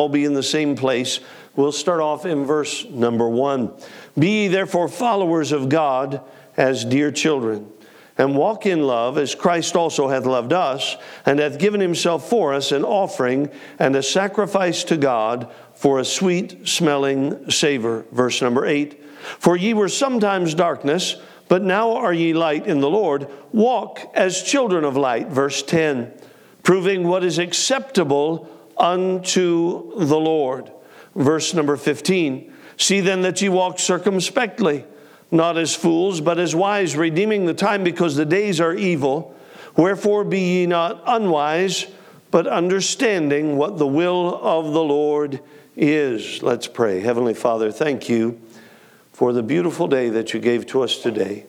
all 0.00 0.08
be 0.08 0.24
in 0.24 0.32
the 0.32 0.42
same 0.42 0.74
place. 0.74 1.20
We'll 1.56 1.72
start 1.72 2.00
off 2.00 2.24
in 2.24 2.46
verse 2.46 2.86
number 2.86 3.28
one. 3.28 3.70
Be 4.18 4.44
ye 4.44 4.48
therefore 4.48 4.88
followers 4.88 5.52
of 5.52 5.68
God 5.68 6.22
as 6.56 6.86
dear 6.86 7.12
children, 7.12 7.70
and 8.16 8.34
walk 8.34 8.64
in 8.64 8.86
love 8.86 9.18
as 9.18 9.34
Christ 9.34 9.76
also 9.76 10.08
hath 10.08 10.24
loved 10.24 10.54
us, 10.54 10.96
and 11.26 11.38
hath 11.38 11.58
given 11.58 11.82
himself 11.82 12.30
for 12.30 12.54
us 12.54 12.72
an 12.72 12.82
offering 12.82 13.50
and 13.78 13.94
a 13.94 14.02
sacrifice 14.02 14.84
to 14.84 14.96
God 14.96 15.52
for 15.74 15.98
a 15.98 16.04
sweet 16.04 16.66
smelling 16.66 17.50
savor. 17.50 18.06
Verse 18.10 18.40
number 18.40 18.64
eight. 18.64 19.04
For 19.38 19.54
ye 19.54 19.74
were 19.74 19.90
sometimes 19.90 20.54
darkness, 20.54 21.16
but 21.48 21.62
now 21.62 21.94
are 21.94 22.14
ye 22.14 22.32
light 22.32 22.66
in 22.66 22.80
the 22.80 22.88
Lord. 22.88 23.28
Walk 23.52 24.00
as 24.14 24.42
children 24.42 24.84
of 24.84 24.96
light. 24.96 25.28
Verse 25.28 25.62
10. 25.62 26.10
Proving 26.62 27.06
what 27.06 27.22
is 27.22 27.38
acceptable 27.38 28.48
unto 28.80 29.92
the 30.04 30.18
Lord. 30.18 30.72
Verse 31.14 31.54
number 31.54 31.76
15 31.76 32.52
See 32.76 33.00
then 33.00 33.20
that 33.22 33.42
ye 33.42 33.50
walk 33.50 33.78
circumspectly, 33.78 34.86
not 35.30 35.58
as 35.58 35.74
fools, 35.74 36.22
but 36.22 36.38
as 36.38 36.56
wise, 36.56 36.96
redeeming 36.96 37.44
the 37.44 37.52
time 37.52 37.84
because 37.84 38.16
the 38.16 38.24
days 38.24 38.58
are 38.58 38.72
evil. 38.72 39.36
Wherefore 39.76 40.24
be 40.24 40.40
ye 40.40 40.66
not 40.66 41.02
unwise, 41.06 41.86
but 42.30 42.46
understanding 42.46 43.58
what 43.58 43.76
the 43.76 43.86
will 43.86 44.40
of 44.42 44.72
the 44.72 44.82
Lord 44.82 45.40
is. 45.76 46.42
Let's 46.42 46.66
pray. 46.66 47.00
Heavenly 47.00 47.34
Father, 47.34 47.70
thank 47.70 48.08
you 48.08 48.40
for 49.12 49.34
the 49.34 49.42
beautiful 49.42 49.86
day 49.86 50.08
that 50.08 50.32
you 50.32 50.40
gave 50.40 50.66
to 50.68 50.82
us 50.82 50.96
today. 50.96 51.44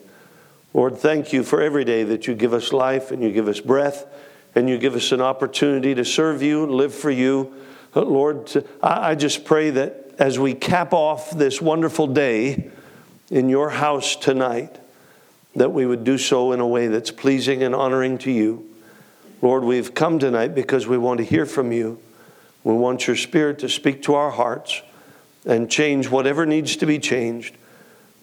Lord, 0.74 0.98
thank 0.98 1.32
you 1.32 1.44
for 1.44 1.62
every 1.62 1.86
day 1.86 2.04
that 2.04 2.28
you 2.28 2.36
give 2.36 2.54
us 2.54 2.74
life 2.74 3.10
and 3.10 3.24
you 3.24 3.32
give 3.32 3.48
us 3.48 3.62
breath 3.62 4.06
and 4.56 4.70
you 4.70 4.78
give 4.78 4.96
us 4.96 5.12
an 5.12 5.22
opportunity 5.22 5.96
to 5.96 6.06
serve 6.06 6.42
you, 6.42 6.66
live 6.66 6.94
for 6.94 7.12
you. 7.12 7.54
Lord, 7.96 8.52
I 8.82 9.16
just 9.16 9.46
pray 9.46 9.70
that 9.72 10.16
as 10.20 10.38
we 10.38 10.54
cap 10.54 10.94
off 10.94 11.32
this 11.32 11.62
wonderful 11.62 12.08
day 12.08 12.70
in 13.30 13.50
your 13.50 13.70
house 13.70 14.16
tonight, 14.16 14.78
that 15.56 15.72
we 15.72 15.86
would 15.86 16.04
do 16.04 16.18
so 16.18 16.52
in 16.52 16.60
a 16.60 16.68
way 16.68 16.88
that's 16.88 17.12
pleasing 17.12 17.64
and 17.64 17.76
honoring 17.76 18.18
to 18.20 18.32
you. 18.32 18.68
Lord, 19.42 19.64
we've 19.64 19.94
come 19.94 20.20
tonight 20.20 20.54
because 20.54 20.88
we 20.88 20.98
want 20.98 21.18
to 21.18 21.24
hear 21.26 21.46
from 21.46 21.72
you. 21.72 22.00
We 22.64 22.74
want 22.74 23.08
your 23.08 23.16
spirit 23.16 23.60
to 23.60 23.70
speak 23.70 24.04
to 24.04 24.14
our 24.14 24.32
hearts 24.32 24.82
and 25.46 25.70
change 25.70 26.10
whatever 26.10 26.46
needs 26.46 26.76
to 26.78 26.86
be 26.86 27.00
changed. 27.00 27.56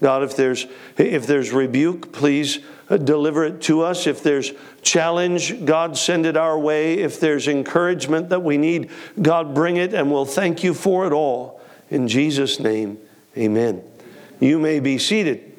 God, 0.00 0.22
if 0.22 0.36
there's, 0.36 0.66
if 0.96 1.26
there's 1.26 1.52
rebuke, 1.52 2.12
please 2.12 2.60
deliver 2.96 3.44
it 3.44 3.60
to 3.62 3.82
us. 3.82 4.06
If 4.06 4.22
there's 4.22 4.52
challenge, 4.80 5.64
God, 5.66 5.98
send 5.98 6.24
it 6.24 6.36
our 6.36 6.58
way. 6.58 6.94
If 6.94 7.20
there's 7.20 7.48
encouragement 7.48 8.30
that 8.30 8.42
we 8.42 8.56
need, 8.56 8.90
God, 9.20 9.54
bring 9.54 9.76
it, 9.76 9.92
and 9.92 10.10
we'll 10.10 10.24
thank 10.24 10.64
you 10.64 10.72
for 10.72 11.06
it 11.06 11.12
all. 11.12 11.60
In 11.90 12.08
Jesus' 12.08 12.58
name, 12.58 12.98
amen. 13.36 13.82
You 14.40 14.58
may 14.58 14.80
be 14.80 14.98
seated. 14.98 15.56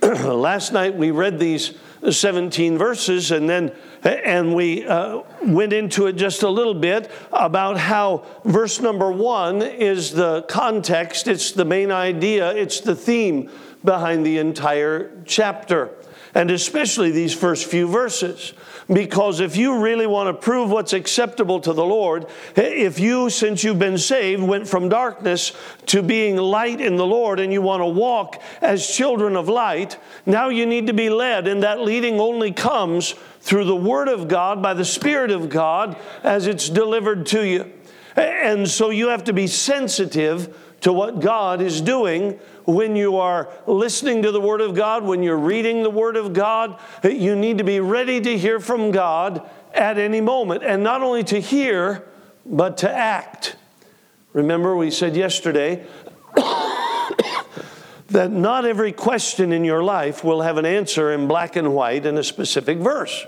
Last 0.02 0.72
night 0.72 0.94
we 0.94 1.10
read 1.10 1.38
these 1.38 1.74
17 2.10 2.76
verses 2.78 3.30
and 3.30 3.48
then 3.48 3.72
and 4.02 4.54
we 4.54 4.84
uh, 4.86 5.20
went 5.44 5.72
into 5.72 6.06
it 6.06 6.14
just 6.14 6.42
a 6.42 6.48
little 6.48 6.74
bit 6.74 7.10
about 7.32 7.78
how 7.78 8.24
verse 8.44 8.80
number 8.80 9.12
one 9.12 9.62
is 9.62 10.10
the 10.10 10.42
context 10.42 11.28
it's 11.28 11.52
the 11.52 11.64
main 11.64 11.92
idea 11.92 12.50
it's 12.54 12.80
the 12.80 12.96
theme 12.96 13.48
behind 13.84 14.26
the 14.26 14.38
entire 14.38 15.12
chapter 15.24 15.94
and 16.34 16.50
especially 16.50 17.10
these 17.10 17.34
first 17.34 17.66
few 17.66 17.86
verses. 17.86 18.54
Because 18.92 19.40
if 19.40 19.56
you 19.56 19.80
really 19.80 20.06
want 20.06 20.28
to 20.28 20.34
prove 20.34 20.70
what's 20.70 20.92
acceptable 20.92 21.60
to 21.60 21.72
the 21.72 21.84
Lord, 21.84 22.26
eh, 22.56 22.62
if 22.62 22.98
you, 22.98 23.30
since 23.30 23.62
you've 23.62 23.78
been 23.78 23.98
saved, 23.98 24.42
went 24.42 24.66
from 24.66 24.88
darkness 24.88 25.52
to 25.86 26.02
being 26.02 26.36
light 26.36 26.80
in 26.80 26.96
the 26.96 27.06
Lord 27.06 27.38
and 27.38 27.52
you 27.52 27.62
want 27.62 27.80
to 27.80 27.86
walk 27.86 28.42
as 28.60 28.86
children 28.86 29.36
of 29.36 29.48
light, 29.48 29.98
now 30.26 30.48
you 30.48 30.66
need 30.66 30.88
to 30.88 30.92
be 30.92 31.10
led, 31.10 31.46
and 31.46 31.62
that 31.62 31.80
leading 31.80 32.18
only 32.18 32.52
comes 32.52 33.14
through 33.40 33.64
the 33.64 33.76
Word 33.76 34.08
of 34.08 34.28
God, 34.28 34.62
by 34.62 34.74
the 34.74 34.84
Spirit 34.84 35.30
of 35.30 35.48
God, 35.48 35.96
as 36.22 36.46
it's 36.46 36.68
delivered 36.68 37.26
to 37.26 37.46
you. 37.46 37.72
Eh, 38.16 38.50
and 38.50 38.68
so 38.68 38.90
you 38.90 39.08
have 39.08 39.24
to 39.24 39.32
be 39.32 39.46
sensitive 39.46 40.56
to 40.82 40.92
what 40.92 41.20
God 41.20 41.62
is 41.62 41.80
doing 41.80 42.38
when 42.64 42.94
you 42.94 43.16
are 43.16 43.48
listening 43.66 44.22
to 44.22 44.30
the 44.30 44.40
Word 44.40 44.60
of 44.60 44.74
God, 44.74 45.04
when 45.04 45.22
you're 45.22 45.38
reading 45.38 45.82
the 45.82 45.90
Word 45.90 46.16
of 46.16 46.32
God. 46.32 46.78
You 47.02 47.34
need 47.34 47.58
to 47.58 47.64
be 47.64 47.80
ready 47.80 48.20
to 48.20 48.38
hear 48.38 48.60
from 48.60 48.90
God 48.90 49.48
at 49.72 49.96
any 49.98 50.20
moment, 50.20 50.62
and 50.62 50.82
not 50.82 51.02
only 51.02 51.24
to 51.24 51.40
hear, 51.40 52.06
but 52.44 52.78
to 52.78 52.90
act. 52.90 53.56
Remember, 54.32 54.76
we 54.76 54.90
said 54.90 55.16
yesterday 55.16 55.86
that 58.08 58.30
not 58.30 58.64
every 58.64 58.92
question 58.92 59.52
in 59.52 59.64
your 59.64 59.82
life 59.82 60.24
will 60.24 60.42
have 60.42 60.58
an 60.58 60.66
answer 60.66 61.12
in 61.12 61.28
black 61.28 61.56
and 61.56 61.74
white 61.74 62.06
in 62.06 62.18
a 62.18 62.24
specific 62.24 62.78
verse. 62.78 63.24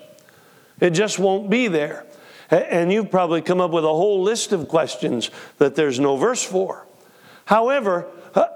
It 0.81 0.91
just 0.91 1.19
won't 1.19 1.49
be 1.49 1.69
there. 1.69 2.05
And 2.51 2.93
you've 2.93 3.11
probably 3.11 3.43
come 3.43 3.61
up 3.61 3.71
with 3.71 3.85
a 3.85 3.89
whole 3.89 4.23
list 4.23 4.53
of 4.53 4.69
questions 4.69 5.31
that 5.59 5.77
there's 5.77 5.99
no 5.99 6.17
verse 6.17 6.43
for. 6.43 6.84
However, 7.47 8.07
uh, 8.35 8.47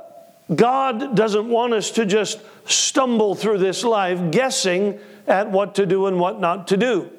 God 0.55 1.15
doesn't 1.15 1.49
want 1.49 1.75
us 1.75 1.91
to 1.93 2.07
just 2.07 2.41
stumble 2.65 3.35
through 3.35 3.59
this 3.59 3.85
life 3.85 4.31
guessing 4.31 4.99
at 5.27 5.51
what 5.51 5.75
to 5.75 5.87
do 5.87 6.07
and 6.07 6.19
what 6.19 6.41
not 6.41 6.69
to 6.69 6.77
do. 6.77 7.11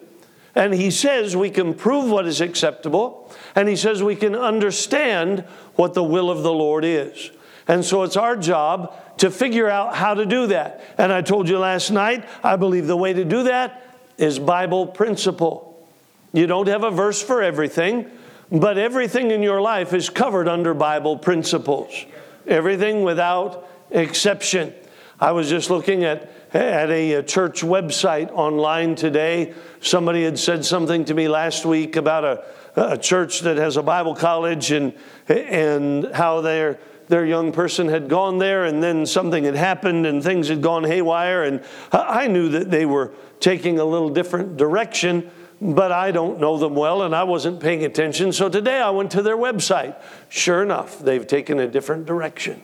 And 0.56 0.74
He 0.74 0.92
says 0.92 1.36
we 1.36 1.50
can 1.50 1.74
prove 1.74 2.10
what 2.10 2.26
is 2.26 2.42
acceptable, 2.42 3.32
and 3.56 3.70
He 3.70 3.76
says 3.76 4.02
we 4.02 4.16
can 4.16 4.36
understand 4.36 5.42
what 5.76 5.94
the 5.94 6.04
will 6.04 6.30
of 6.30 6.44
the 6.44 6.52
Lord 6.52 6.84
is. 6.84 7.32
And 7.68 7.86
so 7.86 8.02
it's 8.02 8.18
our 8.18 8.36
job 8.36 8.96
to 9.20 9.30
figure 9.30 9.70
out 9.70 9.96
how 9.96 10.16
to 10.16 10.26
do 10.26 10.48
that. 10.48 10.82
And 10.98 11.14
I 11.14 11.22
told 11.22 11.48
you 11.48 11.60
last 11.60 11.92
night, 11.92 12.28
I 12.44 12.56
believe 12.56 12.88
the 12.88 12.98
way 12.98 13.14
to 13.14 13.24
do 13.24 13.44
that 13.44 13.98
is 14.18 14.40
Bible 14.40 14.88
principle. 14.88 15.88
You 16.34 16.48
don't 16.48 16.68
have 16.68 16.84
a 16.84 16.92
verse 16.92 17.22
for 17.22 17.44
everything, 17.44 18.10
but 18.52 18.78
everything 18.78 19.32
in 19.32 19.44
your 19.44 19.62
life 19.62 19.94
is 19.94 20.10
covered 20.10 20.48
under 20.48 20.74
Bible 20.74 21.18
principles. 21.18 22.06
Everything 22.48 23.04
without 23.04 23.70
exception. 23.92 24.74
I 25.20 25.34
was 25.34 25.50
just 25.50 25.70
looking 25.70 26.04
at, 26.04 26.32
at 26.54 26.90
a 26.90 27.16
uh, 27.18 27.22
church 27.24 27.62
website 27.62 28.32
online 28.32 28.96
today. 28.96 29.54
Somebody 29.82 30.24
had 30.24 30.40
said 30.40 30.66
something 30.66 31.06
to 31.06 31.14
me 31.14 31.28
last 31.28 31.66
week 31.66 31.96
about 31.96 32.24
a, 32.24 32.46
a 32.76 32.98
church 32.98 33.42
that 33.42 33.58
has 33.58 33.78
a 33.78 33.84
Bible 33.84 34.16
college 34.16 34.72
and, 34.72 34.94
and 35.28 36.10
how 36.14 36.42
their, 36.42 36.80
their 37.08 37.26
young 37.26 37.52
person 37.52 37.90
had 37.90 38.08
gone 38.08 38.38
there 38.38 38.66
and 38.66 38.82
then 38.82 39.06
something 39.06 39.44
had 39.44 39.56
happened 39.56 40.06
and 40.06 40.24
things 40.24 40.48
had 40.48 40.62
gone 40.62 40.86
haywire. 40.86 41.44
And 41.44 41.64
I 41.92 42.28
knew 42.28 42.50
that 42.50 42.72
they 42.72 42.86
were 42.86 43.12
taking 43.40 43.80
a 43.80 43.86
little 43.86 44.10
different 44.10 44.58
direction 44.58 45.30
but 45.62 45.92
I 45.92 46.12
don't 46.12 46.40
know 46.40 46.58
them 46.58 46.76
well 46.76 47.04
and 47.04 47.16
I 47.16 47.24
wasn't 47.24 47.60
paying 47.60 47.84
attention. 47.84 48.32
So 48.32 48.50
today 48.50 48.80
I 48.80 48.90
went 48.92 49.12
to 49.12 49.22
their 49.22 49.38
website. 49.38 49.96
Sure 50.30 50.64
enough, 50.64 51.00
they've 51.00 51.26
taken 51.26 51.60
a 51.60 51.68
different 51.68 52.06
direction, 52.06 52.64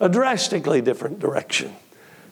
a 0.00 0.08
drastically 0.08 0.80
different 0.80 1.18
direction. 1.18 1.74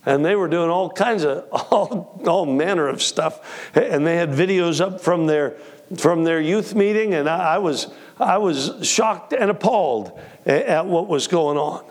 And 0.04 0.24
they 0.24 0.34
were 0.34 0.48
doing 0.48 0.70
all 0.70 0.90
kinds 0.90 1.24
of, 1.24 1.46
all, 1.52 2.20
all 2.26 2.46
manner 2.46 2.88
of 2.88 3.02
stuff. 3.02 3.74
And 3.76 4.06
they 4.06 4.16
had 4.16 4.30
videos 4.30 4.80
up 4.80 5.00
from 5.00 5.26
their, 5.26 5.50
from 5.96 6.24
their 6.24 6.40
youth 6.40 6.74
meeting, 6.74 7.14
and 7.14 7.28
I, 7.28 7.54
I 7.54 7.58
was, 7.58 7.88
I 8.18 8.38
was 8.38 8.72
shocked 8.82 9.32
and 9.32 9.50
appalled 9.50 10.18
at 10.46 10.86
what 10.86 11.06
was 11.06 11.28
going 11.28 11.58
on. 11.58 11.84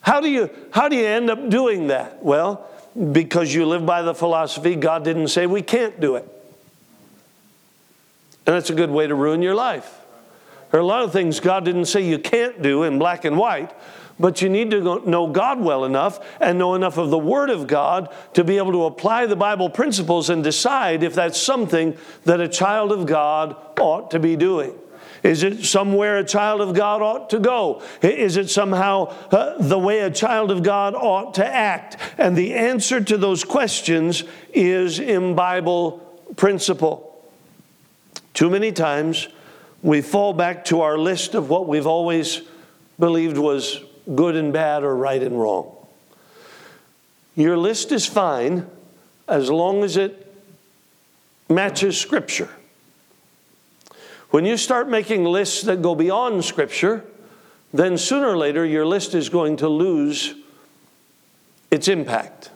How 0.00 0.20
do 0.20 0.28
you, 0.28 0.50
how 0.72 0.88
do 0.88 0.96
you 0.96 1.06
end 1.06 1.30
up 1.30 1.48
doing 1.48 1.88
that? 1.88 2.24
Well, 2.24 2.68
because 3.12 3.54
you 3.54 3.66
live 3.66 3.86
by 3.86 4.02
the 4.02 4.14
philosophy 4.14 4.74
God 4.74 5.04
didn't 5.04 5.28
say 5.28 5.46
we 5.46 5.62
can't 5.62 6.00
do 6.00 6.16
it. 6.16 6.28
And 8.46 8.56
that's 8.56 8.70
a 8.70 8.74
good 8.74 8.90
way 8.90 9.06
to 9.06 9.14
ruin 9.14 9.42
your 9.42 9.54
life. 9.54 10.00
There 10.70 10.80
are 10.80 10.82
a 10.82 10.86
lot 10.86 11.02
of 11.02 11.12
things 11.12 11.38
God 11.38 11.64
didn't 11.64 11.84
say 11.84 12.00
you 12.00 12.18
can't 12.18 12.62
do 12.62 12.82
in 12.82 12.98
black 12.98 13.24
and 13.24 13.36
white, 13.36 13.72
but 14.18 14.40
you 14.40 14.48
need 14.48 14.70
to 14.70 15.06
know 15.08 15.26
God 15.26 15.60
well 15.60 15.84
enough 15.84 16.18
and 16.40 16.58
know 16.58 16.74
enough 16.74 16.96
of 16.96 17.10
the 17.10 17.18
Word 17.18 17.50
of 17.50 17.66
God 17.66 18.14
to 18.34 18.42
be 18.42 18.56
able 18.56 18.72
to 18.72 18.84
apply 18.84 19.26
the 19.26 19.36
Bible 19.36 19.68
principles 19.68 20.30
and 20.30 20.42
decide 20.42 21.02
if 21.02 21.14
that's 21.14 21.40
something 21.40 21.96
that 22.24 22.40
a 22.40 22.48
child 22.48 22.90
of 22.90 23.06
God 23.06 23.56
ought 23.78 24.10
to 24.12 24.18
be 24.18 24.34
doing. 24.34 24.78
Is 25.22 25.42
it 25.42 25.64
somewhere 25.64 26.18
a 26.18 26.24
child 26.24 26.60
of 26.60 26.74
God 26.74 27.00
ought 27.00 27.30
to 27.30 27.38
go? 27.38 27.82
Is 28.00 28.36
it 28.36 28.50
somehow 28.50 29.14
uh, 29.30 29.56
the 29.58 29.78
way 29.78 30.00
a 30.00 30.10
child 30.10 30.50
of 30.50 30.62
God 30.62 30.94
ought 30.94 31.34
to 31.34 31.46
act? 31.46 31.96
And 32.18 32.36
the 32.36 32.54
answer 32.54 33.00
to 33.00 33.16
those 33.16 33.44
questions 33.44 34.24
is 34.52 34.98
in 34.98 35.34
Bible 35.34 35.98
principle. 36.36 37.11
Too 38.34 38.48
many 38.48 38.72
times 38.72 39.28
we 39.82 40.00
fall 40.00 40.32
back 40.32 40.64
to 40.66 40.80
our 40.80 40.96
list 40.96 41.34
of 41.34 41.50
what 41.50 41.66
we've 41.66 41.86
always 41.86 42.42
believed 42.98 43.36
was 43.36 43.80
good 44.14 44.36
and 44.36 44.52
bad 44.52 44.84
or 44.84 44.96
right 44.96 45.22
and 45.22 45.40
wrong. 45.40 45.74
Your 47.34 47.56
list 47.56 47.92
is 47.92 48.06
fine 48.06 48.68
as 49.28 49.50
long 49.50 49.82
as 49.82 49.96
it 49.96 50.34
matches 51.48 51.98
Scripture. 51.98 52.50
When 54.30 54.44
you 54.44 54.56
start 54.56 54.88
making 54.88 55.24
lists 55.24 55.62
that 55.62 55.82
go 55.82 55.94
beyond 55.94 56.44
Scripture, 56.44 57.04
then 57.72 57.98
sooner 57.98 58.28
or 58.28 58.36
later 58.36 58.64
your 58.64 58.86
list 58.86 59.14
is 59.14 59.28
going 59.28 59.56
to 59.58 59.68
lose 59.68 60.34
its 61.70 61.88
impact. 61.88 62.50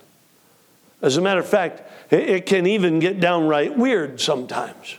As 1.02 1.16
a 1.16 1.20
matter 1.20 1.40
of 1.40 1.48
fact, 1.48 1.82
it 2.10 2.46
can 2.46 2.66
even 2.66 2.98
get 2.98 3.20
downright 3.20 3.76
weird 3.76 4.20
sometimes. 4.20 4.98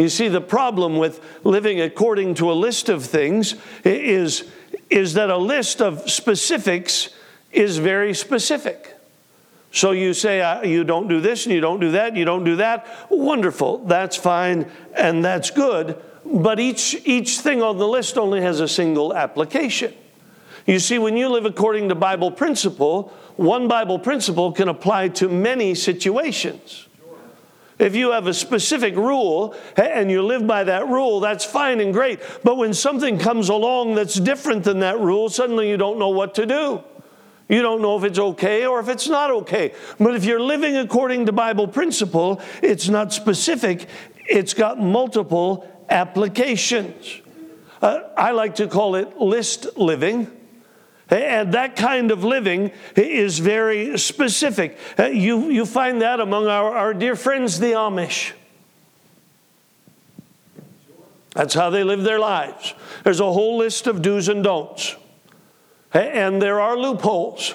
You 0.00 0.08
see, 0.08 0.28
the 0.28 0.40
problem 0.40 0.96
with 0.96 1.20
living 1.44 1.82
according 1.82 2.34
to 2.36 2.50
a 2.50 2.54
list 2.54 2.88
of 2.88 3.04
things 3.04 3.54
is, 3.84 4.50
is 4.88 5.12
that 5.14 5.28
a 5.28 5.36
list 5.36 5.82
of 5.82 6.10
specifics 6.10 7.10
is 7.52 7.76
very 7.76 8.14
specific. 8.14 8.96
So 9.72 9.90
you 9.90 10.14
say, 10.14 10.66
you 10.66 10.84
don't 10.84 11.06
do 11.06 11.20
this 11.20 11.44
and 11.44 11.54
you 11.54 11.60
don't 11.60 11.80
do 11.80 11.90
that 11.92 12.16
you 12.16 12.24
don't 12.24 12.44
do 12.44 12.56
that. 12.56 12.86
Wonderful, 13.10 13.84
that's 13.84 14.16
fine 14.16 14.70
and 14.94 15.22
that's 15.22 15.50
good. 15.50 16.00
But 16.24 16.58
each, 16.60 16.96
each 17.04 17.40
thing 17.40 17.60
on 17.60 17.76
the 17.76 17.86
list 17.86 18.16
only 18.16 18.40
has 18.40 18.60
a 18.60 18.68
single 18.68 19.14
application. 19.14 19.92
You 20.66 20.78
see, 20.78 20.98
when 20.98 21.16
you 21.16 21.28
live 21.28 21.44
according 21.44 21.90
to 21.90 21.94
Bible 21.94 22.30
principle, 22.30 23.12
one 23.36 23.68
Bible 23.68 23.98
principle 23.98 24.52
can 24.52 24.68
apply 24.68 25.08
to 25.08 25.28
many 25.28 25.74
situations. 25.74 26.86
If 27.80 27.96
you 27.96 28.10
have 28.10 28.26
a 28.26 28.34
specific 28.34 28.94
rule 28.94 29.56
and 29.74 30.10
you 30.10 30.22
live 30.22 30.46
by 30.46 30.64
that 30.64 30.86
rule, 30.88 31.18
that's 31.18 31.46
fine 31.46 31.80
and 31.80 31.94
great. 31.94 32.20
But 32.44 32.58
when 32.58 32.74
something 32.74 33.18
comes 33.18 33.48
along 33.48 33.94
that's 33.94 34.20
different 34.20 34.64
than 34.64 34.80
that 34.80 35.00
rule, 35.00 35.30
suddenly 35.30 35.70
you 35.70 35.78
don't 35.78 35.98
know 35.98 36.10
what 36.10 36.34
to 36.34 36.44
do. 36.44 36.84
You 37.48 37.62
don't 37.62 37.80
know 37.80 37.96
if 37.96 38.04
it's 38.04 38.18
okay 38.18 38.66
or 38.66 38.80
if 38.80 38.88
it's 38.88 39.08
not 39.08 39.30
okay. 39.30 39.72
But 39.98 40.14
if 40.14 40.26
you're 40.26 40.42
living 40.42 40.76
according 40.76 41.24
to 41.26 41.32
Bible 41.32 41.66
principle, 41.66 42.42
it's 42.62 42.90
not 42.90 43.14
specific, 43.14 43.88
it's 44.28 44.52
got 44.52 44.78
multiple 44.78 45.66
applications. 45.88 47.22
Uh, 47.80 48.00
I 48.14 48.32
like 48.32 48.56
to 48.56 48.68
call 48.68 48.94
it 48.94 49.16
list 49.16 49.78
living. 49.78 50.30
And 51.10 51.54
that 51.54 51.74
kind 51.74 52.12
of 52.12 52.22
living 52.22 52.70
is 52.94 53.40
very 53.40 53.98
specific. 53.98 54.78
Uh, 54.96 55.06
you, 55.06 55.50
you 55.50 55.66
find 55.66 56.00
that 56.02 56.20
among 56.20 56.46
our, 56.46 56.72
our 56.72 56.94
dear 56.94 57.16
friends, 57.16 57.58
the 57.58 57.72
Amish. 57.72 58.32
That's 61.34 61.54
how 61.54 61.70
they 61.70 61.82
live 61.82 62.02
their 62.02 62.18
lives. 62.18 62.74
There's 63.02 63.20
a 63.20 63.32
whole 63.32 63.58
list 63.58 63.86
of 63.86 64.02
do's 64.02 64.28
and 64.28 64.44
don'ts. 64.44 64.96
And 65.92 66.40
there 66.40 66.60
are 66.60 66.76
loopholes, 66.76 67.54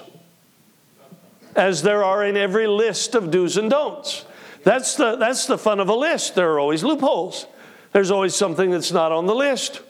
as 1.55 1.81
there 1.81 2.03
are 2.03 2.25
in 2.25 2.35
every 2.35 2.67
list 2.67 3.15
of 3.15 3.31
do's 3.31 3.55
and 3.55 3.69
don'ts. 3.69 4.25
That's 4.63 4.95
the, 4.95 5.15
that's 5.15 5.45
the 5.45 5.57
fun 5.57 5.79
of 5.79 5.87
a 5.87 5.95
list. 5.95 6.35
There 6.35 6.51
are 6.51 6.59
always 6.59 6.83
loopholes. 6.83 7.47
There's 7.93 8.11
always 8.11 8.35
something 8.35 8.71
that's 8.71 8.91
not 8.91 9.13
on 9.13 9.25
the 9.25 9.35
list. 9.35 9.81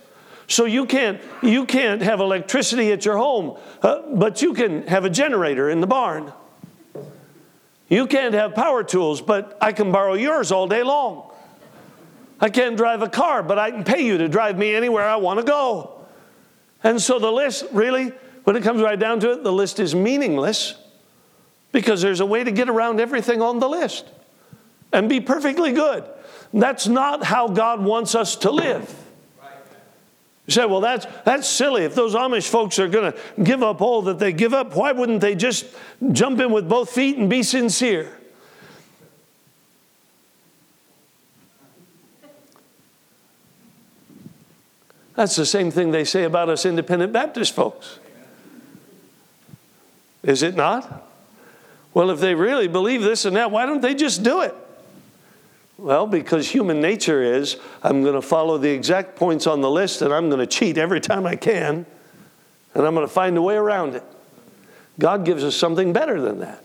So 0.47 0.65
you 0.65 0.85
can't, 0.85 1.21
you 1.41 1.65
can't 1.65 2.01
have 2.01 2.19
electricity 2.19 2.91
at 2.91 3.05
your 3.05 3.17
home, 3.17 3.57
uh, 3.81 4.01
but 4.13 4.41
you 4.41 4.53
can 4.53 4.87
have 4.87 5.05
a 5.05 5.09
generator 5.09 5.69
in 5.69 5.81
the 5.81 5.87
barn. 5.87 6.31
You 7.87 8.07
can't 8.07 8.33
have 8.33 8.55
power 8.55 8.83
tools, 8.83 9.21
but 9.21 9.57
I 9.61 9.71
can 9.71 9.91
borrow 9.91 10.13
yours 10.13 10.51
all 10.51 10.67
day 10.67 10.83
long. 10.83 11.31
I 12.39 12.49
can't 12.49 12.75
drive 12.75 13.01
a 13.01 13.09
car, 13.09 13.41
but 13.43 13.57
I 13.57 13.71
can 13.71 13.83
pay 13.83 14.05
you 14.05 14.17
to 14.17 14.27
drive 14.27 14.57
me 14.57 14.75
anywhere 14.75 15.03
I 15.03 15.15
want 15.15 15.39
to 15.39 15.45
go. 15.45 16.05
And 16.83 17.01
so 17.01 17.17
the 17.17 17.31
list, 17.31 17.65
really, 17.71 18.11
when 18.43 18.55
it 18.55 18.63
comes 18.63 18.81
right 18.81 18.99
down 18.99 19.19
to 19.21 19.31
it, 19.31 19.43
the 19.43 19.53
list 19.53 19.79
is 19.79 19.95
meaningless 19.95 20.75
because 21.71 22.01
there's 22.01 22.19
a 22.19 22.25
way 22.25 22.43
to 22.43 22.51
get 22.51 22.69
around 22.69 22.99
everything 22.99 23.41
on 23.41 23.59
the 23.59 23.67
list 23.67 24.05
and 24.93 25.09
be 25.09 25.19
perfectly 25.19 25.71
good. 25.71 26.03
That's 26.53 26.87
not 26.87 27.23
how 27.23 27.47
God 27.47 27.83
wants 27.83 28.15
us 28.15 28.35
to 28.37 28.51
live. 28.51 29.04
You 30.47 30.53
say, 30.53 30.65
well, 30.65 30.81
that's, 30.81 31.07
that's 31.23 31.47
silly. 31.47 31.85
If 31.85 31.95
those 31.95 32.13
Amish 32.13 32.47
folks 32.47 32.77
are 32.77 32.87
going 32.87 33.11
to 33.11 33.43
give 33.43 33.63
up 33.63 33.81
all 33.81 34.03
that 34.03 34.19
they 34.19 34.31
give 34.31 34.53
up, 34.53 34.75
why 34.75 34.91
wouldn't 34.91 35.21
they 35.21 35.33
just 35.33 35.65
jump 36.11 36.39
in 36.39 36.51
with 36.51 36.69
both 36.69 36.91
feet 36.91 37.17
and 37.17 37.29
be 37.29 37.41
sincere? 37.41 38.15
That's 45.15 45.35
the 45.35 45.45
same 45.45 45.71
thing 45.71 45.91
they 45.91 46.03
say 46.03 46.25
about 46.25 46.49
us 46.49 46.65
independent 46.65 47.13
Baptist 47.13 47.55
folks. 47.55 47.99
Is 50.21 50.43
it 50.43 50.55
not? 50.55 51.09
Well, 51.93 52.09
if 52.11 52.19
they 52.19 52.35
really 52.35 52.67
believe 52.67 53.01
this 53.01 53.25
and 53.25 53.35
that, 53.37 53.49
why 53.49 53.65
don't 53.65 53.81
they 53.81 53.95
just 53.95 54.21
do 54.21 54.41
it? 54.41 54.53
Well, 55.77 56.07
because 56.07 56.49
human 56.49 56.79
nature 56.79 57.21
is 57.21 57.57
I'm 57.83 58.01
going 58.01 58.15
to 58.15 58.21
follow 58.21 58.57
the 58.57 58.69
exact 58.69 59.15
points 59.17 59.45
on 59.45 59.61
the 59.61 59.69
list 59.69 60.01
and 60.01 60.13
I'm 60.13 60.29
going 60.29 60.39
to 60.39 60.47
cheat 60.47 60.77
every 60.77 61.01
time 61.01 61.25
I 61.25 61.35
can 61.35 61.85
and 62.73 62.85
I'm 62.85 62.93
going 62.93 63.07
to 63.07 63.13
find 63.13 63.37
a 63.37 63.41
way 63.41 63.55
around 63.55 63.95
it. 63.95 64.03
God 64.99 65.25
gives 65.25 65.43
us 65.43 65.55
something 65.55 65.91
better 65.91 66.21
than 66.21 66.39
that. 66.39 66.63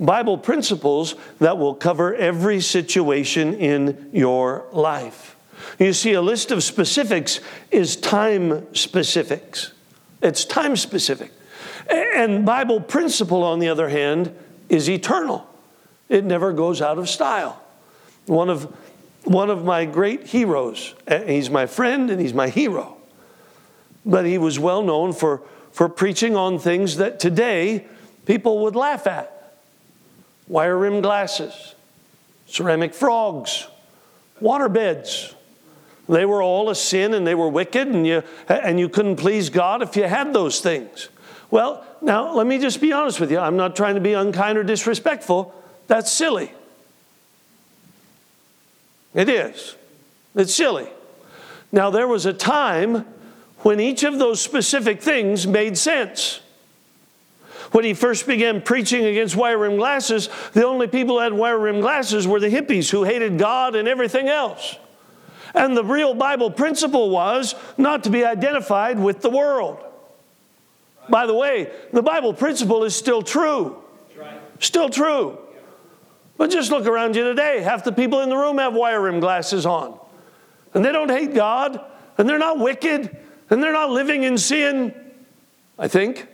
Bible 0.00 0.36
principles 0.36 1.14
that 1.38 1.58
will 1.58 1.74
cover 1.74 2.14
every 2.14 2.60
situation 2.60 3.54
in 3.54 4.10
your 4.12 4.64
life. 4.72 5.36
You 5.78 5.92
see, 5.92 6.14
a 6.14 6.22
list 6.22 6.50
of 6.50 6.64
specifics 6.64 7.40
is 7.70 7.94
time 7.96 8.74
specifics. 8.74 9.72
It's 10.20 10.44
time 10.44 10.74
specific. 10.74 11.30
And 11.88 12.44
Bible 12.44 12.80
principle, 12.80 13.44
on 13.44 13.60
the 13.60 13.68
other 13.68 13.88
hand, 13.88 14.34
is 14.68 14.90
eternal. 14.90 15.46
It 16.08 16.24
never 16.24 16.52
goes 16.52 16.82
out 16.82 16.98
of 16.98 17.08
style. 17.08 17.63
One 18.26 18.48
of, 18.48 18.64
one 19.24 19.50
of 19.50 19.64
my 19.64 19.84
great 19.84 20.26
heroes, 20.26 20.94
eh, 21.06 21.32
he's 21.34 21.50
my 21.50 21.66
friend 21.66 22.10
and 22.10 22.20
he's 22.20 22.34
my 22.34 22.48
hero, 22.48 22.96
but 24.04 24.24
he 24.24 24.38
was 24.38 24.58
well 24.58 24.82
known 24.82 25.12
for, 25.12 25.42
for 25.72 25.88
preaching 25.88 26.36
on 26.36 26.58
things 26.58 26.96
that 26.96 27.20
today 27.20 27.86
people 28.26 28.60
would 28.60 28.76
laugh 28.76 29.06
at 29.06 29.30
wire 30.46 30.76
rimmed 30.76 31.02
glasses, 31.02 31.74
ceramic 32.46 32.94
frogs, 32.94 33.66
water 34.40 34.68
beds. 34.68 35.34
They 36.08 36.26
were 36.26 36.42
all 36.42 36.68
a 36.68 36.74
sin 36.74 37.14
and 37.14 37.26
they 37.26 37.34
were 37.34 37.48
wicked, 37.48 37.88
and 37.88 38.06
you, 38.06 38.22
and 38.48 38.78
you 38.78 38.88
couldn't 38.88 39.16
please 39.16 39.48
God 39.48 39.80
if 39.82 39.96
you 39.96 40.04
had 40.04 40.34
those 40.34 40.60
things. 40.60 41.08
Well, 41.50 41.84
now 42.02 42.34
let 42.34 42.46
me 42.46 42.58
just 42.58 42.80
be 42.80 42.92
honest 42.92 43.20
with 43.20 43.30
you. 43.30 43.38
I'm 43.38 43.56
not 43.56 43.74
trying 43.74 43.94
to 43.94 44.00
be 44.00 44.12
unkind 44.12 44.58
or 44.58 44.64
disrespectful. 44.64 45.54
That's 45.86 46.12
silly. 46.12 46.52
It 49.14 49.28
is. 49.28 49.76
It's 50.34 50.54
silly. 50.54 50.88
Now, 51.72 51.90
there 51.90 52.08
was 52.08 52.26
a 52.26 52.32
time 52.32 53.06
when 53.58 53.80
each 53.80 54.02
of 54.02 54.18
those 54.18 54.40
specific 54.40 55.00
things 55.00 55.46
made 55.46 55.78
sense. 55.78 56.40
When 57.72 57.84
he 57.84 57.94
first 57.94 58.26
began 58.26 58.60
preaching 58.60 59.04
against 59.04 59.34
wire 59.34 59.58
rimmed 59.58 59.78
glasses, 59.78 60.28
the 60.52 60.66
only 60.66 60.86
people 60.86 61.16
who 61.16 61.22
had 61.22 61.32
wire 61.32 61.58
rimmed 61.58 61.82
glasses 61.82 62.28
were 62.28 62.38
the 62.38 62.48
hippies 62.48 62.90
who 62.90 63.04
hated 63.04 63.38
God 63.38 63.74
and 63.74 63.88
everything 63.88 64.28
else. 64.28 64.76
And 65.54 65.76
the 65.76 65.84
real 65.84 66.14
Bible 66.14 66.50
principle 66.50 67.10
was 67.10 67.54
not 67.78 68.04
to 68.04 68.10
be 68.10 68.24
identified 68.24 68.98
with 68.98 69.22
the 69.22 69.30
world. 69.30 69.78
By 71.08 71.26
the 71.26 71.34
way, 71.34 71.70
the 71.92 72.02
Bible 72.02 72.32
principle 72.32 72.84
is 72.84 72.94
still 72.94 73.22
true. 73.22 73.82
Still 74.60 74.88
true. 74.88 75.38
But 76.36 76.50
just 76.50 76.70
look 76.70 76.86
around 76.86 77.16
you 77.16 77.24
today. 77.24 77.60
Half 77.60 77.84
the 77.84 77.92
people 77.92 78.20
in 78.20 78.28
the 78.28 78.36
room 78.36 78.58
have 78.58 78.74
wire 78.74 79.00
rim 79.00 79.20
glasses 79.20 79.66
on. 79.66 79.98
And 80.74 80.84
they 80.84 80.92
don't 80.92 81.10
hate 81.10 81.34
God, 81.34 81.80
and 82.18 82.28
they're 82.28 82.38
not 82.38 82.58
wicked, 82.58 83.16
and 83.50 83.62
they're 83.62 83.72
not 83.72 83.90
living 83.90 84.24
in 84.24 84.36
sin, 84.38 84.94
I 85.78 85.88
think. 85.88 86.26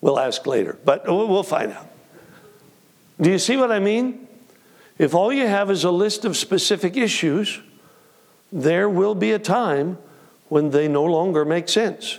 We'll 0.00 0.18
ask 0.18 0.46
later, 0.46 0.78
but 0.84 1.06
we'll 1.06 1.42
find 1.42 1.72
out. 1.72 1.88
Do 3.20 3.30
you 3.30 3.38
see 3.38 3.56
what 3.56 3.72
I 3.72 3.78
mean? 3.78 4.28
If 4.98 5.14
all 5.14 5.32
you 5.32 5.46
have 5.46 5.70
is 5.70 5.84
a 5.84 5.90
list 5.90 6.24
of 6.24 6.36
specific 6.36 6.96
issues, 6.96 7.60
there 8.52 8.88
will 8.88 9.14
be 9.14 9.32
a 9.32 9.38
time 9.38 9.98
when 10.48 10.70
they 10.70 10.88
no 10.88 11.04
longer 11.04 11.44
make 11.44 11.68
sense 11.68 12.18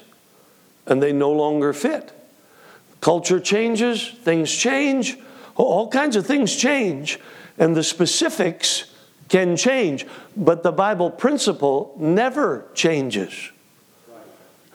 and 0.86 1.02
they 1.02 1.14
no 1.14 1.32
longer 1.32 1.74
fit. 1.74 2.19
Culture 3.02 3.40
changes, 3.40 4.08
things 4.08 4.54
change, 4.54 5.18
all 5.56 5.88
kinds 5.88 6.16
of 6.16 6.26
things 6.26 6.56
change, 6.56 7.20
and 7.58 7.76
the 7.76 7.84
specifics 7.84 8.86
can 9.30 9.56
change, 9.56 10.06
but 10.36 10.64
the 10.64 10.72
Bible 10.72 11.10
principle 11.10 11.96
never 11.98 12.66
changes. 12.74 13.52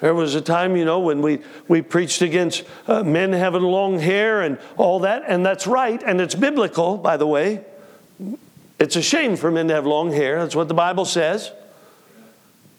There 0.01 0.15
was 0.15 0.35
a 0.35 0.41
time, 0.41 0.77
you 0.77 0.85
know, 0.85 1.01
when 1.01 1.23
we, 1.23 1.41
we 1.69 1.81
preached 1.83 2.23
against 2.23 2.65
uh, 2.87 3.03
men 3.03 3.33
having 3.33 3.63
long 3.63 3.99
hair 3.99 4.43
and 4.43 4.59
all 4.77 5.01
that, 5.01 5.23
and 5.27 5.45
that's 5.45 5.67
right, 5.67 6.03
and 6.03 6.21
it's 6.21 6.35
biblical, 6.35 6.99
by 6.99 7.17
the 7.17 7.27
way. 7.27 7.65
It's 8.79 8.97
a 8.97 9.03
shame 9.03 9.37
for 9.37 9.51
men 9.51 9.69
to 9.69 9.75
have 9.75 9.87
long 9.87 10.13
hair. 10.13 10.41
That's 10.41 10.57
what 10.57 10.69
the 10.69 10.75
Bible 10.75 11.05
says. 11.05 11.51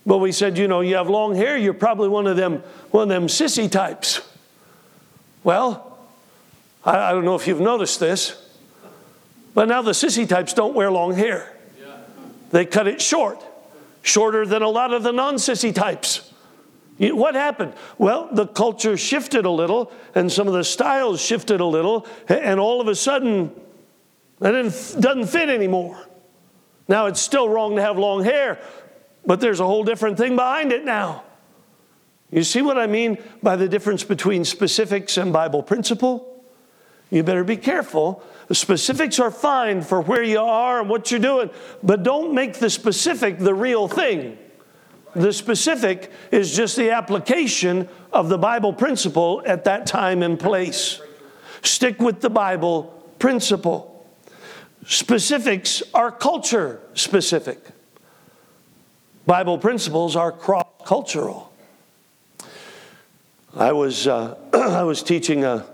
But 0.06 0.20
we 0.20 0.32
said, 0.32 0.58
you 0.58 0.68
know, 0.68 0.82
you 0.82 0.96
have 0.96 1.10
long 1.10 1.36
hair, 1.36 1.58
you're 1.58 1.74
probably 1.74 2.10
one 2.10 2.28
of 2.28 2.38
them, 2.38 2.62
one 2.92 3.04
of 3.04 3.10
them 3.10 3.28
sissy 3.28 3.70
types. 3.72 4.22
Well, 5.46 5.96
I, 6.84 6.98
I 6.98 7.12
don't 7.12 7.24
know 7.24 7.36
if 7.36 7.48
you've 7.48 7.62
noticed 7.62 8.00
this, 8.00 8.36
but 9.54 9.68
now 9.68 9.84
the 9.84 9.92
sissy 9.92 10.28
types 10.28 10.54
don't 10.54 10.74
wear 10.74 10.92
long 10.92 11.14
hair. 11.14 11.56
they 12.50 12.66
cut 12.66 12.88
it 12.88 13.00
short, 13.00 13.40
shorter 14.02 14.48
than 14.48 14.64
a 14.64 14.68
lot 14.70 14.92
of 14.92 15.04
the 15.04 15.12
non 15.12 15.36
sissy 15.36 15.74
types. 15.74 16.34
What 16.98 17.36
happened? 17.36 17.74
Well, 18.00 18.28
the 18.32 18.48
culture 18.48 18.98
shifted 18.98 19.46
a 19.46 19.52
little, 19.52 19.92
and 20.16 20.32
some 20.32 20.48
of 20.48 20.54
the 20.54 20.64
styles 20.64 21.22
shifted 21.22 21.62
a 21.62 21.66
little, 21.66 22.08
and 22.28 22.60
all 22.60 22.82
of 22.82 22.88
a 22.88 22.96
sudden, 22.96 23.52
it 24.42 25.00
doesn't 25.00 25.28
fit 25.28 25.50
anymore. 25.50 26.08
Now, 26.88 27.06
it's 27.06 27.22
still 27.22 27.50
wrong 27.50 27.76
to 27.76 27.84
have 27.84 28.00
long 28.00 28.24
hair, 28.24 28.60
but 29.28 29.42
there's 29.42 29.60
a 29.60 29.66
whole 29.66 29.84
different 29.84 30.18
thing 30.18 30.36
behind 30.36 30.72
it 30.72 30.86
now. 30.86 31.25
You 32.32 32.44
see 32.44 32.62
what 32.62 32.78
I 32.78 32.88
mean 32.88 33.18
by 33.42 33.56
the 33.56 33.68
difference 33.68 34.04
between 34.04 34.46
specifics 34.46 35.18
and 35.18 35.32
Bible 35.32 35.64
principle? 35.64 36.44
You 37.10 37.24
better 37.24 37.44
be 37.44 37.58
careful. 37.58 38.24
The 38.48 38.56
specifics 38.56 39.20
are 39.20 39.32
fine 39.32 39.82
for 39.82 40.02
where 40.02 40.24
you 40.24 40.40
are 40.40 40.80
and 40.80 40.90
what 40.90 41.12
you're 41.12 41.20
doing, 41.20 41.50
but 41.84 42.04
don't 42.04 42.34
make 42.34 42.56
the 42.56 42.70
specific 42.70 43.40
the 43.40 43.54
real 43.54 43.88
thing. 43.88 44.38
The 45.16 45.32
specific 45.32 46.12
is 46.32 46.56
just 46.56 46.76
the 46.76 46.92
application 46.92 47.88
of 48.12 48.28
the 48.28 48.38
Bible 48.38 48.74
principle 48.74 49.42
at 49.46 49.64
that 49.64 49.88
time 49.88 50.22
and 50.22 50.38
place. 50.38 51.00
Stick 51.64 52.00
with 52.00 52.22
the 52.22 52.30
Bible 52.30 52.84
principle. 53.18 54.06
Specifics 54.86 55.82
are 55.94 56.12
culture 56.12 56.82
specific. 56.94 57.60
Bible 59.26 59.58
principles 59.58 60.16
are 60.16 60.32
cross 60.32 60.66
cultural. 60.86 61.45
I 63.56 63.72
was, 63.72 64.06
uh, 64.06 64.36
I 64.54 64.84
was 64.84 65.02
teaching 65.02 65.46
a, 65.46 65.66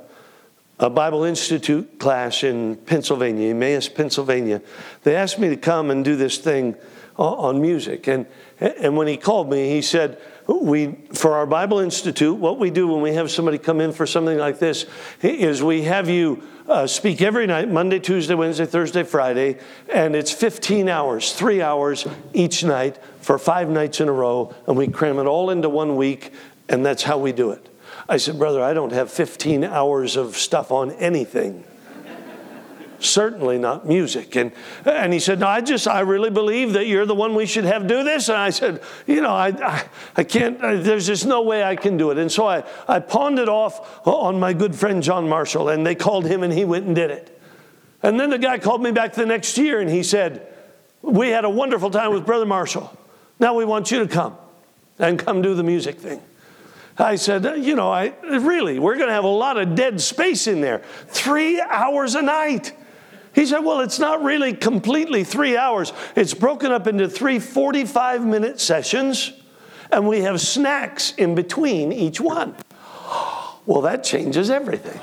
a 0.79 0.89
Bible 0.89 1.23
Institute 1.23 1.97
class 1.99 2.43
in 2.43 2.75
Pennsylvania, 2.75 3.49
Emmaus, 3.49 3.89
Pennsylvania. 3.89 4.61
They 5.03 5.15
asked 5.15 5.39
me 5.39 5.49
to 5.49 5.57
come 5.57 5.89
and 5.89 6.05
do 6.05 6.15
this 6.15 6.37
thing 6.37 6.75
on 7.17 7.61
music. 7.61 8.07
And, 8.07 8.25
and 8.59 8.95
when 8.95 9.07
he 9.07 9.17
called 9.17 9.49
me, 9.49 9.69
he 9.69 9.81
said, 9.81 10.19
we, 10.47 10.95
for 11.13 11.35
our 11.35 11.45
Bible 11.45 11.79
Institute, 11.79 12.35
what 12.35 12.59
we 12.59 12.69
do 12.71 12.87
when 12.87 13.01
we 13.01 13.13
have 13.13 13.31
somebody 13.31 13.57
come 13.57 13.81
in 13.81 13.91
for 13.93 14.05
something 14.05 14.37
like 14.37 14.59
this 14.59 14.85
is 15.21 15.63
we 15.63 15.83
have 15.83 16.09
you 16.09 16.43
uh, 16.67 16.87
speak 16.87 17.21
every 17.21 17.47
night 17.47 17.69
Monday, 17.69 17.99
Tuesday, 17.99 18.33
Wednesday, 18.33 18.65
Thursday, 18.65 19.03
Friday, 19.03 19.57
and 19.91 20.15
it's 20.15 20.31
15 20.31 20.89
hours, 20.89 21.33
three 21.33 21.61
hours 21.61 22.07
each 22.33 22.63
night 22.63 22.97
for 23.21 23.37
five 23.37 23.69
nights 23.69 24.01
in 24.01 24.07
a 24.07 24.11
row, 24.11 24.53
and 24.67 24.77
we 24.77 24.87
cram 24.87 25.19
it 25.19 25.25
all 25.25 25.49
into 25.49 25.69
one 25.69 25.95
week, 25.95 26.33
and 26.69 26.85
that's 26.85 27.03
how 27.03 27.17
we 27.17 27.31
do 27.31 27.51
it. 27.51 27.70
I 28.07 28.17
said, 28.17 28.37
Brother, 28.37 28.61
I 28.61 28.73
don't 28.73 28.91
have 28.91 29.11
15 29.11 29.63
hours 29.63 30.15
of 30.15 30.35
stuff 30.37 30.71
on 30.71 30.91
anything 30.91 31.63
certainly 33.03 33.57
not 33.57 33.87
music. 33.87 34.35
And, 34.35 34.51
and 34.85 35.11
he 35.13 35.19
said, 35.19 35.39
No, 35.39 35.47
I 35.47 35.61
just, 35.61 35.87
I 35.87 36.01
really 36.01 36.29
believe 36.29 36.73
that 36.73 36.87
you're 36.87 37.05
the 37.05 37.15
one 37.15 37.35
we 37.35 37.45
should 37.45 37.65
have 37.65 37.87
do 37.87 38.03
this. 38.03 38.29
And 38.29 38.37
I 38.37 38.49
said, 38.49 38.81
You 39.07 39.21
know, 39.21 39.31
I, 39.31 39.47
I, 39.47 39.83
I 40.17 40.23
can't, 40.23 40.63
I, 40.63 40.75
there's 40.75 41.07
just 41.07 41.25
no 41.25 41.41
way 41.41 41.63
I 41.63 41.75
can 41.75 41.97
do 41.97 42.11
it. 42.11 42.17
And 42.17 42.31
so 42.31 42.47
I, 42.47 42.63
I 42.87 42.99
pawned 42.99 43.39
it 43.39 43.49
off 43.49 44.05
on 44.07 44.39
my 44.39 44.53
good 44.53 44.75
friend 44.75 45.01
John 45.03 45.27
Marshall, 45.27 45.69
and 45.69 45.85
they 45.85 45.95
called 45.95 46.25
him 46.25 46.43
and 46.43 46.53
he 46.53 46.65
went 46.65 46.85
and 46.85 46.95
did 46.95 47.11
it. 47.11 47.39
And 48.03 48.19
then 48.19 48.29
the 48.29 48.39
guy 48.39 48.57
called 48.57 48.81
me 48.81 48.91
back 48.91 49.13
the 49.13 49.25
next 49.25 49.57
year 49.57 49.79
and 49.79 49.89
he 49.89 50.03
said, 50.03 50.47
We 51.01 51.29
had 51.29 51.45
a 51.45 51.49
wonderful 51.49 51.91
time 51.91 52.13
with 52.13 52.25
Brother 52.25 52.45
Marshall. 52.45 52.95
Now 53.39 53.55
we 53.55 53.65
want 53.65 53.91
you 53.91 53.99
to 53.99 54.07
come 54.07 54.37
and 54.99 55.17
come 55.17 55.41
do 55.41 55.55
the 55.55 55.63
music 55.63 55.99
thing. 55.99 56.21
I 57.01 57.15
said, 57.15 57.63
you 57.63 57.75
know, 57.75 57.91
I 57.91 58.13
really, 58.23 58.77
we're 58.77 58.95
going 58.95 59.07
to 59.07 59.13
have 59.13 59.23
a 59.23 59.27
lot 59.27 59.57
of 59.57 59.75
dead 59.75 59.99
space 59.99 60.47
in 60.47 60.61
there. 60.61 60.83
Three 61.07 61.59
hours 61.59 62.15
a 62.15 62.21
night. 62.21 62.73
He 63.33 63.45
said, 63.45 63.59
Well, 63.59 63.79
it's 63.79 63.99
not 63.99 64.23
really 64.23 64.53
completely 64.53 65.23
three 65.23 65.57
hours. 65.57 65.93
It's 66.15 66.33
broken 66.33 66.71
up 66.71 66.87
into 66.87 67.09
three 67.09 67.39
45 67.39 68.25
minute 68.25 68.59
sessions, 68.59 69.33
and 69.91 70.07
we 70.07 70.21
have 70.21 70.41
snacks 70.41 71.13
in 71.15 71.35
between 71.35 71.91
each 71.91 72.21
one. 72.21 72.55
Well, 73.67 73.81
that 73.81 74.03
changes 74.03 74.49
everything. 74.49 74.99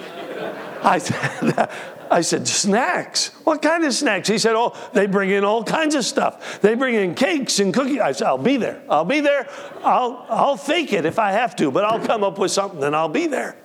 I 0.83 0.99
said, 0.99 1.71
I 2.11 2.21
said, 2.23 2.49
snacks? 2.49 3.29
What 3.45 3.63
kind 3.63 3.85
of 3.85 3.93
snacks? 3.93 4.29
He 4.29 4.39
said, 4.39 4.55
oh, 4.55 4.77
they 4.93 5.07
bring 5.07 5.31
in 5.31 5.45
all 5.45 5.65
kinds 5.65 5.95
of 5.95 6.05
stuff. 6.05 6.61
They 6.61 6.75
bring 6.75 6.95
in 6.95 7.15
cakes 7.15 7.59
and 7.61 7.73
cookies. 7.73 8.01
I 8.01 8.13
said, 8.13 8.27
I'll 8.27 8.39
be 8.39 8.57
there. 8.57 8.83
I'll 8.89 9.05
be 9.05 9.21
there. 9.21 9.49
I'll, 9.83 10.27
I'll 10.29 10.57
fake 10.57 10.93
it 10.93 11.05
if 11.05 11.19
I 11.19 11.33
have 11.33 11.57
to, 11.57 11.71
but 11.71 11.85
I'll 11.85 12.05
come 12.05 12.25
up 12.25 12.39
with 12.39 12.51
something 12.51 12.83
and 12.83 12.95
I'll 12.95 13.09
be 13.09 13.27
there. 13.27 13.57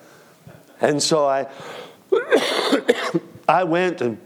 And 0.81 1.01
so 1.01 1.25
I, 1.25 1.47
I 3.47 3.63
went 3.63 4.01
and 4.01 4.17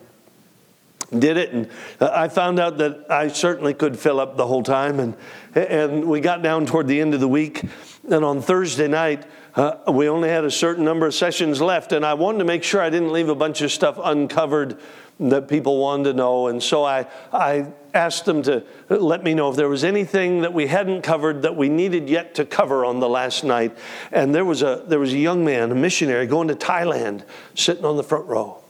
did 1.18 1.38
it 1.38 1.54
and 1.54 1.70
i 2.02 2.28
found 2.28 2.60
out 2.60 2.80
that 2.80 3.10
i 3.10 3.30
certainly 3.30 3.74
could 3.74 3.98
fill 3.98 4.20
up 4.20 4.36
the 4.36 4.46
whole 4.46 4.62
time 4.62 5.00
and, 5.00 5.16
and 5.56 6.04
we 6.04 6.20
got 6.20 6.42
down 6.42 6.66
toward 6.66 6.86
the 6.86 7.00
end 7.00 7.14
of 7.14 7.22
the 7.22 7.28
week 7.28 7.64
and 8.10 8.26
on 8.26 8.42
thursday 8.42 8.90
night 8.90 9.26
uh, 9.58 9.92
we 9.92 10.08
only 10.08 10.30
had 10.30 10.46
a 10.46 10.52
certain 10.52 10.86
number 10.86 11.06
of 11.06 11.14
sessions 11.14 11.60
left 11.60 11.92
and 11.92 12.06
i 12.06 12.14
wanted 12.14 12.40
to 12.40 12.46
make 12.46 12.64
sure 12.64 12.82
i 12.82 12.90
didn't 12.90 13.12
leave 13.12 13.28
a 13.28 13.36
bunch 13.36 13.62
of 13.62 13.72
stuff 13.72 14.00
uncovered 14.02 14.80
that 15.20 15.48
people 15.48 15.80
wanted 15.80 16.06
to 16.06 16.14
know 16.14 16.48
and 16.48 16.64
so 16.64 16.84
i, 16.86 17.06
I 17.34 17.68
asked 17.94 18.26
them 18.26 18.44
to 18.44 18.64
let 18.90 19.24
me 19.24 19.34
know 19.34 19.50
if 19.50 19.56
there 19.56 19.68
was 19.68 19.84
anything 19.84 20.42
that 20.42 20.54
we 20.54 20.68
hadn't 20.68 21.02
covered 21.02 21.42
that 21.42 21.56
we 21.58 21.68
needed 21.68 22.08
yet 22.10 22.36
to 22.36 22.46
cover 22.46 22.86
on 22.86 23.00
the 23.00 23.10
last 23.10 23.44
night 23.44 23.76
and 24.12 24.34
there 24.34 24.46
was 24.46 24.62
a 24.62 24.86
there 24.88 25.00
was 25.00 25.12
a 25.12 25.18
young 25.18 25.44
man 25.44 25.72
a 25.72 25.76
missionary 25.76 26.28
going 26.28 26.48
to 26.48 26.56
thailand 26.56 27.26
sitting 27.56 27.84
on 27.84 27.98
the 27.98 28.04
front 28.04 28.26
row. 28.28 28.64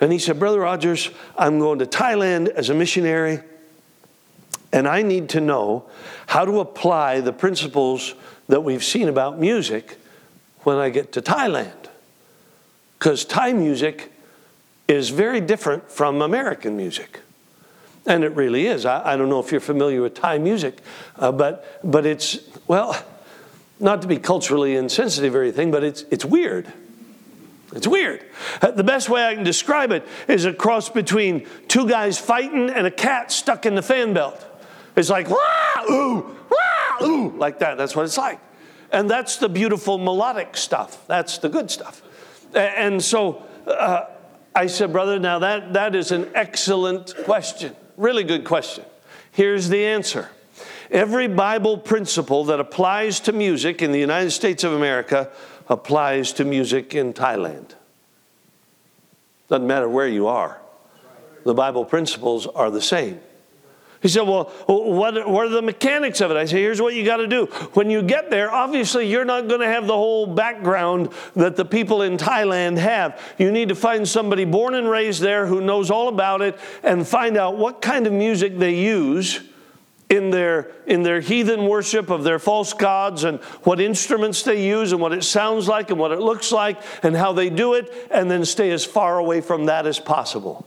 And 0.00 0.12
he 0.12 0.18
said, 0.18 0.38
Brother 0.38 0.60
Rogers, 0.60 1.10
I'm 1.38 1.58
going 1.58 1.78
to 1.78 1.86
Thailand 1.86 2.48
as 2.48 2.68
a 2.68 2.74
missionary, 2.74 3.40
and 4.74 4.88
I 4.88 5.02
need 5.02 5.28
to 5.30 5.40
know 5.40 5.84
how 6.26 6.44
to 6.44 6.58
apply 6.58 7.20
the 7.20 7.32
principles 7.32 8.16
that 8.48 8.64
we've 8.64 8.82
seen 8.82 9.08
about 9.08 9.38
music 9.38 9.98
when 10.64 10.78
I 10.78 10.90
get 10.90 11.12
to 11.12 11.22
Thailand. 11.22 11.88
Because 12.98 13.24
Thai 13.24 13.52
music 13.52 14.12
is 14.88 15.10
very 15.10 15.40
different 15.40 15.92
from 15.92 16.20
American 16.20 16.76
music. 16.76 17.20
And 18.04 18.24
it 18.24 18.34
really 18.34 18.66
is. 18.66 18.84
I, 18.84 19.12
I 19.12 19.16
don't 19.16 19.28
know 19.28 19.38
if 19.38 19.52
you're 19.52 19.60
familiar 19.60 20.02
with 20.02 20.14
Thai 20.14 20.38
music, 20.38 20.78
uh, 21.20 21.30
but, 21.30 21.78
but 21.84 22.04
it's, 22.04 22.40
well, 22.66 23.00
not 23.78 24.02
to 24.02 24.08
be 24.08 24.18
culturally 24.18 24.74
insensitive 24.74 25.36
or 25.36 25.42
anything, 25.42 25.70
but 25.70 25.84
it's, 25.84 26.02
it's 26.10 26.24
weird. 26.24 26.66
It's 27.72 27.86
weird. 27.86 28.24
Uh, 28.60 28.72
the 28.72 28.84
best 28.84 29.08
way 29.08 29.24
I 29.24 29.36
can 29.36 29.44
describe 29.44 29.92
it 29.92 30.04
is 30.26 30.46
a 30.46 30.52
cross 30.52 30.88
between 30.88 31.46
two 31.68 31.88
guys 31.88 32.18
fighting 32.18 32.70
and 32.70 32.88
a 32.88 32.90
cat 32.90 33.30
stuck 33.30 33.66
in 33.66 33.76
the 33.76 33.82
fan 33.82 34.14
belt. 34.14 34.44
It's 34.96 35.10
like, 35.10 35.28
wah, 35.28 35.90
ooh, 35.90 36.36
wah, 36.50 37.06
ooh, 37.06 37.30
like 37.36 37.58
that. 37.58 37.76
That's 37.76 37.96
what 37.96 38.04
it's 38.04 38.18
like. 38.18 38.40
And 38.92 39.10
that's 39.10 39.38
the 39.38 39.48
beautiful 39.48 39.98
melodic 39.98 40.56
stuff. 40.56 41.06
That's 41.08 41.38
the 41.38 41.48
good 41.48 41.70
stuff. 41.70 42.02
And 42.54 43.02
so 43.02 43.42
uh, 43.66 44.04
I 44.54 44.66
said, 44.68 44.92
brother, 44.92 45.18
now 45.18 45.40
that, 45.40 45.72
that 45.72 45.96
is 45.96 46.12
an 46.12 46.30
excellent 46.34 47.14
question. 47.24 47.74
Really 47.96 48.22
good 48.22 48.44
question. 48.44 48.84
Here's 49.32 49.68
the 49.68 49.84
answer. 49.84 50.30
Every 50.90 51.26
Bible 51.26 51.76
principle 51.76 52.44
that 52.44 52.60
applies 52.60 53.18
to 53.20 53.32
music 53.32 53.82
in 53.82 53.90
the 53.90 53.98
United 53.98 54.30
States 54.30 54.62
of 54.62 54.72
America 54.72 55.30
applies 55.68 56.32
to 56.34 56.44
music 56.44 56.94
in 56.94 57.12
Thailand. 57.12 57.74
Doesn't 59.48 59.66
matter 59.66 59.88
where 59.88 60.06
you 60.06 60.28
are, 60.28 60.60
the 61.44 61.54
Bible 61.54 61.84
principles 61.84 62.46
are 62.46 62.70
the 62.70 62.80
same. 62.82 63.20
He 64.04 64.10
said, 64.10 64.24
Well, 64.28 64.44
what, 64.66 65.26
what 65.26 65.46
are 65.46 65.48
the 65.48 65.62
mechanics 65.62 66.20
of 66.20 66.30
it? 66.30 66.36
I 66.36 66.44
said, 66.44 66.58
Here's 66.58 66.78
what 66.78 66.94
you 66.94 67.06
got 67.06 67.16
to 67.16 67.26
do. 67.26 67.46
When 67.72 67.88
you 67.88 68.02
get 68.02 68.28
there, 68.28 68.52
obviously, 68.52 69.10
you're 69.10 69.24
not 69.24 69.48
going 69.48 69.62
to 69.62 69.66
have 69.66 69.86
the 69.86 69.94
whole 69.94 70.26
background 70.26 71.08
that 71.36 71.56
the 71.56 71.64
people 71.64 72.02
in 72.02 72.18
Thailand 72.18 72.76
have. 72.76 73.18
You 73.38 73.50
need 73.50 73.70
to 73.70 73.74
find 73.74 74.06
somebody 74.06 74.44
born 74.44 74.74
and 74.74 74.90
raised 74.90 75.22
there 75.22 75.46
who 75.46 75.62
knows 75.62 75.90
all 75.90 76.08
about 76.08 76.42
it 76.42 76.58
and 76.82 77.08
find 77.08 77.38
out 77.38 77.56
what 77.56 77.80
kind 77.80 78.06
of 78.06 78.12
music 78.12 78.58
they 78.58 78.74
use 78.74 79.40
in 80.10 80.28
their, 80.28 80.70
in 80.86 81.02
their 81.02 81.22
heathen 81.22 81.66
worship 81.66 82.10
of 82.10 82.24
their 82.24 82.38
false 82.38 82.74
gods 82.74 83.24
and 83.24 83.38
what 83.62 83.80
instruments 83.80 84.42
they 84.42 84.68
use 84.68 84.92
and 84.92 85.00
what 85.00 85.14
it 85.14 85.24
sounds 85.24 85.66
like 85.66 85.88
and 85.88 85.98
what 85.98 86.12
it 86.12 86.20
looks 86.20 86.52
like 86.52 86.78
and 87.02 87.16
how 87.16 87.32
they 87.32 87.48
do 87.48 87.72
it, 87.72 87.90
and 88.10 88.30
then 88.30 88.44
stay 88.44 88.70
as 88.70 88.84
far 88.84 89.16
away 89.16 89.40
from 89.40 89.64
that 89.64 89.86
as 89.86 89.98
possible. 89.98 90.66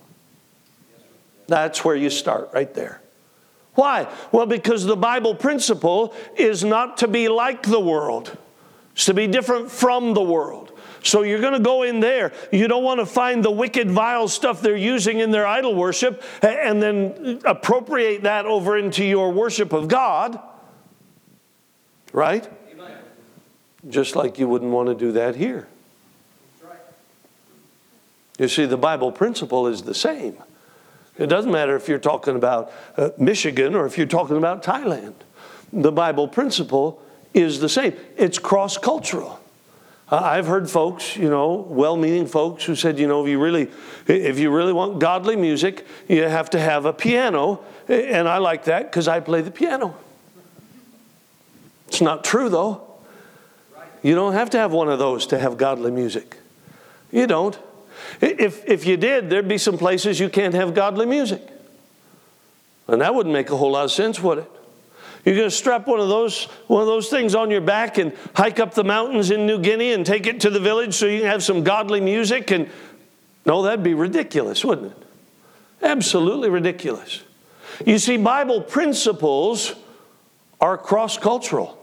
That's 1.45 1.85
where 1.85 1.95
you 1.95 2.09
start, 2.09 2.49
right 2.51 2.73
there. 2.73 2.99
Why? 3.77 4.11
Well, 4.31 4.47
because 4.47 4.85
the 4.85 4.97
Bible 4.97 5.35
principle 5.35 6.15
is 6.35 6.63
not 6.63 6.97
to 6.97 7.07
be 7.07 7.27
like 7.27 7.61
the 7.61 7.79
world, 7.79 8.35
it's 8.93 9.05
to 9.05 9.13
be 9.13 9.27
different 9.27 9.69
from 9.69 10.15
the 10.15 10.21
world. 10.21 10.71
So 11.03 11.21
you're 11.21 11.39
going 11.39 11.53
to 11.53 11.59
go 11.59 11.83
in 11.83 11.99
there. 11.99 12.33
You 12.51 12.67
don't 12.67 12.83
want 12.83 13.01
to 13.01 13.05
find 13.05 13.45
the 13.45 13.51
wicked, 13.51 13.91
vile 13.91 14.27
stuff 14.27 14.61
they're 14.61 14.75
using 14.75 15.19
in 15.19 15.29
their 15.29 15.45
idol 15.45 15.75
worship 15.75 16.23
and 16.41 16.81
then 16.81 17.39
appropriate 17.45 18.23
that 18.23 18.47
over 18.47 18.79
into 18.79 19.05
your 19.05 19.31
worship 19.31 19.73
of 19.73 19.87
God. 19.87 20.39
Right? 22.11 22.49
Just 23.87 24.15
like 24.15 24.39
you 24.39 24.47
wouldn't 24.47 24.71
want 24.71 24.89
to 24.89 24.95
do 24.95 25.11
that 25.11 25.35
here. 25.35 25.67
You 28.39 28.47
see, 28.47 28.65
the 28.65 28.75
Bible 28.75 29.11
principle 29.11 29.67
is 29.67 29.83
the 29.83 29.93
same. 29.93 30.37
It 31.17 31.27
doesn't 31.27 31.51
matter 31.51 31.75
if 31.75 31.87
you're 31.87 31.99
talking 31.99 32.35
about 32.35 32.71
uh, 32.95 33.09
Michigan 33.17 33.75
or 33.75 33.85
if 33.85 33.97
you're 33.97 34.07
talking 34.07 34.37
about 34.37 34.63
Thailand. 34.63 35.13
The 35.73 35.91
Bible 35.91 36.27
principle 36.27 37.01
is 37.33 37.59
the 37.59 37.69
same. 37.69 37.93
It's 38.15 38.39
cross 38.39 38.77
cultural. 38.77 39.39
I've 40.09 40.47
heard 40.47 40.69
folks, 40.69 41.17
you 41.17 41.29
know, 41.29 41.65
well-meaning 41.67 42.27
folks 42.27 42.63
who 42.63 42.75
said, 42.75 42.97
you 42.97 43.07
know, 43.07 43.25
if 43.25 43.29
you 43.29 43.39
really, 43.39 43.69
if 44.07 44.39
you 44.39 44.51
really 44.51 44.71
want 44.71 44.99
godly 44.99 45.35
music, 45.35 45.85
you 46.07 46.23
have 46.23 46.49
to 46.51 46.59
have 46.59 46.85
a 46.85 46.93
piano, 46.93 47.59
and 47.89 48.27
I 48.27 48.37
like 48.37 48.63
that 48.65 48.83
because 48.83 49.09
I 49.09 49.19
play 49.19 49.41
the 49.41 49.51
piano. 49.51 49.97
It's 51.89 51.99
not 51.99 52.23
true 52.23 52.47
though. 52.47 52.83
You 54.01 54.15
don't 54.15 54.33
have 54.33 54.49
to 54.51 54.57
have 54.57 54.71
one 54.71 54.87
of 54.87 54.99
those 54.99 55.27
to 55.27 55.39
have 55.39 55.57
godly 55.57 55.91
music. 55.91 56.37
You 57.11 57.27
don't. 57.27 57.57
If, 58.21 58.65
if 58.65 58.85
you 58.85 58.97
did, 58.97 59.29
there'd 59.29 59.47
be 59.47 59.57
some 59.57 59.77
places 59.77 60.19
you 60.19 60.29
can't 60.29 60.53
have 60.53 60.73
godly 60.73 61.05
music. 61.05 61.41
And 62.87 63.01
that 63.01 63.13
wouldn't 63.13 63.33
make 63.33 63.49
a 63.49 63.57
whole 63.57 63.71
lot 63.71 63.85
of 63.85 63.91
sense, 63.91 64.19
would 64.21 64.39
it? 64.39 64.51
You're 65.25 65.35
going 65.35 65.49
to 65.49 65.55
strap 65.55 65.87
one 65.87 65.99
of 65.99 66.07
those 66.07 66.45
one 66.67 66.81
of 66.81 66.87
those 66.87 67.09
things 67.09 67.35
on 67.35 67.51
your 67.51 67.59
back 67.59 67.97
and 67.97 68.13
hike 68.33 68.61
up 68.61 68.73
the 68.73 68.83
mountains 68.85 69.29
in 69.29 69.45
New 69.45 69.59
Guinea 69.59 69.91
and 69.91 70.05
take 70.05 70.25
it 70.25 70.39
to 70.41 70.49
the 70.49 70.59
village 70.59 70.93
so 70.93 71.05
you 71.05 71.19
can 71.19 71.27
have 71.27 71.43
some 71.43 71.65
godly 71.65 71.99
music 71.99 72.49
and 72.51 72.69
no, 73.45 73.61
that'd 73.61 73.83
be 73.83 73.93
ridiculous, 73.93 74.63
wouldn't 74.63 74.91
it? 74.91 75.07
Absolutely 75.81 76.49
ridiculous. 76.49 77.23
You 77.85 77.97
see, 77.97 78.17
Bible 78.17 78.61
principles 78.61 79.73
are 80.59 80.77
cross 80.77 81.17
cultural. 81.17 81.76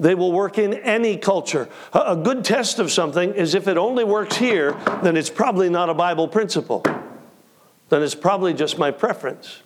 They 0.00 0.14
will 0.14 0.32
work 0.32 0.58
in 0.58 0.74
any 0.74 1.16
culture. 1.16 1.68
A 1.92 2.14
good 2.14 2.44
test 2.44 2.78
of 2.78 2.92
something 2.92 3.34
is 3.34 3.54
if 3.54 3.66
it 3.66 3.76
only 3.76 4.04
works 4.04 4.36
here, 4.36 4.76
then 5.02 5.16
it's 5.16 5.30
probably 5.30 5.68
not 5.68 5.90
a 5.90 5.94
Bible 5.94 6.28
principle. 6.28 6.84
Then 7.88 8.02
it's 8.02 8.14
probably 8.14 8.54
just 8.54 8.78
my 8.78 8.90
preference 8.90 9.62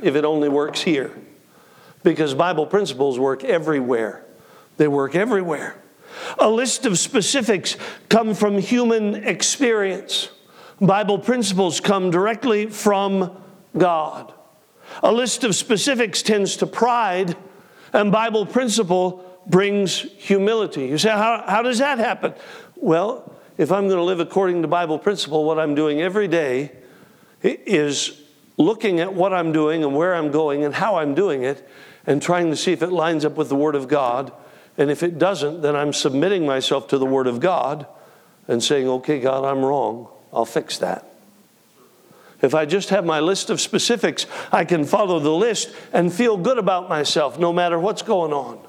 if 0.00 0.14
it 0.14 0.24
only 0.24 0.48
works 0.48 0.82
here. 0.82 1.12
Because 2.04 2.34
Bible 2.34 2.66
principles 2.66 3.18
work 3.18 3.42
everywhere. 3.42 4.24
They 4.76 4.86
work 4.86 5.16
everywhere. 5.16 5.76
A 6.38 6.48
list 6.48 6.86
of 6.86 6.98
specifics 6.98 7.76
come 8.08 8.34
from 8.34 8.58
human 8.58 9.16
experience. 9.16 10.30
Bible 10.80 11.18
principles 11.18 11.80
come 11.80 12.10
directly 12.10 12.66
from 12.66 13.42
God. 13.76 14.32
A 15.02 15.10
list 15.10 15.42
of 15.42 15.56
specifics 15.56 16.22
tends 16.22 16.56
to 16.58 16.66
pride, 16.66 17.36
and 17.92 18.12
Bible 18.12 18.46
principle 18.46 19.25
brings 19.48 20.00
humility. 20.00 20.86
You 20.86 20.98
say, 20.98 21.10
how, 21.10 21.44
how 21.46 21.62
does 21.62 21.78
that 21.78 21.98
happen? 21.98 22.34
Well, 22.74 23.32
if 23.58 23.72
I'm 23.72 23.86
going 23.86 23.98
to 23.98 24.04
live 24.04 24.20
according 24.20 24.62
to 24.62 24.68
Bible 24.68 24.98
principle, 24.98 25.44
what 25.44 25.58
I'm 25.58 25.74
doing 25.74 26.02
every 26.02 26.28
day 26.28 26.72
is 27.42 28.20
looking 28.56 29.00
at 29.00 29.14
what 29.14 29.32
I'm 29.32 29.52
doing 29.52 29.84
and 29.84 29.94
where 29.94 30.14
I'm 30.14 30.30
going 30.30 30.64
and 30.64 30.74
how 30.74 30.96
I'm 30.96 31.14
doing 31.14 31.42
it 31.42 31.66
and 32.06 32.20
trying 32.20 32.50
to 32.50 32.56
see 32.56 32.72
if 32.72 32.82
it 32.82 32.90
lines 32.90 33.24
up 33.24 33.36
with 33.36 33.48
the 33.48 33.56
Word 33.56 33.74
of 33.74 33.88
God. 33.88 34.32
And 34.78 34.90
if 34.90 35.02
it 35.02 35.18
doesn't, 35.18 35.62
then 35.62 35.74
I'm 35.74 35.92
submitting 35.92 36.44
myself 36.44 36.88
to 36.88 36.98
the 36.98 37.06
Word 37.06 37.26
of 37.26 37.40
God 37.40 37.86
and 38.48 38.62
saying, 38.62 38.88
okay, 38.88 39.20
God, 39.20 39.44
I'm 39.44 39.64
wrong. 39.64 40.08
I'll 40.32 40.44
fix 40.44 40.78
that. 40.78 41.04
If 42.42 42.54
I 42.54 42.66
just 42.66 42.90
have 42.90 43.04
my 43.04 43.20
list 43.20 43.48
of 43.48 43.60
specifics, 43.60 44.26
I 44.52 44.64
can 44.64 44.84
follow 44.84 45.18
the 45.18 45.30
list 45.30 45.74
and 45.92 46.12
feel 46.12 46.36
good 46.36 46.58
about 46.58 46.88
myself 46.88 47.38
no 47.38 47.52
matter 47.52 47.78
what's 47.78 48.02
going 48.02 48.32
on. 48.32 48.60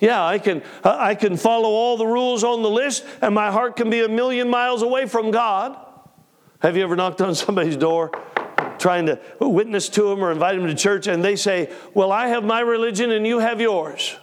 Yeah, 0.00 0.24
I 0.24 0.38
can, 0.38 0.62
uh, 0.84 0.96
I 0.98 1.14
can 1.14 1.36
follow 1.36 1.68
all 1.68 1.96
the 1.96 2.06
rules 2.06 2.44
on 2.44 2.62
the 2.62 2.70
list, 2.70 3.04
and 3.20 3.34
my 3.34 3.50
heart 3.50 3.76
can 3.76 3.90
be 3.90 4.00
a 4.00 4.08
million 4.08 4.48
miles 4.48 4.82
away 4.82 5.06
from 5.06 5.30
God. 5.30 5.76
Have 6.60 6.76
you 6.76 6.82
ever 6.82 6.96
knocked 6.96 7.20
on 7.20 7.34
somebody's 7.34 7.76
door 7.76 8.12
trying 8.78 9.06
to 9.06 9.18
witness 9.40 9.88
to 9.88 10.02
them 10.02 10.22
or 10.22 10.30
invite 10.30 10.56
them 10.56 10.66
to 10.66 10.74
church, 10.74 11.06
and 11.06 11.24
they 11.24 11.36
say, 11.36 11.70
Well, 11.94 12.12
I 12.12 12.28
have 12.28 12.44
my 12.44 12.60
religion 12.60 13.10
and 13.10 13.26
you 13.26 13.40
have 13.40 13.60
yours? 13.60 14.16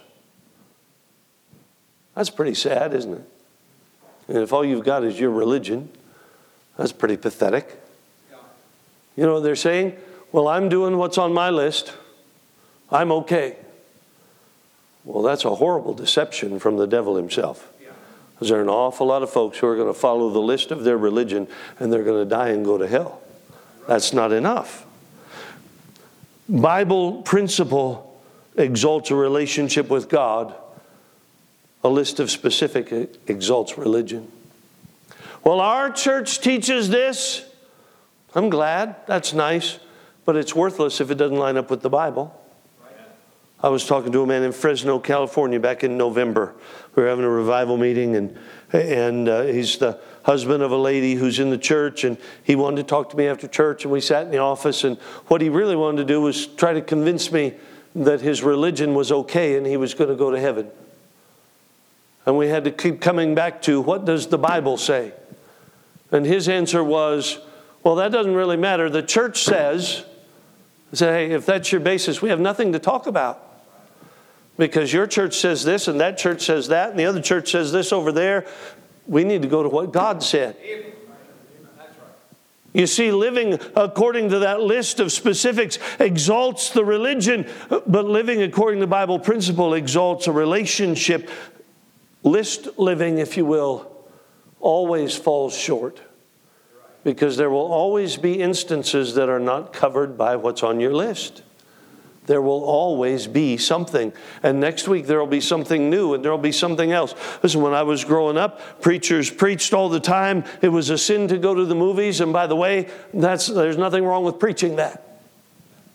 That's 2.14 2.30
pretty 2.30 2.54
sad, 2.54 2.94
isn't 2.94 3.12
it? 3.12 3.28
And 4.28 4.38
if 4.38 4.52
all 4.52 4.64
you've 4.64 4.84
got 4.84 5.04
is 5.04 5.20
your 5.20 5.30
religion, 5.30 5.90
that's 6.78 6.92
pretty 6.92 7.18
pathetic. 7.18 7.82
You 9.16 9.24
know 9.24 9.34
what 9.34 9.42
they're 9.42 9.56
saying? 9.56 9.96
Well, 10.32 10.48
I'm 10.48 10.68
doing 10.68 10.96
what's 10.96 11.18
on 11.18 11.32
my 11.32 11.50
list. 11.50 11.94
I'm 12.90 13.12
okay. 13.12 13.56
Well, 15.06 15.22
that's 15.22 15.44
a 15.44 15.54
horrible 15.54 15.94
deception 15.94 16.58
from 16.58 16.76
the 16.76 16.86
devil 16.86 17.16
himself. 17.16 17.72
Because 18.34 18.50
there 18.50 18.58
are 18.58 18.62
an 18.62 18.68
awful 18.68 19.06
lot 19.06 19.22
of 19.22 19.30
folks 19.30 19.56
who 19.58 19.66
are 19.66 19.76
going 19.76 19.86
to 19.86 19.98
follow 19.98 20.28
the 20.28 20.40
list 20.40 20.70
of 20.70 20.84
their 20.84 20.98
religion 20.98 21.48
and 21.78 21.90
they're 21.90 22.04
going 22.04 22.22
to 22.22 22.28
die 22.28 22.48
and 22.48 22.64
go 22.64 22.76
to 22.76 22.86
hell. 22.86 23.22
That's 23.86 24.12
not 24.12 24.32
enough. 24.32 24.84
Bible 26.48 27.22
principle 27.22 28.20
exalts 28.56 29.10
a 29.10 29.14
relationship 29.14 29.88
with 29.88 30.08
God. 30.08 30.54
A 31.84 31.88
list 31.88 32.18
of 32.18 32.30
specific 32.30 32.92
exalts 33.28 33.78
religion. 33.78 34.30
Well, 35.44 35.60
our 35.60 35.90
church 35.90 36.40
teaches 36.40 36.90
this. 36.90 37.44
I'm 38.34 38.50
glad. 38.50 38.96
That's 39.06 39.32
nice. 39.32 39.78
But 40.24 40.36
it's 40.36 40.54
worthless 40.54 41.00
if 41.00 41.12
it 41.12 41.14
doesn't 41.14 41.38
line 41.38 41.56
up 41.56 41.70
with 41.70 41.82
the 41.82 41.90
Bible. 41.90 42.38
I 43.62 43.68
was 43.70 43.86
talking 43.86 44.12
to 44.12 44.22
a 44.22 44.26
man 44.26 44.42
in 44.42 44.52
Fresno, 44.52 44.98
California, 44.98 45.58
back 45.58 45.82
in 45.82 45.96
November. 45.96 46.54
We 46.94 47.02
were 47.02 47.08
having 47.08 47.24
a 47.24 47.30
revival 47.30 47.76
meeting, 47.76 48.14
and 48.14 48.36
and 48.72 49.28
uh, 49.28 49.42
he's 49.44 49.78
the 49.78 49.98
husband 50.24 50.62
of 50.62 50.72
a 50.72 50.76
lady 50.76 51.14
who's 51.14 51.38
in 51.38 51.50
the 51.50 51.58
church, 51.58 52.04
and 52.04 52.18
he 52.42 52.56
wanted 52.56 52.76
to 52.76 52.82
talk 52.82 53.10
to 53.10 53.16
me 53.16 53.28
after 53.28 53.48
church, 53.48 53.84
and 53.84 53.92
we 53.92 54.00
sat 54.00 54.24
in 54.24 54.30
the 54.30 54.38
office, 54.38 54.84
and 54.84 54.98
what 55.28 55.40
he 55.40 55.48
really 55.48 55.76
wanted 55.76 55.98
to 55.98 56.04
do 56.04 56.20
was 56.20 56.46
try 56.46 56.72
to 56.72 56.82
convince 56.82 57.32
me 57.32 57.54
that 57.94 58.20
his 58.20 58.42
religion 58.42 58.94
was 58.94 59.10
okay 59.10 59.56
and 59.56 59.66
he 59.66 59.76
was 59.76 59.94
going 59.94 60.10
to 60.10 60.16
go 60.16 60.30
to 60.30 60.38
heaven. 60.38 60.70
And 62.26 62.36
we 62.36 62.48
had 62.48 62.64
to 62.64 62.70
keep 62.70 63.00
coming 63.00 63.34
back 63.34 63.62
to 63.62 63.80
what 63.80 64.04
does 64.04 64.26
the 64.26 64.36
Bible 64.36 64.76
say? 64.76 65.12
And 66.10 66.26
his 66.26 66.48
answer 66.48 66.84
was, 66.84 67.38
well, 67.82 67.94
that 67.94 68.12
doesn't 68.12 68.34
really 68.34 68.56
matter. 68.56 68.90
The 68.90 69.02
church 69.02 69.42
says, 69.42 70.04
say, 70.92 71.28
hey, 71.28 71.34
if 71.34 71.46
that's 71.46 71.72
your 71.72 71.80
basis, 71.80 72.20
we 72.20 72.28
have 72.28 72.40
nothing 72.40 72.72
to 72.72 72.78
talk 72.78 73.06
about 73.06 73.45
because 74.56 74.92
your 74.92 75.06
church 75.06 75.36
says 75.36 75.64
this 75.64 75.88
and 75.88 76.00
that 76.00 76.18
church 76.18 76.42
says 76.42 76.68
that 76.68 76.90
and 76.90 76.98
the 76.98 77.06
other 77.06 77.20
church 77.20 77.50
says 77.50 77.72
this 77.72 77.92
over 77.92 78.12
there. 78.12 78.46
We 79.06 79.24
need 79.24 79.42
to 79.42 79.48
go 79.48 79.62
to 79.62 79.68
what 79.68 79.92
God 79.92 80.22
said. 80.22 80.56
You 82.72 82.86
see, 82.86 83.10
living 83.10 83.58
according 83.74 84.28
to 84.30 84.40
that 84.40 84.60
list 84.60 85.00
of 85.00 85.10
specifics 85.10 85.78
exalts 85.98 86.70
the 86.70 86.84
religion, 86.84 87.48
but 87.70 88.04
living 88.04 88.42
according 88.42 88.80
to 88.80 88.86
Bible 88.86 89.18
principle 89.18 89.72
exalts 89.72 90.26
a 90.26 90.32
relationship. 90.32 91.30
List 92.22 92.78
living, 92.78 93.16
if 93.16 93.38
you 93.38 93.46
will, 93.46 93.90
always 94.60 95.16
falls 95.16 95.56
short 95.56 96.02
because 97.02 97.36
there 97.36 97.48
will 97.48 97.72
always 97.72 98.16
be 98.16 98.42
instances 98.42 99.14
that 99.14 99.28
are 99.28 99.40
not 99.40 99.72
covered 99.72 100.18
by 100.18 100.36
what's 100.36 100.62
on 100.62 100.80
your 100.80 100.92
list. 100.92 101.42
There 102.26 102.42
will 102.42 102.64
always 102.64 103.26
be 103.26 103.56
something. 103.56 104.12
And 104.42 104.60
next 104.60 104.88
week 104.88 105.06
there 105.06 105.18
will 105.18 105.26
be 105.26 105.40
something 105.40 105.88
new 105.88 106.14
and 106.14 106.24
there 106.24 106.30
will 106.30 106.38
be 106.38 106.52
something 106.52 106.92
else. 106.92 107.14
Listen, 107.42 107.62
when 107.62 107.72
I 107.72 107.82
was 107.82 108.04
growing 108.04 108.36
up, 108.36 108.80
preachers 108.80 109.30
preached 109.30 109.72
all 109.72 109.88
the 109.88 110.00
time. 110.00 110.44
It 110.60 110.68
was 110.68 110.90
a 110.90 110.98
sin 110.98 111.28
to 111.28 111.38
go 111.38 111.54
to 111.54 111.64
the 111.64 111.74
movies. 111.74 112.20
And 112.20 112.32
by 112.32 112.46
the 112.46 112.56
way, 112.56 112.88
that's, 113.14 113.46
there's 113.46 113.78
nothing 113.78 114.04
wrong 114.04 114.24
with 114.24 114.38
preaching 114.38 114.76
that. 114.76 115.20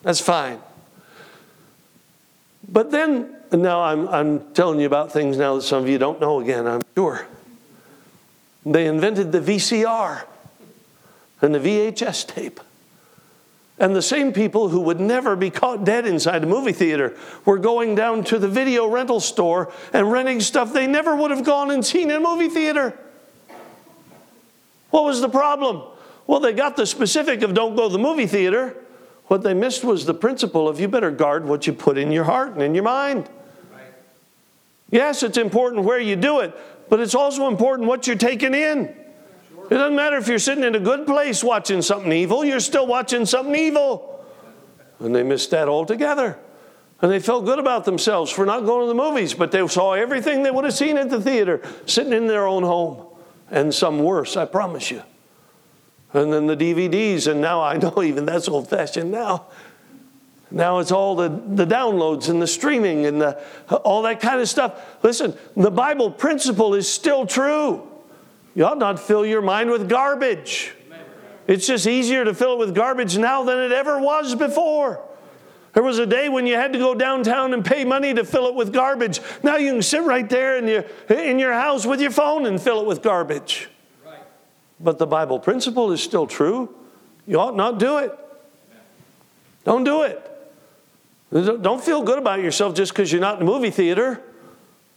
That's 0.03 0.21
fine. 0.21 0.59
But 2.67 2.91
then, 2.91 3.35
now 3.51 3.81
I'm, 3.81 4.07
I'm 4.07 4.53
telling 4.53 4.79
you 4.79 4.87
about 4.87 5.11
things 5.11 5.37
now 5.37 5.55
that 5.55 5.63
some 5.63 5.83
of 5.83 5.89
you 5.89 5.97
don't 5.97 6.21
know 6.21 6.39
again, 6.39 6.65
I'm 6.65 6.83
sure. 6.95 7.27
They 8.65 8.87
invented 8.87 9.31
the 9.31 9.41
VCR 9.41 10.23
and 11.41 11.55
the 11.55 11.59
VHS 11.59 12.27
tape. 12.27 12.59
And 13.81 13.95
the 13.95 14.01
same 14.03 14.31
people 14.31 14.69
who 14.69 14.79
would 14.81 14.99
never 14.99 15.35
be 15.35 15.49
caught 15.49 15.83
dead 15.83 16.05
inside 16.05 16.43
a 16.43 16.45
movie 16.45 16.71
theater 16.71 17.17
were 17.45 17.57
going 17.57 17.95
down 17.95 18.23
to 18.25 18.37
the 18.37 18.47
video 18.47 18.87
rental 18.87 19.19
store 19.19 19.73
and 19.91 20.11
renting 20.11 20.39
stuff 20.39 20.71
they 20.71 20.85
never 20.85 21.15
would 21.15 21.31
have 21.31 21.43
gone 21.43 21.71
and 21.71 21.83
seen 21.83 22.11
in 22.11 22.17
a 22.17 22.19
movie 22.19 22.47
theater. 22.47 22.95
What 24.91 25.03
was 25.03 25.19
the 25.19 25.29
problem? 25.29 25.81
Well, 26.27 26.39
they 26.39 26.53
got 26.53 26.75
the 26.75 26.85
specific 26.85 27.41
of 27.41 27.55
don't 27.55 27.75
go 27.75 27.87
to 27.87 27.91
the 27.91 27.97
movie 27.97 28.27
theater. 28.27 28.77
What 29.25 29.41
they 29.41 29.55
missed 29.55 29.83
was 29.83 30.05
the 30.05 30.13
principle 30.13 30.69
of 30.69 30.79
you 30.79 30.87
better 30.87 31.09
guard 31.09 31.45
what 31.45 31.65
you 31.65 31.73
put 31.73 31.97
in 31.97 32.11
your 32.11 32.25
heart 32.25 32.53
and 32.53 32.61
in 32.61 32.75
your 32.75 32.83
mind. 32.83 33.31
Yes, 34.91 35.23
it's 35.23 35.39
important 35.39 35.85
where 35.85 35.99
you 35.99 36.15
do 36.15 36.41
it, 36.41 36.55
but 36.87 36.99
it's 36.99 37.15
also 37.15 37.47
important 37.47 37.87
what 37.87 38.05
you're 38.05 38.15
taking 38.15 38.53
in. 38.53 38.95
It 39.71 39.75
doesn't 39.75 39.95
matter 39.95 40.17
if 40.17 40.27
you're 40.27 40.37
sitting 40.37 40.65
in 40.65 40.75
a 40.75 40.81
good 40.81 41.05
place 41.05 41.41
watching 41.41 41.81
something 41.81 42.11
evil, 42.11 42.43
you're 42.43 42.59
still 42.59 42.85
watching 42.85 43.25
something 43.25 43.55
evil. 43.55 44.21
And 44.99 45.15
they 45.15 45.23
missed 45.23 45.51
that 45.51 45.69
altogether. 45.69 46.37
And 47.01 47.09
they 47.09 47.21
felt 47.21 47.45
good 47.45 47.57
about 47.57 47.85
themselves 47.85 48.29
for 48.29 48.45
not 48.45 48.65
going 48.65 48.81
to 48.81 48.87
the 48.89 48.93
movies, 48.93 49.33
but 49.33 49.53
they 49.53 49.65
saw 49.69 49.93
everything 49.93 50.43
they 50.43 50.51
would 50.51 50.65
have 50.65 50.73
seen 50.73 50.97
at 50.97 51.09
the 51.09 51.21
theater 51.21 51.61
sitting 51.85 52.11
in 52.11 52.27
their 52.27 52.45
own 52.47 52.63
home. 52.63 53.07
And 53.49 53.73
some 53.73 53.99
worse, 53.99 54.35
I 54.35 54.43
promise 54.43 54.91
you. 54.91 55.03
And 56.13 56.33
then 56.33 56.47
the 56.47 56.57
DVDs, 56.57 57.31
and 57.31 57.39
now 57.39 57.61
I 57.61 57.77
know 57.77 58.03
even 58.03 58.25
that's 58.25 58.49
old 58.49 58.69
fashioned 58.69 59.09
now. 59.09 59.45
Now 60.51 60.79
it's 60.79 60.91
all 60.91 61.15
the, 61.15 61.29
the 61.29 61.65
downloads 61.65 62.27
and 62.27 62.41
the 62.41 62.47
streaming 62.47 63.05
and 63.05 63.21
the, 63.21 63.41
all 63.85 64.01
that 64.01 64.19
kind 64.19 64.41
of 64.41 64.49
stuff. 64.49 65.01
Listen, 65.01 65.33
the 65.55 65.71
Bible 65.71 66.11
principle 66.11 66.75
is 66.75 66.91
still 66.91 67.25
true. 67.25 67.87
You 68.55 68.65
ought 68.65 68.77
not 68.77 68.99
fill 68.99 69.25
your 69.25 69.41
mind 69.41 69.69
with 69.69 69.87
garbage. 69.87 70.73
It's 71.47 71.67
just 71.67 71.87
easier 71.87 72.23
to 72.23 72.33
fill 72.33 72.53
it 72.53 72.59
with 72.59 72.75
garbage 72.75 73.17
now 73.17 73.43
than 73.43 73.57
it 73.59 73.71
ever 73.71 73.99
was 73.99 74.35
before. 74.35 75.03
There 75.73 75.83
was 75.83 75.99
a 75.99 76.05
day 76.05 76.27
when 76.27 76.47
you 76.47 76.55
had 76.55 76.73
to 76.73 76.79
go 76.79 76.93
downtown 76.93 77.53
and 77.53 77.63
pay 77.63 77.85
money 77.85 78.13
to 78.13 78.25
fill 78.25 78.47
it 78.47 78.55
with 78.55 78.73
garbage. 78.73 79.21
Now 79.41 79.55
you 79.55 79.71
can 79.71 79.81
sit 79.81 80.03
right 80.03 80.29
there 80.29 80.57
in 80.57 80.67
your, 80.67 80.85
in 81.09 81.39
your 81.39 81.53
house 81.53 81.85
with 81.85 82.01
your 82.01 82.11
phone 82.11 82.45
and 82.45 82.61
fill 82.61 82.81
it 82.81 82.87
with 82.87 83.01
garbage. 83.01 83.69
Right. 84.05 84.19
But 84.79 84.97
the 84.97 85.07
Bible 85.07 85.39
principle 85.39 85.91
is 85.91 86.03
still 86.03 86.27
true. 86.27 86.75
You 87.25 87.39
ought 87.39 87.55
not 87.55 87.79
do 87.79 87.99
it. 87.99 88.17
Don't 89.63 89.83
do 89.83 90.03
it. 90.03 90.27
Don't 91.31 91.81
feel 91.81 92.03
good 92.03 92.19
about 92.19 92.41
yourself 92.41 92.75
just 92.75 92.91
because 92.91 93.11
you're 93.11 93.21
not 93.21 93.39
in 93.39 93.45
the 93.45 93.51
movie 93.51 93.69
theater. 93.69 94.21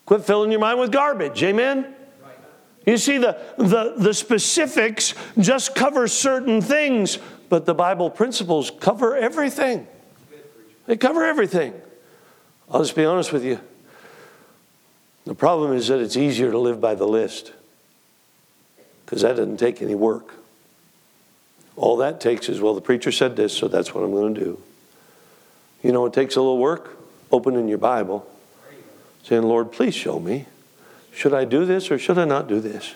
Quit 0.06 0.24
filling 0.24 0.50
your 0.50 0.60
mind 0.60 0.80
with 0.80 0.90
garbage. 0.90 1.42
Amen? 1.44 1.94
You 2.86 2.98
see, 2.98 3.18
the, 3.18 3.38
the, 3.56 3.94
the 3.96 4.12
specifics 4.12 5.14
just 5.38 5.74
cover 5.74 6.06
certain 6.06 6.60
things, 6.60 7.18
but 7.48 7.64
the 7.64 7.74
Bible 7.74 8.10
principles 8.10 8.70
cover 8.80 9.16
everything. 9.16 9.86
They 10.86 10.96
cover 10.96 11.24
everything. 11.24 11.72
I'll 12.70 12.80
just 12.80 12.94
be 12.94 13.04
honest 13.04 13.32
with 13.32 13.44
you. 13.44 13.58
The 15.24 15.34
problem 15.34 15.72
is 15.72 15.88
that 15.88 16.00
it's 16.00 16.16
easier 16.16 16.50
to 16.50 16.58
live 16.58 16.80
by 16.80 16.94
the 16.94 17.06
list 17.06 17.52
because 19.04 19.22
that 19.22 19.36
doesn't 19.36 19.56
take 19.56 19.80
any 19.80 19.94
work. 19.94 20.34
All 21.76 21.96
that 21.98 22.20
takes 22.20 22.48
is, 22.48 22.60
well, 22.60 22.74
the 22.74 22.80
preacher 22.80 23.10
said 23.10 23.34
this, 23.36 23.56
so 23.56 23.66
that's 23.66 23.94
what 23.94 24.04
I'm 24.04 24.12
going 24.12 24.34
to 24.34 24.40
do. 24.40 24.62
You 25.82 25.92
know, 25.92 26.06
it 26.06 26.12
takes 26.12 26.36
a 26.36 26.40
little 26.40 26.58
work 26.58 26.96
opening 27.32 27.68
your 27.68 27.78
Bible, 27.78 28.26
saying, 29.24 29.42
Lord, 29.42 29.72
please 29.72 29.94
show 29.94 30.20
me. 30.20 30.46
Should 31.14 31.32
I 31.32 31.44
do 31.44 31.64
this 31.64 31.90
or 31.90 31.98
should 31.98 32.18
I 32.18 32.24
not 32.24 32.48
do 32.48 32.60
this? 32.60 32.94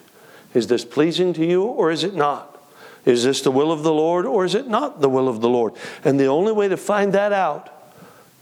Is 0.53 0.67
this 0.67 0.85
pleasing 0.85 1.33
to 1.35 1.47
you 1.47 1.63
or 1.63 1.91
is 1.91 2.05
it 2.05 2.15
not? 2.15 2.61
Is 3.05 3.25
this 3.25 3.41
the 3.41 3.51
will 3.51 3.71
of 3.71 3.83
the 3.83 3.93
Lord 3.93 4.27
or 4.27 4.45
is 4.45 4.55
it 4.55 4.67
not 4.67 5.01
the 5.01 5.09
will 5.09 5.29
of 5.29 5.41
the 5.41 5.49
Lord? 5.49 5.75
And 6.05 6.19
the 6.19 6.27
only 6.27 6.53
way 6.53 6.69
to 6.69 6.77
find 6.77 7.13
that 7.15 7.33
out 7.33 7.71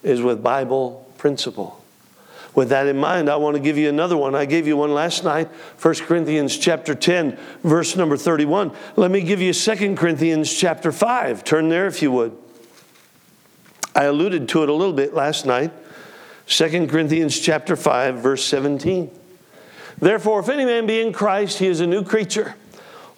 is 0.02 0.22
with 0.22 0.42
Bible 0.42 1.06
principle. 1.18 1.82
With 2.54 2.70
that 2.70 2.86
in 2.86 2.96
mind, 2.96 3.28
I 3.28 3.36
want 3.36 3.54
to 3.56 3.62
give 3.62 3.76
you 3.76 3.90
another 3.90 4.16
one. 4.16 4.34
I 4.34 4.46
gave 4.46 4.66
you 4.66 4.78
one 4.78 4.94
last 4.94 5.24
night, 5.24 5.48
1 5.82 5.94
Corinthians 5.96 6.56
chapter 6.56 6.94
10, 6.94 7.38
verse 7.62 7.96
number 7.96 8.16
31. 8.16 8.72
Let 8.96 9.10
me 9.10 9.20
give 9.20 9.42
you 9.42 9.52
2 9.52 9.94
Corinthians 9.94 10.52
chapter 10.52 10.90
5. 10.90 11.44
Turn 11.44 11.68
there 11.68 11.86
if 11.86 12.00
you 12.00 12.10
would. 12.12 12.34
I 13.94 14.04
alluded 14.04 14.48
to 14.50 14.62
it 14.62 14.70
a 14.70 14.72
little 14.72 14.94
bit 14.94 15.12
last 15.12 15.44
night. 15.44 15.70
2 16.46 16.86
Corinthians 16.86 17.38
chapter 17.38 17.76
5, 17.76 18.16
verse 18.16 18.44
17. 18.46 19.10
Therefore, 19.98 20.40
if 20.40 20.48
any 20.48 20.64
man 20.64 20.86
be 20.86 21.00
in 21.00 21.12
Christ, 21.12 21.58
he 21.58 21.66
is 21.66 21.80
a 21.80 21.86
new 21.86 22.04
creature. 22.04 22.54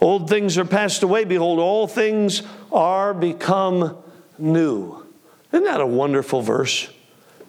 Old 0.00 0.28
things 0.28 0.56
are 0.58 0.64
passed 0.64 1.02
away. 1.02 1.24
Behold, 1.24 1.58
all 1.58 1.88
things 1.88 2.42
are 2.70 3.12
become 3.12 3.96
new. 4.38 5.04
Isn't 5.52 5.64
that 5.64 5.80
a 5.80 5.86
wonderful 5.86 6.40
verse? 6.40 6.88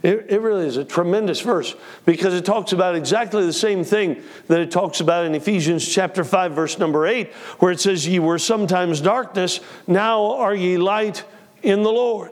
It, 0.02 0.28
it, 0.30 0.42
really 0.42 0.66
is 0.66 0.78
a 0.78 0.86
tremendous 0.86 1.42
verse 1.42 1.76
because 2.06 2.34
it 2.34 2.46
talks 2.46 2.72
about 2.72 2.96
exactly 2.96 3.46
the 3.46 3.52
same 3.52 3.84
thing 3.84 4.24
that 4.48 4.62
it 4.62 4.72
talks 4.72 5.02
about 5.02 5.26
in 5.26 5.36
Ephesians 5.36 5.86
chapter 5.86 6.24
5, 6.24 6.54
verse 6.54 6.80
number 6.80 7.06
8, 7.06 7.34
where 7.60 7.74
it 7.74 7.82
says, 7.82 8.08
Ye 8.08 8.20
were 8.20 8.40
sometimes 8.40 9.02
darkness, 9.02 9.60
now 9.88 10.36
are 10.38 10.56
ye 10.56 10.78
light 10.78 11.26
in 11.64 11.84
the 11.84 11.92
Lord. 11.92 12.32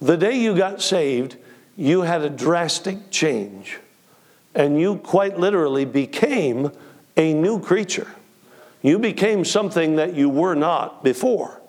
The 0.00 0.16
day 0.16 0.38
you 0.38 0.56
got 0.56 0.80
saved, 0.80 1.36
you 1.76 2.02
had 2.02 2.22
a 2.22 2.30
drastic 2.30 3.10
change 3.10 3.80
and 4.54 4.80
you 4.80 4.96
quite 4.96 5.38
literally 5.38 5.84
became 5.84 6.72
a 7.16 7.32
new 7.34 7.60
creature. 7.60 8.08
You 8.82 8.98
became 8.98 9.44
something 9.44 9.96
that 9.96 10.14
you 10.14 10.28
were 10.28 10.54
not 10.54 11.04
before. 11.04 11.60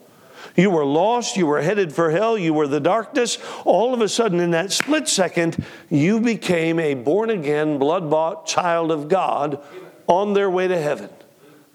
You 0.55 0.69
were 0.69 0.85
lost, 0.85 1.37
you 1.37 1.45
were 1.45 1.61
headed 1.61 1.93
for 1.93 2.11
hell, 2.11 2.37
you 2.37 2.53
were 2.53 2.67
the 2.67 2.79
darkness. 2.79 3.37
All 3.63 3.93
of 3.93 4.01
a 4.01 4.09
sudden, 4.09 4.39
in 4.39 4.51
that 4.51 4.71
split 4.71 5.07
second, 5.07 5.63
you 5.89 6.19
became 6.19 6.79
a 6.79 6.93
born 6.93 7.29
again, 7.29 7.77
blood 7.77 8.09
bought 8.09 8.47
child 8.47 8.91
of 8.91 9.07
God 9.07 9.61
on 10.07 10.33
their 10.33 10.49
way 10.49 10.67
to 10.67 10.77
heaven. 10.77 11.09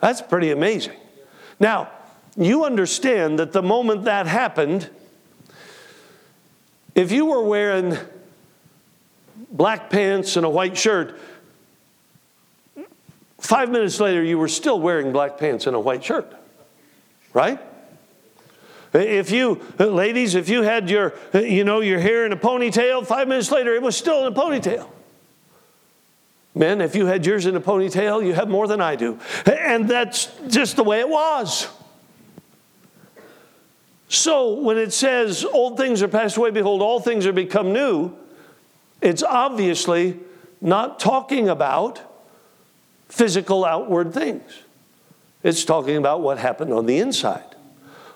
That's 0.01 0.21
pretty 0.21 0.51
amazing. 0.51 0.97
Now, 1.59 1.91
you 2.37 2.65
understand 2.65 3.39
that 3.39 3.53
the 3.53 3.63
moment 3.63 4.05
that 4.05 4.27
happened, 4.27 4.91
if 6.95 7.11
you 7.13 7.27
were 7.27 7.43
wearing 7.43 7.97
black 9.51 9.91
pants 9.91 10.37
and 10.37 10.45
a 10.45 10.51
white 10.51 10.77
shirt. 10.77 11.19
Five 13.39 13.71
minutes 13.71 14.01
later, 14.01 14.23
you 14.23 14.39
were 14.39 14.49
still 14.49 14.81
wearing 14.81 15.13
black 15.13 15.39
pants 15.39 15.67
and 15.67 15.77
a 15.77 15.81
white 15.81 16.03
shirt, 16.03 16.33
right? 17.33 17.61
If 18.93 19.31
you, 19.31 19.61
ladies, 19.79 20.35
if 20.35 20.49
you 20.49 20.63
had 20.63 20.89
your, 20.89 21.15
you 21.35 21.65
know, 21.65 21.81
your 21.81 21.99
hair 21.99 22.25
in 22.25 22.33
a 22.33 22.37
ponytail, 22.37 23.07
five 23.07 23.29
minutes 23.29 23.51
later 23.51 23.75
it 23.75 23.83
was 23.83 23.97
still 23.97 24.27
in 24.27 24.33
a 24.33 24.37
ponytail. 24.37 24.89
Men, 26.55 26.81
if 26.81 26.97
you 26.97 27.05
had 27.05 27.27
yours 27.27 27.45
in 27.45 27.55
a 27.55 27.61
ponytail, 27.61 28.25
you 28.25 28.33
have 28.33 28.49
more 28.49 28.67
than 28.67 28.81
I 28.81 28.97
do. 28.97 29.19
And 29.45 29.87
that's 29.87 30.31
just 30.49 30.77
the 30.77 30.85
way 30.85 31.01
it 31.01 31.09
was. 31.09 31.69
So 34.09 34.55
when 34.55 34.79
it 34.79 34.95
says, 34.95 35.45
old 35.45 35.77
things 35.77 36.03
are 36.03 36.09
passed 36.09 36.39
away, 36.39 36.51
behold, 36.51 36.81
all 36.81 36.99
things 36.99 37.27
are 37.27 37.33
become 37.33 37.75
new, 37.75 38.17
it's 39.01 39.23
obviously 39.23 40.19
not 40.61 40.99
talking 40.99 41.49
about 41.49 42.01
physical 43.09 43.65
outward 43.65 44.13
things. 44.13 44.61
It's 45.43 45.65
talking 45.65 45.97
about 45.97 46.23
what 46.23 46.39
happened 46.39 46.73
on 46.73 46.87
the 46.87 46.99
inside. 46.99 47.55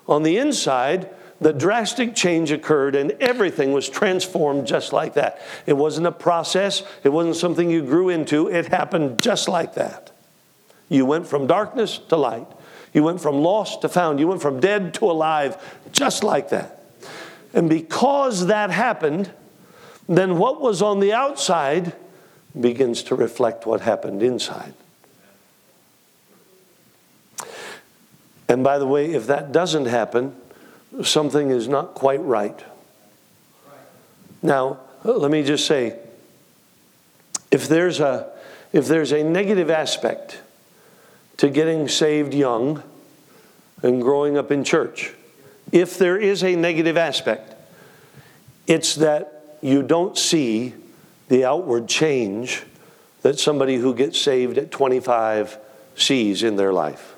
On 0.09 0.23
the 0.23 0.38
inside, 0.38 1.09
the 1.40 1.53
drastic 1.53 2.14
change 2.14 2.51
occurred 2.51 2.97
and 2.97 3.12
everything 3.12 3.73
was 3.73 3.88
transformed 3.88 4.66
just 4.66 4.93
like 4.93 5.14
that. 5.14 5.40
It 5.66 5.75
wasn't 5.75 6.07
a 6.07 6.12
process, 6.12 6.83
it 7.05 7.11
wasn't 7.11 7.37
something 7.37 7.71
you 7.71 7.83
grew 7.83 8.09
into, 8.09 8.49
it 8.49 8.66
happened 8.69 9.21
just 9.21 9.49
like 9.49 9.75
that. 9.75 10.11
You 10.88 11.07
went 11.07 11.27
from 11.27 11.47
darkness 11.47 11.99
to 12.09 12.16
light. 12.16 12.49
You 12.93 13.05
went 13.05 13.21
from 13.21 13.43
lost 13.43 13.83
to 13.83 13.88
found. 13.88 14.19
You 14.19 14.27
went 14.27 14.43
from 14.43 14.61
dead 14.61 14.93
to 14.95 15.05
alive, 15.05 15.79
just 15.93 16.25
like 16.25 16.51
that. 16.51 16.85
And 17.55 17.69
because 17.69 18.47
that 18.47 18.71
happened, 18.71 19.31
then 20.11 20.38
what 20.38 20.61
was 20.61 20.83
on 20.83 20.99
the 20.99 21.12
outside 21.12 21.94
begins 22.59 23.05
to 23.05 23.14
reflect 23.14 23.64
what 23.64 23.81
happened 23.81 24.25
inside. 24.25 24.75
And 28.49 28.64
by 28.64 28.79
the 28.79 28.88
way, 28.88 29.12
if 29.12 29.29
that 29.29 29.53
doesn't 29.53 29.87
happen, 29.87 30.35
something 31.05 31.51
is 31.51 31.68
not 31.68 31.94
quite 31.94 32.20
right. 32.23 32.59
Now, 34.42 34.81
let 35.05 35.31
me 35.31 35.44
just 35.44 35.64
say 35.66 35.96
if 37.53 37.68
there's 37.68 38.01
a, 38.01 38.29
if 38.73 38.88
there's 38.88 39.12
a 39.12 39.23
negative 39.23 39.70
aspect 39.70 40.40
to 41.37 41.49
getting 41.49 41.87
saved 41.87 42.35
young 42.35 42.83
and 43.81 44.03
growing 44.03 44.37
up 44.37 44.51
in 44.51 44.64
church, 44.64 45.14
if 45.70 45.99
there 45.99 46.16
is 46.16 46.42
a 46.42 46.57
negative 46.57 46.96
aspect, 46.96 47.55
it's 48.66 48.96
that 48.96 49.39
you 49.61 49.83
don't 49.83 50.16
see 50.16 50.75
the 51.29 51.44
outward 51.44 51.88
change 51.88 52.64
that 53.23 53.38
somebody 53.38 53.77
who 53.77 53.94
gets 53.94 54.20
saved 54.20 54.59
at 54.59 54.70
25 54.70 55.59
sees 55.94 56.42
in 56.42 56.57
their 56.57 56.73
life. 56.73 57.14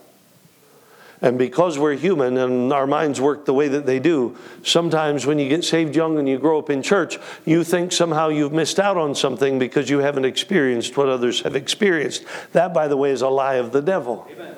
And 1.23 1.39
because 1.39 1.79
we're 1.79 1.95
human 1.95 2.37
and 2.37 2.73
our 2.73 2.87
minds 2.87 3.21
work 3.21 3.45
the 3.45 3.55
way 3.55 3.69
that 3.69 3.87
they 3.87 4.01
do, 4.01 4.37
sometimes 4.65 5.25
when 5.25 5.39
you 5.39 5.49
get 5.49 5.63
saved 5.63 5.95
young 5.95 6.19
and 6.19 6.29
you 6.29 6.37
grow 6.37 6.59
up 6.59 6.69
in 6.69 6.83
church, 6.83 7.17
you 7.47 7.63
think 7.63 7.93
somehow 7.93 8.29
you've 8.29 8.53
missed 8.53 8.81
out 8.81 8.97
on 8.97 9.15
something 9.15 9.61
because 9.61 9.89
you 9.89 10.01
haven't 10.01 10.25
experienced 10.25 10.97
what 10.97 11.09
others 11.09 11.43
have 11.43 11.55
experienced. 11.55 12.25
That, 12.55 12.75
by 12.75 12.89
the 12.89 12.97
way, 12.97 13.13
is 13.13 13.23
a 13.23 13.29
lie 13.29 13.55
of 13.55 13.71
the 13.71 13.81
devil. 13.81 14.27
Amen. 14.33 14.57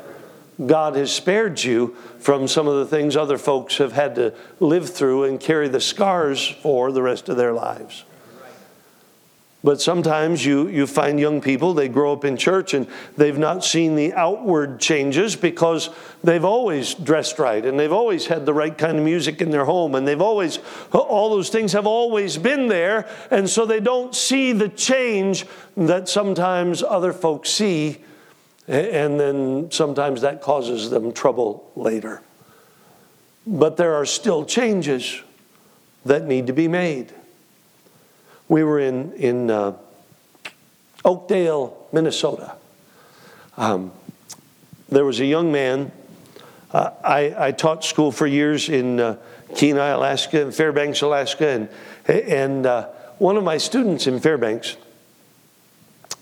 God 0.64 0.94
has 0.96 1.12
spared 1.12 1.62
you 1.62 1.96
from 2.18 2.46
some 2.46 2.68
of 2.68 2.76
the 2.76 2.86
things 2.86 3.16
other 3.16 3.38
folks 3.38 3.78
have 3.78 3.92
had 3.92 4.14
to 4.14 4.34
live 4.60 4.88
through 4.88 5.24
and 5.24 5.40
carry 5.40 5.68
the 5.68 5.80
scars 5.80 6.46
for 6.46 6.92
the 6.92 7.02
rest 7.02 7.28
of 7.28 7.36
their 7.36 7.52
lives. 7.52 8.04
But 9.64 9.80
sometimes 9.80 10.44
you, 10.44 10.68
you 10.68 10.86
find 10.86 11.18
young 11.18 11.40
people, 11.40 11.72
they 11.72 11.88
grow 11.88 12.12
up 12.12 12.26
in 12.26 12.36
church 12.36 12.74
and 12.74 12.86
they've 13.16 13.38
not 13.38 13.64
seen 13.64 13.96
the 13.96 14.12
outward 14.12 14.78
changes 14.78 15.36
because 15.36 15.88
they've 16.22 16.44
always 16.44 16.92
dressed 16.92 17.38
right 17.38 17.64
and 17.64 17.80
they've 17.80 17.90
always 17.90 18.26
had 18.26 18.44
the 18.44 18.52
right 18.52 18.76
kind 18.76 18.98
of 18.98 19.04
music 19.04 19.40
in 19.40 19.50
their 19.50 19.64
home 19.64 19.94
and 19.94 20.06
they've 20.06 20.20
always, 20.20 20.58
all 20.92 21.30
those 21.30 21.48
things 21.48 21.72
have 21.72 21.86
always 21.86 22.36
been 22.36 22.68
there. 22.68 23.08
And 23.30 23.48
so 23.48 23.64
they 23.64 23.80
don't 23.80 24.14
see 24.14 24.52
the 24.52 24.68
change 24.68 25.46
that 25.78 26.10
sometimes 26.10 26.82
other 26.82 27.14
folks 27.14 27.48
see 27.48 28.02
and 28.66 29.20
then 29.20 29.70
sometimes 29.70 30.22
that 30.22 30.40
causes 30.40 30.90
them 30.90 31.12
trouble 31.12 31.70
later. 31.76 32.22
but 33.46 33.76
there 33.76 33.94
are 33.94 34.06
still 34.06 34.44
changes 34.44 35.20
that 36.04 36.24
need 36.24 36.46
to 36.46 36.52
be 36.52 36.68
made. 36.68 37.12
We 38.48 38.64
were 38.64 38.78
in, 38.78 39.12
in 39.14 39.50
uh, 39.50 39.76
Oakdale, 41.04 41.86
Minnesota. 41.92 42.56
Um, 43.56 43.92
there 44.88 45.04
was 45.04 45.20
a 45.20 45.24
young 45.26 45.52
man. 45.52 45.92
Uh, 46.72 46.90
I, 47.02 47.48
I, 47.48 47.52
taught 47.52 47.84
school 47.84 48.10
for 48.10 48.26
years 48.26 48.68
in 48.68 48.98
uh, 48.98 49.16
Kenai, 49.54 49.88
Alaska, 49.88 50.42
and 50.42 50.54
Fairbanks, 50.54 51.02
Alaska, 51.02 51.48
and, 51.48 51.68
and 52.08 52.66
uh, 52.66 52.88
one 53.18 53.36
of 53.36 53.44
my 53.44 53.58
students 53.58 54.06
in 54.06 54.18
Fairbanks, 54.20 54.76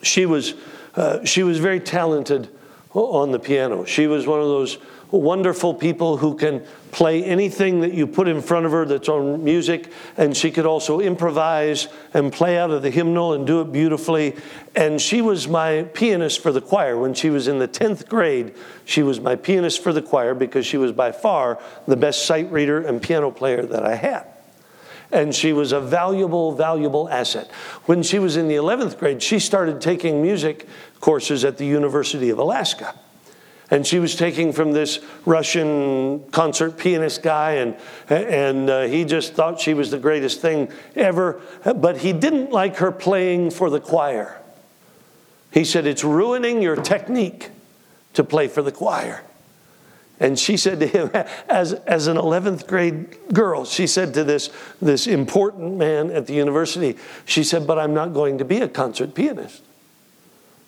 she 0.02 0.26
was, 0.26 0.54
uh, 0.94 1.24
she 1.24 1.42
was 1.42 1.58
very 1.58 1.80
talented 1.80 2.48
on 2.94 3.32
the 3.32 3.38
piano. 3.38 3.84
She 3.84 4.06
was 4.06 4.26
one 4.26 4.40
of 4.40 4.46
those 4.46 4.78
wonderful 5.10 5.74
people 5.74 6.16
who 6.16 6.34
can 6.34 6.64
play 6.90 7.22
anything 7.24 7.80
that 7.80 7.92
you 7.92 8.06
put 8.06 8.28
in 8.28 8.40
front 8.40 8.66
of 8.66 8.72
her 8.72 8.84
that's 8.84 9.08
on 9.08 9.44
music, 9.44 9.90
and 10.16 10.36
she 10.36 10.50
could 10.50 10.66
also 10.66 11.00
improvise 11.00 11.88
and 12.14 12.32
play 12.32 12.58
out 12.58 12.70
of 12.70 12.82
the 12.82 12.90
hymnal 12.90 13.34
and 13.34 13.46
do 13.46 13.60
it 13.60 13.72
beautifully. 13.72 14.34
And 14.74 15.00
she 15.00 15.20
was 15.20 15.48
my 15.48 15.84
pianist 15.94 16.40
for 16.40 16.52
the 16.52 16.60
choir. 16.60 16.98
When 16.98 17.14
she 17.14 17.30
was 17.30 17.48
in 17.48 17.58
the 17.58 17.68
10th 17.68 18.08
grade, 18.08 18.54
she 18.84 19.02
was 19.02 19.20
my 19.20 19.36
pianist 19.36 19.82
for 19.82 19.92
the 19.92 20.02
choir 20.02 20.34
because 20.34 20.66
she 20.66 20.76
was 20.76 20.92
by 20.92 21.12
far 21.12 21.58
the 21.86 21.96
best 21.96 22.26
sight 22.26 22.50
reader 22.50 22.80
and 22.80 23.02
piano 23.02 23.30
player 23.30 23.62
that 23.62 23.84
I 23.84 23.94
had. 23.94 24.26
And 25.12 25.34
she 25.34 25.52
was 25.52 25.72
a 25.72 25.80
valuable, 25.80 26.52
valuable 26.52 27.08
asset. 27.10 27.50
When 27.84 28.02
she 28.02 28.18
was 28.18 28.36
in 28.36 28.48
the 28.48 28.54
11th 28.54 28.98
grade, 28.98 29.22
she 29.22 29.38
started 29.38 29.80
taking 29.80 30.22
music 30.22 30.66
courses 31.00 31.44
at 31.44 31.58
the 31.58 31.66
University 31.66 32.30
of 32.30 32.38
Alaska. 32.38 32.94
And 33.70 33.86
she 33.86 33.98
was 33.98 34.16
taking 34.16 34.52
from 34.52 34.72
this 34.72 35.00
Russian 35.24 36.24
concert 36.30 36.76
pianist 36.76 37.22
guy, 37.22 37.52
and, 37.52 37.76
and 38.10 38.68
uh, 38.68 38.82
he 38.82 39.04
just 39.06 39.32
thought 39.32 39.60
she 39.60 39.72
was 39.72 39.90
the 39.90 39.98
greatest 39.98 40.40
thing 40.40 40.70
ever. 40.94 41.40
But 41.64 41.98
he 41.98 42.12
didn't 42.12 42.50
like 42.50 42.76
her 42.76 42.92
playing 42.92 43.50
for 43.50 43.70
the 43.70 43.80
choir. 43.80 44.42
He 45.50 45.64
said, 45.64 45.86
It's 45.86 46.04
ruining 46.04 46.60
your 46.60 46.76
technique 46.76 47.50
to 48.12 48.24
play 48.24 48.48
for 48.48 48.60
the 48.60 48.72
choir. 48.72 49.22
And 50.20 50.38
she 50.38 50.56
said 50.56 50.80
to 50.80 50.86
him, 50.86 51.10
as, 51.48 51.72
as 51.72 52.06
an 52.06 52.16
11th 52.16 52.66
grade 52.66 53.16
girl, 53.32 53.64
she 53.64 53.86
said 53.86 54.14
to 54.14 54.24
this, 54.24 54.50
this 54.80 55.06
important 55.06 55.76
man 55.76 56.10
at 56.10 56.26
the 56.26 56.34
university, 56.34 56.96
she 57.24 57.42
said, 57.42 57.66
But 57.66 57.78
I'm 57.78 57.94
not 57.94 58.12
going 58.12 58.38
to 58.38 58.44
be 58.44 58.58
a 58.58 58.68
concert 58.68 59.14
pianist. 59.14 59.62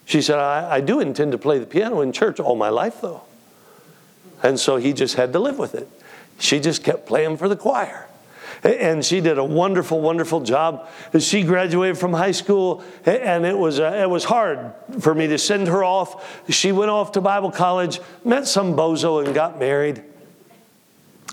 She 0.07 0.21
said, 0.21 0.39
I, 0.39 0.77
I 0.77 0.81
do 0.81 1.01
intend 1.01 1.33
to 1.33 1.39
play 1.39 1.59
the 1.59 1.67
piano 1.67 2.01
in 2.01 2.13
church 2.13 2.41
all 2.41 2.57
my 2.57 2.69
life, 2.69 3.01
though. 3.01 3.23
And 4.43 4.61
so 4.61 4.77
he 4.77 4.93
just 4.93 5.15
had 5.15 5.33
to 5.33 5.39
live 5.39 5.59
with 5.59 5.75
it. 5.75 5.89
She 6.39 6.61
just 6.61 6.85
kept 6.85 7.07
playing 7.07 7.39
for 7.39 7.49
the 7.49 7.57
choir. 7.57 8.07
And 8.65 9.05
she 9.05 9.21
did 9.21 9.37
a 9.37 9.45
wonderful, 9.45 10.01
wonderful 10.01 10.41
job. 10.41 10.89
She 11.19 11.43
graduated 11.43 11.99
from 11.99 12.15
high 12.15 12.31
school, 12.31 12.83
and 13.05 13.45
it 13.45 13.57
was, 13.57 13.79
uh, 13.79 14.01
it 14.03 14.09
was 14.09 14.25
hard 14.25 14.73
for 15.01 15.15
me 15.15 15.27
to 15.27 15.37
send 15.37 15.69
her 15.69 15.85
off. 15.85 16.43
She 16.49 16.73
went 16.73 16.91
off 16.91 17.13
to 17.13 17.21
Bible 17.21 17.51
college, 17.51 18.01
met 18.25 18.47
some 18.47 18.75
bozo, 18.75 19.23
and 19.23 19.35
got 19.35 19.59
married. 19.59 20.03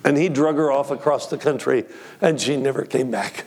And 0.04 0.18
he 0.18 0.28
drug 0.28 0.58
her 0.58 0.72
off 0.72 0.92
across 0.92 1.28
the 1.28 1.38
country, 1.38 1.86
and 2.20 2.40
she 2.40 2.58
never 2.58 2.84
came 2.84 3.10
back. 3.10 3.46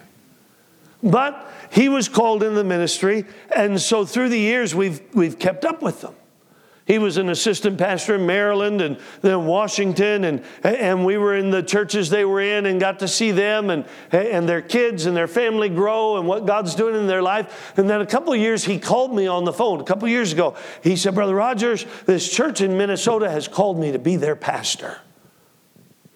But 1.03 1.47
he 1.71 1.91
was 1.91 2.09
called 2.09 2.43
in 2.43 2.55
the 2.55 2.65
ministry, 2.65 3.27
and 3.55 3.79
so 3.79 4.07
through 4.07 4.31
the 4.31 4.39
years, 4.39 4.75
we've, 4.75 5.03
we've 5.13 5.39
kept 5.39 5.67
up 5.67 5.83
with 5.83 6.01
them. 6.01 6.15
He 6.87 6.99
was 6.99 7.17
an 7.17 7.31
assistant 7.31 7.79
pastor 7.79 8.17
in 8.17 8.27
Maryland 8.27 8.83
and 8.83 8.99
then 9.23 9.47
Washington, 9.47 10.25
and, 10.25 10.45
and 10.63 11.05
we 11.07 11.17
were 11.17 11.35
in 11.35 11.49
the 11.49 11.63
churches 11.63 12.11
they 12.11 12.27
were 12.27 12.43
in 12.43 12.67
and 12.67 12.79
got 12.79 12.99
to 12.99 13.09
see 13.09 13.31
them 13.31 13.71
and, 13.71 13.87
and 14.13 14.47
their 14.47 14.61
kids 14.61 15.07
and 15.07 15.17
their 15.17 15.27
family 15.27 15.71
grow 15.71 16.19
and 16.19 16.29
what 16.29 16.45
God's 16.45 16.75
doing 16.75 16.95
in 16.95 17.07
their 17.07 17.23
life. 17.23 17.73
And 17.79 17.89
then 17.89 18.03
a 18.03 18.07
couple 18.07 18.37
years, 18.37 18.65
he 18.65 18.79
called 18.79 19.15
me 19.15 19.27
on 19.27 19.45
the 19.45 19.53
phone. 19.53 19.81
A 19.81 19.85
couple 19.85 20.07
years 20.09 20.35
ago, 20.35 20.57
he 20.83 20.97
said, 20.97 21.15
Brother 21.15 21.35
Rogers, 21.35 21.87
this 22.05 22.31
church 22.31 22.61
in 22.61 22.77
Minnesota 22.77 23.31
has 23.31 23.49
called 23.49 23.79
me 23.79 23.93
to 23.93 23.99
be 23.99 24.17
their 24.17 24.37
pastor. 24.37 24.99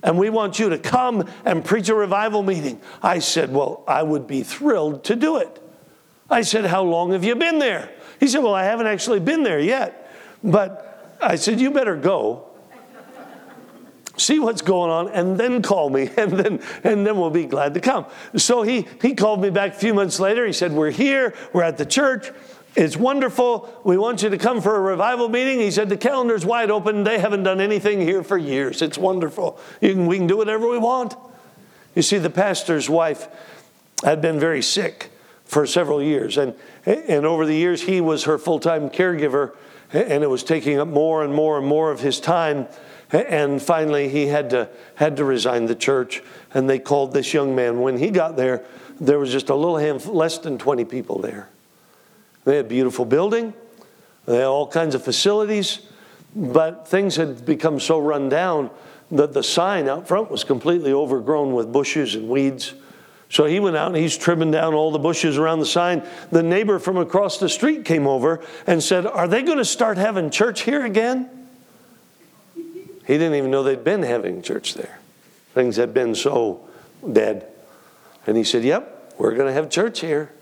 And 0.02 0.18
we 0.18 0.28
want 0.28 0.58
you 0.58 0.68
to 0.68 0.78
come 0.78 1.26
and 1.46 1.64
preach 1.64 1.88
a 1.88 1.94
revival 1.94 2.42
meeting. 2.42 2.80
I 3.02 3.20
said, 3.20 3.52
Well, 3.52 3.82
I 3.88 4.02
would 4.02 4.26
be 4.26 4.42
thrilled 4.42 5.04
to 5.04 5.16
do 5.16 5.38
it. 5.38 5.62
I 6.30 6.42
said, 6.42 6.66
How 6.66 6.82
long 6.82 7.12
have 7.12 7.24
you 7.24 7.34
been 7.34 7.58
there? 7.58 7.90
He 8.20 8.28
said, 8.28 8.44
Well, 8.44 8.54
I 8.54 8.64
haven't 8.64 8.86
actually 8.86 9.20
been 9.20 9.42
there 9.42 9.58
yet. 9.58 10.04
But 10.42 11.16
I 11.20 11.36
said, 11.36 11.60
You 11.60 11.70
better 11.70 11.96
go. 11.96 12.44
See 14.16 14.40
what's 14.40 14.62
going 14.62 14.90
on 14.90 15.08
and 15.10 15.38
then 15.38 15.62
call 15.62 15.90
me 15.90 16.10
and 16.16 16.32
then 16.32 16.60
and 16.82 17.06
then 17.06 17.18
we'll 17.18 17.30
be 17.30 17.46
glad 17.46 17.74
to 17.74 17.80
come. 17.80 18.06
So 18.36 18.62
he 18.62 18.86
he 19.00 19.14
called 19.14 19.40
me 19.40 19.50
back 19.50 19.72
a 19.72 19.78
few 19.78 19.94
months 19.94 20.18
later. 20.18 20.46
He 20.46 20.52
said, 20.52 20.72
We're 20.72 20.90
here, 20.90 21.34
we're 21.52 21.62
at 21.62 21.78
the 21.78 21.86
church. 21.86 22.30
It's 22.76 22.96
wonderful. 22.96 23.80
We 23.82 23.96
want 23.96 24.22
you 24.22 24.30
to 24.30 24.38
come 24.38 24.60
for 24.60 24.76
a 24.76 24.80
revival 24.80 25.28
meeting. 25.28 25.58
He 25.58 25.70
said, 25.70 25.88
The 25.88 25.96
calendar's 25.96 26.44
wide 26.44 26.70
open. 26.70 27.04
They 27.04 27.18
haven't 27.18 27.42
done 27.42 27.60
anything 27.60 28.00
here 28.00 28.22
for 28.22 28.36
years. 28.38 28.82
It's 28.82 28.98
wonderful. 28.98 29.58
Can, 29.80 30.06
we 30.06 30.18
can 30.18 30.26
do 30.26 30.36
whatever 30.36 30.68
we 30.68 30.78
want. 30.78 31.14
You 31.94 32.02
see, 32.02 32.18
the 32.18 32.30
pastor's 32.30 32.88
wife 32.88 33.26
had 34.04 34.20
been 34.20 34.38
very 34.38 34.62
sick 34.62 35.10
for 35.44 35.66
several 35.66 36.02
years. 36.02 36.36
And, 36.36 36.54
and 36.86 37.26
over 37.26 37.46
the 37.46 37.56
years, 37.56 37.82
he 37.82 38.00
was 38.00 38.24
her 38.24 38.38
full 38.38 38.60
time 38.60 38.90
caregiver 38.90 39.56
and 39.92 40.22
it 40.22 40.28
was 40.28 40.44
taking 40.44 40.78
up 40.78 40.88
more 40.88 41.24
and 41.24 41.34
more 41.34 41.58
and 41.58 41.66
more 41.66 41.90
of 41.90 42.00
his 42.00 42.20
time. 42.20 42.66
And 43.10 43.60
finally, 43.60 44.08
he 44.08 44.26
had 44.26 44.50
to, 44.50 44.68
had 44.96 45.16
to 45.16 45.24
resign 45.24 45.66
the 45.66 45.74
church. 45.74 46.22
And 46.52 46.68
they 46.68 46.78
called 46.78 47.12
this 47.12 47.32
young 47.32 47.56
man. 47.56 47.80
When 47.80 47.96
he 47.96 48.10
got 48.10 48.36
there, 48.36 48.64
there 49.00 49.18
was 49.18 49.32
just 49.32 49.48
a 49.48 49.54
little 49.54 49.78
handful, 49.78 50.14
less 50.14 50.38
than 50.38 50.58
20 50.58 50.84
people 50.84 51.20
there. 51.20 51.48
They 52.44 52.56
had 52.56 52.66
a 52.66 52.68
beautiful 52.68 53.04
building, 53.04 53.54
they 54.26 54.36
had 54.36 54.44
all 54.44 54.66
kinds 54.66 54.94
of 54.94 55.02
facilities, 55.04 55.80
but 56.34 56.88
things 56.88 57.16
had 57.16 57.44
become 57.44 57.80
so 57.80 57.98
run 57.98 58.28
down 58.28 58.70
that 59.10 59.32
the 59.32 59.42
sign 59.42 59.88
out 59.88 60.06
front 60.06 60.30
was 60.30 60.44
completely 60.44 60.92
overgrown 60.92 61.54
with 61.54 61.72
bushes 61.72 62.14
and 62.14 62.28
weeds. 62.28 62.74
So 63.30 63.44
he 63.44 63.60
went 63.60 63.76
out 63.76 63.88
and 63.88 63.96
he's 63.96 64.16
trimming 64.16 64.50
down 64.50 64.74
all 64.74 64.90
the 64.90 64.98
bushes 64.98 65.36
around 65.36 65.60
the 65.60 65.66
sign. 65.66 66.02
The 66.30 66.42
neighbor 66.42 66.78
from 66.78 66.96
across 66.96 67.38
the 67.38 67.48
street 67.48 67.84
came 67.84 68.06
over 68.06 68.42
and 68.66 68.82
said, 68.82 69.06
Are 69.06 69.28
they 69.28 69.42
going 69.42 69.58
to 69.58 69.64
start 69.64 69.98
having 69.98 70.30
church 70.30 70.62
here 70.62 70.84
again? 70.84 71.28
He 72.56 73.14
didn't 73.14 73.34
even 73.34 73.50
know 73.50 73.62
they'd 73.62 73.84
been 73.84 74.02
having 74.02 74.42
church 74.42 74.74
there. 74.74 74.98
Things 75.54 75.76
had 75.76 75.92
been 75.92 76.14
so 76.14 76.68
dead. 77.10 77.46
And 78.26 78.36
he 78.36 78.44
said, 78.44 78.64
Yep, 78.64 79.14
we're 79.18 79.34
going 79.34 79.46
to 79.46 79.52
have 79.52 79.68
church 79.68 80.00
here. 80.00 80.32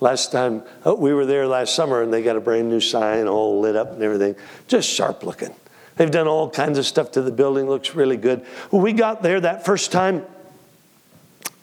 Last 0.00 0.32
time 0.32 0.62
uh, 0.86 0.94
we 0.94 1.14
were 1.14 1.26
there 1.26 1.46
last 1.46 1.74
summer 1.74 2.02
and 2.02 2.12
they 2.12 2.22
got 2.22 2.36
a 2.36 2.40
brand 2.40 2.68
new 2.68 2.80
sign 2.80 3.26
all 3.26 3.60
lit 3.60 3.76
up 3.76 3.92
and 3.92 4.02
everything, 4.02 4.36
just 4.68 4.88
sharp 4.88 5.22
looking. 5.24 5.54
They've 5.96 6.10
done 6.10 6.26
all 6.26 6.50
kinds 6.50 6.78
of 6.78 6.86
stuff 6.86 7.12
to 7.12 7.22
the 7.22 7.30
building, 7.30 7.66
looks 7.66 7.94
really 7.94 8.16
good. 8.16 8.40
When 8.70 8.82
we 8.82 8.92
got 8.92 9.22
there 9.22 9.40
that 9.40 9.64
first 9.64 9.92
time, 9.92 10.26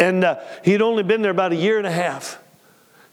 and 0.01 0.23
uh, 0.23 0.39
he'd 0.63 0.81
only 0.81 1.03
been 1.03 1.21
there 1.21 1.31
about 1.31 1.51
a 1.51 1.55
year 1.55 1.77
and 1.77 1.85
a 1.85 1.91
half. 1.91 2.39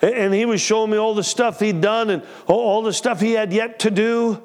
And 0.00 0.32
he 0.32 0.46
was 0.46 0.60
showing 0.60 0.90
me 0.90 0.96
all 0.96 1.14
the 1.14 1.22
stuff 1.22 1.60
he'd 1.60 1.82
done 1.82 2.08
and 2.08 2.22
all 2.46 2.82
the 2.82 2.94
stuff 2.94 3.20
he 3.20 3.32
had 3.32 3.52
yet 3.52 3.80
to 3.80 3.90
do. 3.90 4.42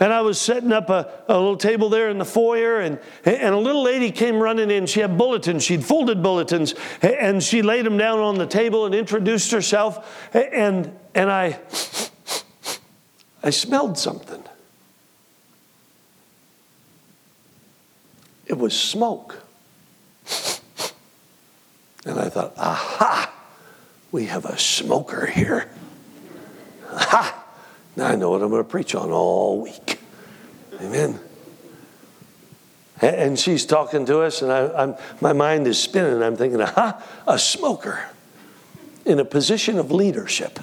And 0.00 0.12
I 0.12 0.22
was 0.22 0.40
setting 0.40 0.72
up 0.72 0.90
a, 0.90 1.08
a 1.28 1.34
little 1.34 1.56
table 1.56 1.88
there 1.88 2.08
in 2.08 2.18
the 2.18 2.24
foyer, 2.24 2.80
and, 2.80 2.98
and 3.24 3.54
a 3.54 3.58
little 3.58 3.84
lady 3.84 4.10
came 4.10 4.40
running 4.40 4.72
in. 4.72 4.86
She 4.86 4.98
had 4.98 5.16
bulletins, 5.16 5.62
she'd 5.62 5.84
folded 5.84 6.20
bulletins, 6.20 6.74
and 7.00 7.40
she 7.40 7.62
laid 7.62 7.86
them 7.86 7.96
down 7.96 8.18
on 8.18 8.38
the 8.38 8.46
table 8.46 8.86
and 8.86 8.94
introduced 8.94 9.52
herself. 9.52 10.34
And, 10.34 10.98
and 11.14 11.30
I, 11.30 11.60
I 13.40 13.50
smelled 13.50 13.98
something. 13.98 14.42
It 18.46 18.58
was 18.58 18.78
smoke. 18.78 19.43
And 22.04 22.18
I 22.18 22.28
thought, 22.28 22.54
aha, 22.58 23.32
we 24.12 24.26
have 24.26 24.44
a 24.44 24.58
smoker 24.58 25.26
here. 25.26 25.70
Aha, 26.92 27.44
now 27.96 28.06
I 28.06 28.14
know 28.14 28.30
what 28.30 28.42
I'm 28.42 28.50
going 28.50 28.62
to 28.62 28.68
preach 28.68 28.94
on 28.94 29.10
all 29.10 29.62
week. 29.62 29.98
Amen. 30.80 31.18
And 33.00 33.38
she's 33.38 33.66
talking 33.66 34.06
to 34.06 34.20
us, 34.20 34.42
and 34.42 34.52
I, 34.52 34.96
my 35.20 35.32
mind 35.32 35.66
is 35.66 35.78
spinning. 35.78 36.22
I'm 36.22 36.36
thinking, 36.36 36.60
aha, 36.60 37.02
a 37.26 37.38
smoker 37.38 38.04
in 39.04 39.18
a 39.18 39.24
position 39.24 39.78
of 39.78 39.90
leadership, 39.90 40.58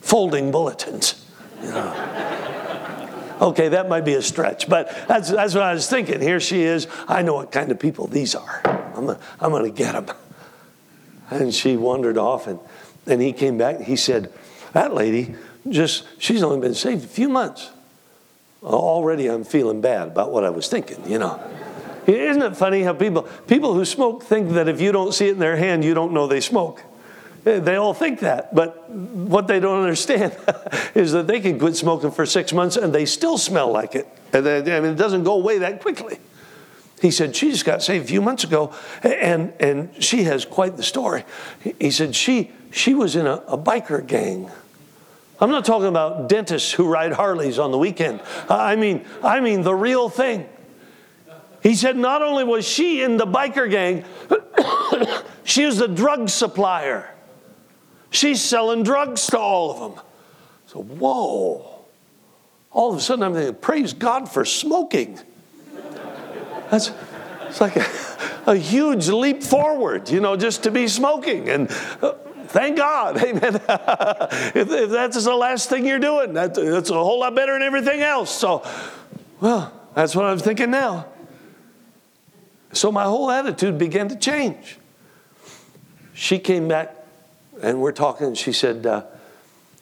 folding 0.00 0.50
bulletins. 0.50 1.26
You 1.62 1.70
know. 1.70 3.38
okay, 3.40 3.68
that 3.68 3.88
might 3.88 4.04
be 4.04 4.14
a 4.14 4.22
stretch, 4.22 4.68
but 4.68 4.88
that's, 5.08 5.30
that's 5.30 5.54
what 5.54 5.62
I 5.62 5.72
was 5.72 5.88
thinking. 5.88 6.20
Here 6.20 6.40
she 6.40 6.62
is. 6.62 6.86
I 7.08 7.22
know 7.22 7.34
what 7.34 7.50
kind 7.50 7.70
of 7.70 7.78
people 7.78 8.06
these 8.06 8.34
are. 8.34 8.60
I'm, 8.94 9.08
I'm 9.40 9.50
going 9.50 9.64
to 9.64 9.70
get 9.70 9.92
them. 9.92 10.14
And 11.30 11.54
she 11.54 11.76
wandered 11.76 12.18
off, 12.18 12.46
and, 12.46 12.58
and 13.06 13.22
he 13.22 13.32
came 13.32 13.56
back. 13.56 13.80
He 13.80 13.96
said, 13.96 14.32
That 14.72 14.94
lady, 14.94 15.34
just, 15.68 16.04
she's 16.18 16.42
only 16.42 16.60
been 16.60 16.74
saved 16.74 17.04
a 17.04 17.08
few 17.08 17.28
months. 17.28 17.70
Already 18.62 19.28
I'm 19.28 19.44
feeling 19.44 19.80
bad 19.80 20.08
about 20.08 20.32
what 20.32 20.44
I 20.44 20.50
was 20.50 20.68
thinking, 20.68 21.08
you 21.08 21.18
know. 21.18 21.40
Isn't 22.06 22.42
it 22.42 22.56
funny 22.56 22.82
how 22.82 22.92
people 22.92 23.22
people 23.46 23.74
who 23.74 23.84
smoke 23.84 24.24
think 24.24 24.50
that 24.50 24.68
if 24.68 24.80
you 24.80 24.90
don't 24.90 25.12
see 25.12 25.28
it 25.28 25.32
in 25.32 25.38
their 25.38 25.56
hand, 25.56 25.84
you 25.84 25.94
don't 25.94 26.12
know 26.12 26.26
they 26.26 26.40
smoke? 26.40 26.82
Eh, 27.46 27.58
they 27.60 27.76
all 27.76 27.94
think 27.94 28.20
that, 28.20 28.54
but 28.54 28.88
what 28.90 29.46
they 29.46 29.60
don't 29.60 29.80
understand 29.80 30.36
is 30.94 31.12
that 31.12 31.26
they 31.26 31.40
can 31.40 31.58
quit 31.58 31.76
smoking 31.76 32.10
for 32.10 32.26
six 32.26 32.52
months 32.52 32.76
and 32.76 32.94
they 32.94 33.06
still 33.06 33.38
smell 33.38 33.70
like 33.70 33.94
it. 33.94 34.08
And 34.32 34.46
I 34.46 34.60
mean, 34.80 34.92
it 34.92 34.96
doesn't 34.96 35.24
go 35.24 35.34
away 35.34 35.58
that 35.58 35.80
quickly. 35.80 36.18
He 37.00 37.10
said, 37.10 37.34
She 37.34 37.50
just 37.50 37.64
got 37.64 37.82
saved 37.82 38.04
a 38.04 38.08
few 38.08 38.20
months 38.20 38.44
ago, 38.44 38.74
and, 39.02 39.52
and 39.58 40.02
she 40.02 40.24
has 40.24 40.44
quite 40.44 40.76
the 40.76 40.82
story. 40.82 41.24
He 41.78 41.90
said, 41.90 42.14
She, 42.14 42.50
she 42.70 42.94
was 42.94 43.16
in 43.16 43.26
a, 43.26 43.36
a 43.48 43.58
biker 43.58 44.06
gang. 44.06 44.50
I'm 45.40 45.50
not 45.50 45.64
talking 45.64 45.88
about 45.88 46.28
dentists 46.28 46.70
who 46.72 46.86
ride 46.86 47.12
Harleys 47.12 47.58
on 47.58 47.70
the 47.70 47.78
weekend. 47.78 48.20
I 48.48 48.76
mean, 48.76 49.06
I 49.22 49.40
mean 49.40 49.62
the 49.62 49.74
real 49.74 50.10
thing. 50.10 50.46
He 51.62 51.74
said, 51.74 51.96
Not 51.96 52.20
only 52.20 52.44
was 52.44 52.68
she 52.68 53.02
in 53.02 53.16
the 53.16 53.26
biker 53.26 53.70
gang, 53.70 54.04
she 55.44 55.64
was 55.64 55.78
the 55.78 55.88
drug 55.88 56.28
supplier. 56.28 57.14
She's 58.10 58.42
selling 58.42 58.82
drugs 58.82 59.26
to 59.28 59.38
all 59.38 59.70
of 59.70 59.94
them. 59.94 60.04
So, 60.66 60.82
whoa. 60.82 61.86
All 62.72 62.90
of 62.92 62.98
a 62.98 63.00
sudden, 63.00 63.24
I'm 63.24 63.34
thinking, 63.34 63.54
praise 63.54 63.92
God 63.92 64.28
for 64.28 64.44
smoking. 64.44 65.18
That's 66.70 66.92
it's 67.48 67.60
like 67.60 67.76
a, 67.76 67.86
a 68.46 68.56
huge 68.56 69.08
leap 69.08 69.42
forward, 69.42 70.08
you 70.08 70.20
know, 70.20 70.36
just 70.36 70.62
to 70.62 70.70
be 70.70 70.86
smoking. 70.86 71.48
And 71.48 71.68
uh, 72.00 72.12
thank 72.46 72.76
God, 72.76 73.16
amen. 73.22 73.56
if, 73.56 74.70
if, 74.70 74.90
that's 74.90 75.22
the 75.24 75.34
last 75.34 75.68
thing 75.68 75.84
you're 75.84 75.98
doing, 75.98 76.32
that, 76.34 76.54
that's 76.54 76.90
a 76.90 76.94
whole 76.94 77.20
lot 77.20 77.34
better 77.34 77.52
than 77.54 77.62
everything 77.62 78.02
else. 78.02 78.30
So, 78.30 78.64
well, 79.40 79.72
that's 79.94 80.14
what 80.14 80.26
I'm 80.26 80.38
thinking 80.38 80.70
now. 80.70 81.06
So 82.72 82.92
my 82.92 83.02
whole 83.02 83.30
attitude 83.30 83.76
began 83.76 84.08
to 84.08 84.16
change. 84.16 84.78
She 86.14 86.38
came 86.38 86.68
back 86.68 86.94
and 87.62 87.80
we're 87.80 87.90
talking. 87.90 88.34
She 88.34 88.52
said, 88.52 88.86
uh, 88.86 89.06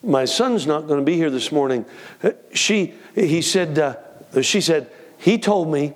"My 0.01 0.25
son's 0.25 0.65
not 0.65 0.87
going 0.87 0.99
to 0.99 1.05
be 1.05 1.15
here 1.15 1.29
this 1.29 1.51
morning." 1.51 1.85
She, 2.51 2.95
he 3.13 3.43
said, 3.43 3.77
uh, 3.77 4.41
she 4.41 4.59
said, 4.59 4.89
he 5.19 5.37
told 5.37 5.69
me 5.69 5.93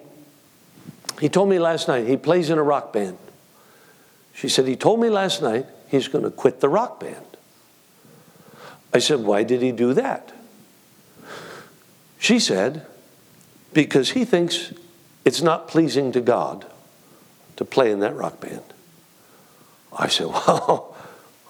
he 1.23 1.29
told 1.29 1.47
me 1.47 1.57
last 1.57 1.87
night 1.87 2.05
he 2.05 2.17
plays 2.17 2.49
in 2.49 2.57
a 2.57 2.61
rock 2.61 2.91
band. 2.91 3.17
She 4.33 4.49
said, 4.49 4.67
He 4.67 4.75
told 4.75 4.99
me 4.99 5.07
last 5.07 5.41
night 5.41 5.65
he's 5.87 6.09
going 6.09 6.25
to 6.25 6.29
quit 6.29 6.59
the 6.59 6.67
rock 6.67 6.99
band. 6.99 7.25
I 8.93 8.99
said, 8.99 9.21
Why 9.21 9.43
did 9.43 9.61
he 9.61 9.71
do 9.71 9.93
that? 9.93 10.33
She 12.19 12.39
said, 12.39 12.85
Because 13.71 14.11
he 14.11 14.25
thinks 14.25 14.73
it's 15.23 15.41
not 15.41 15.69
pleasing 15.69 16.11
to 16.11 16.19
God 16.19 16.65
to 17.55 17.63
play 17.63 17.89
in 17.89 18.01
that 18.01 18.17
rock 18.17 18.41
band. 18.41 18.73
I 19.97 20.09
said, 20.09 20.27
Well, 20.27 20.93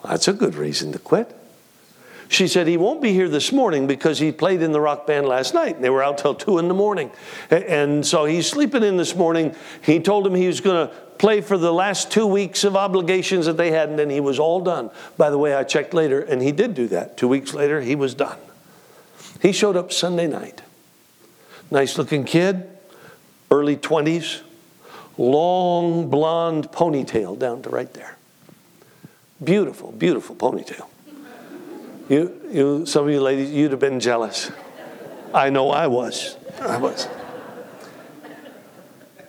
that's 0.06 0.28
a 0.28 0.34
good 0.34 0.54
reason 0.54 0.92
to 0.92 1.00
quit. 1.00 1.36
She 2.34 2.48
said 2.48 2.66
he 2.66 2.78
won't 2.78 3.00
be 3.00 3.14
here 3.14 3.30
this 3.30 3.52
morning 3.52 3.86
because 3.86 4.18
he 4.18 4.32
played 4.32 4.64
in 4.64 4.72
the 4.72 4.82
rock 4.82 5.06
band 5.06 5.28
last 5.28 5.54
night. 5.54 5.80
They 5.80 5.92
were 5.92 6.04
out 6.04 6.18
till 6.18 6.34
two 6.34 6.58
in 6.58 6.68
the 6.68 6.74
morning. 6.74 7.12
And 7.52 8.04
so 8.04 8.26
he's 8.26 8.50
sleeping 8.50 8.82
in 8.82 8.98
this 8.98 9.16
morning. 9.16 9.54
He 9.84 10.00
told 10.00 10.26
him 10.26 10.34
he 10.34 10.48
was 10.48 10.60
going 10.60 10.88
to 10.88 10.94
play 11.20 11.42
for 11.42 11.60
the 11.60 11.72
last 11.72 12.12
two 12.12 12.26
weeks 12.26 12.64
of 12.64 12.76
obligations 12.76 13.46
that 13.46 13.58
they 13.58 13.70
had, 13.70 13.90
and 13.90 14.00
then 14.00 14.10
he 14.10 14.20
was 14.20 14.40
all 14.40 14.62
done. 14.62 14.90
By 15.16 15.30
the 15.30 15.38
way, 15.38 15.54
I 15.54 15.64
checked 15.64 15.94
later, 15.94 16.22
and 16.22 16.42
he 16.42 16.52
did 16.52 16.74
do 16.74 16.88
that. 16.88 17.18
Two 17.18 17.28
weeks 17.28 17.54
later, 17.54 17.82
he 17.82 17.94
was 17.94 18.16
done. 18.16 18.40
He 19.40 19.52
showed 19.52 19.76
up 19.76 19.92
Sunday 19.92 20.26
night. 20.26 20.64
Nice 21.70 22.00
looking 22.00 22.24
kid, 22.24 22.68
early 23.52 23.78
20s, 23.78 24.42
long 25.20 26.10
blonde 26.10 26.72
ponytail 26.72 27.38
down 27.38 27.62
to 27.62 27.70
right 27.70 27.94
there. 27.94 28.18
Beautiful, 29.44 29.92
beautiful 29.92 30.36
ponytail. 30.36 30.88
You, 32.10 32.42
you, 32.52 32.86
some 32.86 33.06
of 33.06 33.12
you 33.12 33.22
ladies, 33.22 33.52
you'd 33.52 33.72
have 33.72 33.80
been 33.80 34.00
jealous. 34.00 34.52
I 35.34 35.50
know 35.50 35.70
I 35.70 35.88
was. 35.88 36.38
I 36.60 36.78
was. 36.78 37.08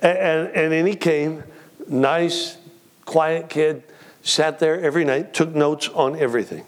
And, 0.03 0.19
and, 0.19 0.49
and 0.49 0.73
then 0.73 0.87
he 0.87 0.97
came, 0.97 1.45
nice, 1.89 2.59
quiet 3.05 3.49
kid, 3.49 3.85
sat 4.23 4.59
there 4.59 4.81
every 4.81 5.05
night, 5.05 5.33
took 5.33 5.55
notes 5.55 5.89
on 5.89 6.19
everything. 6.19 6.65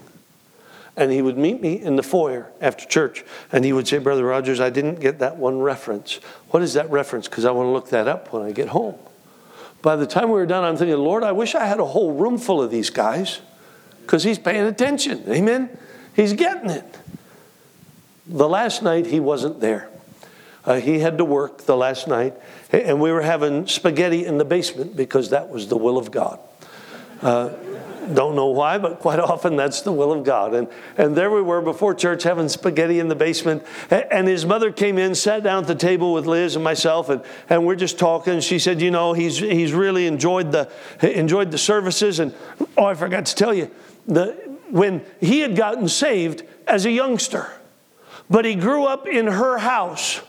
And 0.97 1.12
he 1.12 1.21
would 1.21 1.37
meet 1.37 1.61
me 1.61 1.75
in 1.75 1.97
the 1.97 2.03
foyer 2.03 2.51
after 2.61 2.87
church, 2.87 3.25
and 3.53 3.64
he 3.64 3.73
would 3.73 3.87
say, 3.87 3.99
Brother 3.99 4.25
Rogers, 4.25 4.61
I 4.61 4.71
didn't 4.71 5.01
get 5.01 5.19
that 5.19 5.37
one 5.37 5.59
reference. 5.59 6.21
What 6.51 6.62
is 6.62 6.73
that 6.75 6.90
reference? 6.90 7.29
Because 7.29 7.45
I 7.45 7.51
want 7.51 7.66
to 7.66 7.71
look 7.71 7.90
that 7.90 8.09
up 8.09 8.33
when 8.33 8.42
I 8.42 8.53
get 8.53 8.69
home. 8.69 8.95
By 9.83 9.97
the 9.97 10.07
time 10.07 10.29
we 10.29 10.35
were 10.35 10.47
done, 10.47 10.64
I'm 10.64 10.77
thinking, 10.77 10.97
Lord, 10.97 11.23
I 11.23 11.33
wish 11.33 11.55
I 11.55 11.66
had 11.66 11.81
a 11.81 11.85
whole 11.85 12.12
room 12.12 12.38
full 12.38 12.62
of 12.62 12.71
these 12.71 12.88
guys 12.88 13.40
because 14.03 14.25
he's 14.25 14.38
paying 14.38 14.64
attention. 14.64 15.25
Amen? 15.29 15.77
He's 16.17 16.33
getting 16.33 16.71
it. 16.71 16.99
The 18.27 18.49
last 18.49 18.83
night 18.83 19.07
he 19.07 19.21
wasn't 19.21 19.61
there. 19.61 19.89
Uh, 20.65 20.81
he 20.81 20.99
had 20.99 21.19
to 21.19 21.25
work 21.25 21.59
the 21.59 21.77
last 21.77 22.09
night, 22.09 22.35
and 22.73 23.01
we 23.01 23.13
were 23.13 23.23
having 23.23 23.69
spaghetti 23.69 24.27
in 24.27 24.39
the 24.39 24.45
basement 24.45 24.97
because 24.97 25.31
that 25.31 25.49
was 25.49 25.69
the 25.69 25.77
will 25.77 25.97
of 25.97 26.11
God. 26.11 26.41
Uh, 27.23 27.51
don't 28.13 28.37
know 28.37 28.47
why, 28.47 28.79
but 28.79 29.01
quite 29.01 29.19
often 29.19 29.57
that's 29.57 29.83
the 29.83 29.93
will 29.93 30.13
of 30.13 30.25
God. 30.25 30.55
And, 30.55 30.69
and 30.97 31.17
there 31.17 31.31
we 31.31 31.43
were 31.43 31.61
before 31.61 31.95
church 31.95 32.23
having 32.23 32.49
spaghetti 32.49 32.99
in 32.99 33.09
the 33.09 33.15
basement. 33.15 33.65
And 33.91 34.27
his 34.27 34.47
mother 34.47 34.73
came 34.73 34.99
in, 34.99 35.15
sat 35.15 35.43
down 35.43 35.63
at 35.63 35.69
the 35.69 35.75
table 35.75 36.13
with 36.13 36.27
Liz 36.27 36.57
and 36.57 36.65
myself, 36.65 37.09
and, 37.09 37.23
and 37.49 37.67
we're 37.67 37.77
just 37.77 37.99
talking. 37.99 38.41
She 38.41 38.59
said, 38.59 38.81
You 38.81 38.91
know, 38.91 39.13
he's, 39.13 39.39
he's 39.39 39.73
really 39.73 40.07
enjoyed 40.07 40.53
the, 40.53 40.71
enjoyed 41.03 41.51
the 41.51 41.59
services. 41.59 42.21
And 42.21 42.35
oh, 42.77 42.85
I 42.85 42.95
forgot 42.95 43.27
to 43.27 43.35
tell 43.35 43.55
you, 43.55 43.71
the, 44.07 44.37
when 44.71 45.05
he 45.21 45.41
had 45.41 45.57
gotten 45.57 45.89
saved 45.89 46.43
as 46.67 46.87
a 46.87 46.91
youngster, 46.91 47.51
but 48.29 48.45
he 48.45 48.55
grew 48.55 48.85
up 48.85 49.07
in 49.07 49.27
her 49.27 49.59
house. 49.59 50.21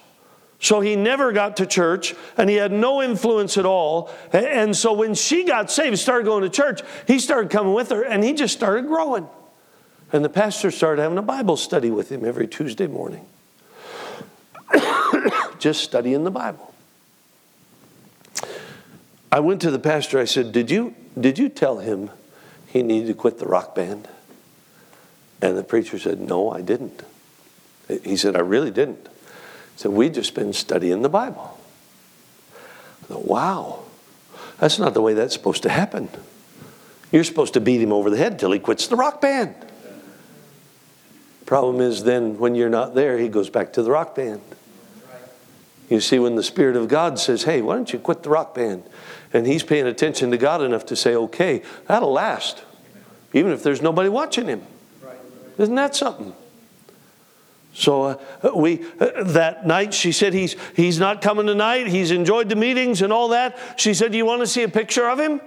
So 0.60 0.80
he 0.80 0.95
never 0.95 1.32
got 1.32 1.58
to 1.58 1.65
church 1.65 2.15
and 2.36 2.50
he 2.50 2.56
had 2.56 2.71
no 2.71 3.04
influence 3.04 3.58
at 3.58 3.65
all. 3.65 4.10
And 4.34 4.76
so 4.76 4.93
when 4.93 5.13
she 5.13 5.43
got 5.43 5.69
saved, 5.69 6.00
started 6.00 6.26
going 6.26 6.43
to 6.43 6.50
church, 6.50 6.82
he 7.06 7.19
started 7.19 7.52
coming 7.52 7.73
with 7.73 7.89
her 7.89 8.04
and 8.04 8.23
he 8.23 8.34
just 8.34 8.56
started 8.56 8.88
growing. 8.88 9.28
And 10.12 10.26
the 10.26 10.30
pastor 10.30 10.71
started 10.71 11.02
having 11.02 11.17
a 11.17 11.23
Bible 11.23 11.58
study 11.58 11.91
with 11.91 12.12
him 12.12 12.26
every 12.26 12.47
Tuesday 12.47 12.88
morning. 12.88 13.26
just 15.60 15.84
studying 15.84 16.23
the 16.23 16.32
Bible. 16.32 16.73
I 19.32 19.41
went 19.41 19.62
to 19.62 19.71
the 19.71 19.80
pastor, 19.80 20.19
I 20.19 20.26
said, 20.26 20.52
Did 20.52 20.71
you, 20.71 20.95
did 21.19 21.38
you 21.38 21.50
tell 21.50 21.80
him 21.80 22.10
he 22.67 22.82
needed 22.82 23.08
to 23.08 23.13
quit 23.13 23.39
the 23.39 23.45
rock 23.45 23.76
band? 23.76 24.08
And 25.41 25.58
the 25.58 25.63
preacher 25.63 26.00
said, 26.00 26.19
No, 26.19 26.52
I 26.52 26.62
didn't. 26.62 27.04
He 28.04 28.17
said, 28.17 28.36
I 28.36 28.39
really 28.39 28.71
didn't. 28.71 29.08
He 29.08 29.78
said, 29.78 29.91
We've 29.91 30.13
just 30.13 30.34
been 30.36 30.54
studying 30.54 31.02
the 31.02 31.10
Bible. 31.10 31.58
I 33.04 33.13
thought, 33.13 33.26
wow, 33.26 33.84
that's 34.60 34.80
not 34.80 34.93
the 34.93 35.02
way 35.02 35.13
that's 35.13 35.34
supposed 35.34 35.63
to 35.63 35.69
happen. 35.69 36.10
You're 37.12 37.23
supposed 37.23 37.54
to 37.54 37.62
beat 37.62 37.82
him 37.82 37.93
over 37.93 38.10
the 38.10 38.17
head 38.17 38.38
till 38.38 38.52
he 38.52 38.60
quits 38.60 38.88
the 38.88 38.97
rock 38.97 39.21
band. 39.21 39.56
Problem 41.45 41.80
is, 41.80 42.04
then 42.04 42.38
when 42.38 42.56
you're 42.56 42.69
not 42.69 42.93
there, 42.93 43.17
he 43.17 43.30
goes 43.30 43.50
back 43.50 43.71
to 43.73 43.82
the 43.82 43.89
rock 43.89 44.15
band. 44.15 44.41
You 45.89 46.02
see, 46.02 46.19
when 46.19 46.36
the 46.36 46.43
Spirit 46.43 46.76
of 46.76 46.89
God 46.89 47.17
says, 47.17 47.43
Hey, 47.43 47.62
why 47.62 47.76
don't 47.76 47.93
you 47.93 48.00
quit 48.00 48.23
the 48.23 48.30
rock 48.30 48.54
band? 48.54 48.84
And 49.32 49.47
he's 49.47 49.63
paying 49.63 49.88
attention 49.88 50.32
to 50.32 50.38
God 50.38 50.62
enough 50.62 50.86
to 50.88 50.97
say, 50.97 51.15
Okay, 51.15 51.63
that'll 51.86 52.12
last, 52.12 52.63
even 53.32 53.54
if 53.54 53.63
there's 53.63 53.82
nobody 53.82 54.10
watching 54.10 54.47
him. 54.47 54.63
Isn't 55.57 55.75
that 55.75 55.95
something? 55.95 56.33
So 57.77 58.03
uh, 58.05 58.17
we 58.55 58.83
uh, 58.99 59.23
that 59.23 59.67
night 59.67 59.93
she 59.93 60.11
said 60.11 60.33
he's 60.33 60.55
he's 60.75 60.99
not 60.99 61.21
coming 61.21 61.45
tonight. 61.45 61.85
He's 61.85 62.09
enjoyed 62.09 62.49
the 62.49 62.55
meetings 62.55 63.03
and 63.03 63.13
all 63.13 63.29
that. 63.29 63.60
She 63.77 63.93
said, 63.93 64.12
"Do 64.12 64.17
you 64.17 64.25
want 64.25 64.41
to 64.41 64.47
see 64.47 64.63
a 64.63 64.69
picture 64.69 65.08
of 65.08 65.19
him?" 65.19 65.39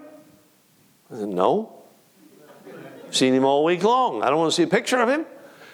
I 1.12 1.16
said, 1.16 1.28
"No." 1.28 1.76
Seen 3.10 3.34
him 3.34 3.44
all 3.44 3.64
week 3.64 3.82
long. 3.82 4.22
I 4.22 4.30
don't 4.30 4.38
want 4.38 4.52
to 4.52 4.54
see 4.54 4.62
a 4.62 4.68
picture 4.68 5.00
of 5.00 5.08
him. 5.08 5.26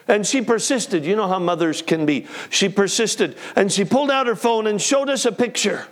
And 0.08 0.26
she 0.26 0.40
persisted. 0.40 1.04
You 1.04 1.14
know 1.14 1.28
how 1.28 1.38
mothers 1.38 1.82
can 1.82 2.06
be. 2.06 2.26
She 2.48 2.70
persisted 2.70 3.36
and 3.54 3.70
she 3.70 3.84
pulled 3.84 4.10
out 4.10 4.26
her 4.26 4.36
phone 4.36 4.66
and 4.66 4.80
showed 4.80 5.10
us 5.10 5.26
a 5.26 5.32
picture 5.32 5.86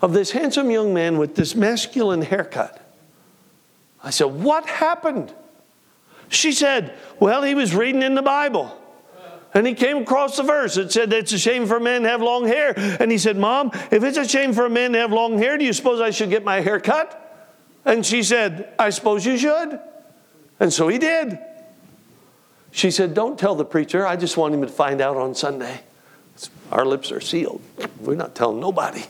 of 0.00 0.12
this 0.12 0.30
handsome 0.30 0.70
young 0.70 0.94
man 0.94 1.18
with 1.18 1.34
this 1.34 1.56
masculine 1.56 2.22
haircut. 2.22 2.80
I 4.04 4.10
said, 4.10 4.26
"What 4.26 4.66
happened?" 4.66 5.34
She 6.28 6.52
said, 6.52 6.94
Well, 7.20 7.42
he 7.42 7.54
was 7.54 7.74
reading 7.74 8.02
in 8.02 8.14
the 8.14 8.22
Bible. 8.22 8.76
And 9.54 9.66
he 9.66 9.72
came 9.72 9.98
across 9.98 10.36
the 10.36 10.42
verse. 10.42 10.76
It 10.76 10.92
said, 10.92 11.12
It's 11.12 11.32
a 11.32 11.38
shame 11.38 11.66
for 11.66 11.80
men 11.80 12.02
to 12.02 12.08
have 12.08 12.20
long 12.20 12.46
hair. 12.46 12.74
And 12.76 13.10
he 13.10 13.18
said, 13.18 13.36
Mom, 13.36 13.70
if 13.90 14.04
it's 14.04 14.18
a 14.18 14.28
shame 14.28 14.52
for 14.52 14.66
a 14.66 14.70
man 14.70 14.92
to 14.92 14.98
have 14.98 15.12
long 15.12 15.38
hair, 15.38 15.56
do 15.56 15.64
you 15.64 15.72
suppose 15.72 16.00
I 16.00 16.10
should 16.10 16.30
get 16.30 16.44
my 16.44 16.60
hair 16.60 16.78
cut? 16.78 17.22
And 17.84 18.04
she 18.04 18.22
said, 18.22 18.74
I 18.78 18.90
suppose 18.90 19.24
you 19.24 19.38
should. 19.38 19.80
And 20.60 20.72
so 20.72 20.88
he 20.88 20.98
did. 20.98 21.38
She 22.70 22.90
said, 22.90 23.14
Don't 23.14 23.38
tell 23.38 23.54
the 23.54 23.64
preacher. 23.64 24.06
I 24.06 24.16
just 24.16 24.36
want 24.36 24.52
him 24.52 24.60
to 24.60 24.68
find 24.68 25.00
out 25.00 25.16
on 25.16 25.34
Sunday. 25.34 25.80
Our 26.70 26.84
lips 26.84 27.10
are 27.12 27.20
sealed. 27.20 27.62
We're 28.00 28.16
not 28.16 28.34
telling 28.34 28.60
nobody. 28.60 29.04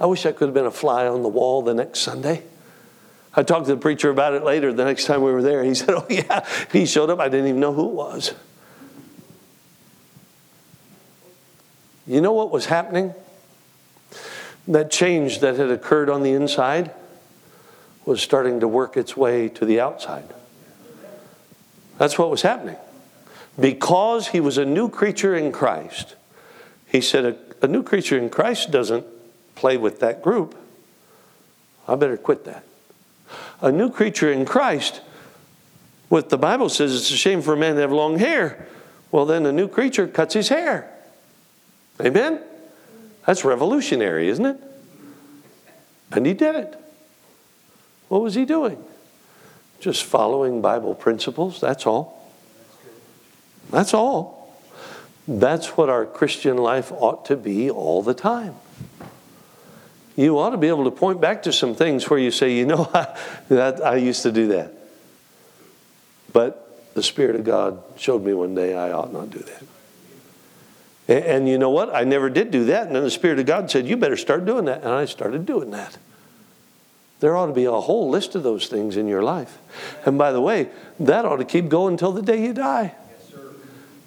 I 0.00 0.06
wish 0.06 0.26
I 0.26 0.32
could 0.32 0.46
have 0.46 0.54
been 0.54 0.66
a 0.66 0.72
fly 0.72 1.06
on 1.06 1.22
the 1.22 1.28
wall 1.28 1.62
the 1.62 1.74
next 1.74 2.00
Sunday. 2.00 2.42
I 3.34 3.42
talked 3.42 3.66
to 3.66 3.74
the 3.74 3.80
preacher 3.80 4.10
about 4.10 4.34
it 4.34 4.44
later 4.44 4.72
the 4.72 4.84
next 4.84 5.06
time 5.06 5.22
we 5.22 5.32
were 5.32 5.42
there. 5.42 5.64
He 5.64 5.74
said, 5.76 5.90
Oh, 5.90 6.06
yeah. 6.08 6.46
He 6.70 6.86
showed 6.86 7.10
up. 7.10 7.20
I 7.20 7.28
didn't 7.28 7.48
even 7.48 7.60
know 7.60 7.72
who 7.72 7.88
it 7.88 7.94
was. 7.94 8.34
You 12.06 12.20
know 12.20 12.32
what 12.32 12.50
was 12.50 12.66
happening? 12.66 13.14
That 14.68 14.90
change 14.90 15.40
that 15.40 15.56
had 15.56 15.70
occurred 15.70 16.10
on 16.10 16.22
the 16.22 16.32
inside 16.32 16.92
was 18.04 18.20
starting 18.20 18.60
to 18.60 18.68
work 18.68 18.96
its 18.96 19.16
way 19.16 19.48
to 19.48 19.64
the 19.64 19.80
outside. 19.80 20.34
That's 21.98 22.18
what 22.18 22.30
was 22.30 22.42
happening. 22.42 22.76
Because 23.58 24.28
he 24.28 24.40
was 24.40 24.58
a 24.58 24.64
new 24.64 24.88
creature 24.88 25.36
in 25.36 25.52
Christ, 25.52 26.16
he 26.86 27.00
said, 27.00 27.24
A, 27.24 27.64
a 27.64 27.68
new 27.68 27.82
creature 27.82 28.18
in 28.18 28.30
Christ 28.30 28.70
doesn't 28.70 29.06
play 29.54 29.76
with 29.76 30.00
that 30.00 30.22
group. 30.22 30.56
I 31.86 31.94
better 31.94 32.16
quit 32.16 32.44
that. 32.44 32.64
A 33.62 33.72
new 33.72 33.90
creature 33.90 34.30
in 34.30 34.44
Christ, 34.44 35.00
what 36.08 36.28
the 36.28 36.36
Bible 36.36 36.68
says 36.68 36.94
it's 36.94 37.10
a 37.10 37.16
shame 37.16 37.40
for 37.40 37.54
a 37.54 37.56
man 37.56 37.76
to 37.76 37.80
have 37.80 37.92
long 37.92 38.18
hair. 38.18 38.66
Well, 39.10 39.24
then 39.24 39.46
a 39.46 39.52
new 39.52 39.68
creature 39.68 40.06
cuts 40.06 40.34
his 40.34 40.48
hair. 40.48 40.90
Amen? 42.00 42.40
That's 43.24 43.44
revolutionary, 43.44 44.28
isn't 44.28 44.44
it? 44.44 44.60
And 46.10 46.26
he 46.26 46.34
did 46.34 46.56
it. 46.56 46.78
What 48.08 48.20
was 48.20 48.34
he 48.34 48.44
doing? 48.44 48.82
Just 49.80 50.04
following 50.04 50.60
Bible 50.60 50.94
principles, 50.94 51.60
that's 51.60 51.86
all. 51.86 52.30
That's 53.70 53.94
all. 53.94 54.54
That's 55.26 55.76
what 55.76 55.88
our 55.88 56.04
Christian 56.04 56.56
life 56.56 56.92
ought 56.92 57.24
to 57.26 57.36
be 57.36 57.70
all 57.70 58.02
the 58.02 58.14
time. 58.14 58.56
You 60.16 60.38
ought 60.38 60.50
to 60.50 60.56
be 60.56 60.68
able 60.68 60.84
to 60.84 60.90
point 60.90 61.20
back 61.20 61.44
to 61.44 61.52
some 61.52 61.74
things 61.74 62.08
where 62.08 62.18
you 62.18 62.30
say, 62.30 62.54
you 62.54 62.66
know, 62.66 62.90
I, 62.94 63.18
that, 63.48 63.84
I 63.84 63.96
used 63.96 64.22
to 64.22 64.32
do 64.32 64.48
that. 64.48 64.72
But 66.32 66.94
the 66.94 67.02
Spirit 67.02 67.36
of 67.36 67.44
God 67.44 67.82
showed 67.96 68.24
me 68.24 68.34
one 68.34 68.54
day 68.54 68.74
I 68.74 68.92
ought 68.92 69.12
not 69.12 69.30
do 69.30 69.38
that. 69.38 69.62
And, 71.08 71.24
and 71.24 71.48
you 71.48 71.58
know 71.58 71.70
what? 71.70 71.94
I 71.94 72.04
never 72.04 72.30
did 72.30 72.50
do 72.50 72.66
that. 72.66 72.86
And 72.86 72.96
then 72.96 73.02
the 73.02 73.10
Spirit 73.10 73.38
of 73.38 73.46
God 73.46 73.70
said, 73.70 73.86
You 73.86 73.96
better 73.96 74.16
start 74.16 74.44
doing 74.44 74.66
that. 74.66 74.82
And 74.82 74.90
I 74.90 75.04
started 75.06 75.46
doing 75.46 75.70
that. 75.70 75.96
There 77.20 77.36
ought 77.36 77.46
to 77.46 77.52
be 77.52 77.66
a 77.66 77.72
whole 77.72 78.10
list 78.10 78.34
of 78.34 78.42
those 78.42 78.66
things 78.66 78.96
in 78.96 79.06
your 79.06 79.22
life. 79.22 79.58
And 80.04 80.18
by 80.18 80.32
the 80.32 80.40
way, 80.40 80.70
that 80.98 81.24
ought 81.24 81.36
to 81.36 81.44
keep 81.44 81.68
going 81.68 81.94
until 81.94 82.12
the 82.12 82.22
day 82.22 82.44
you 82.44 82.52
die. 82.52 82.96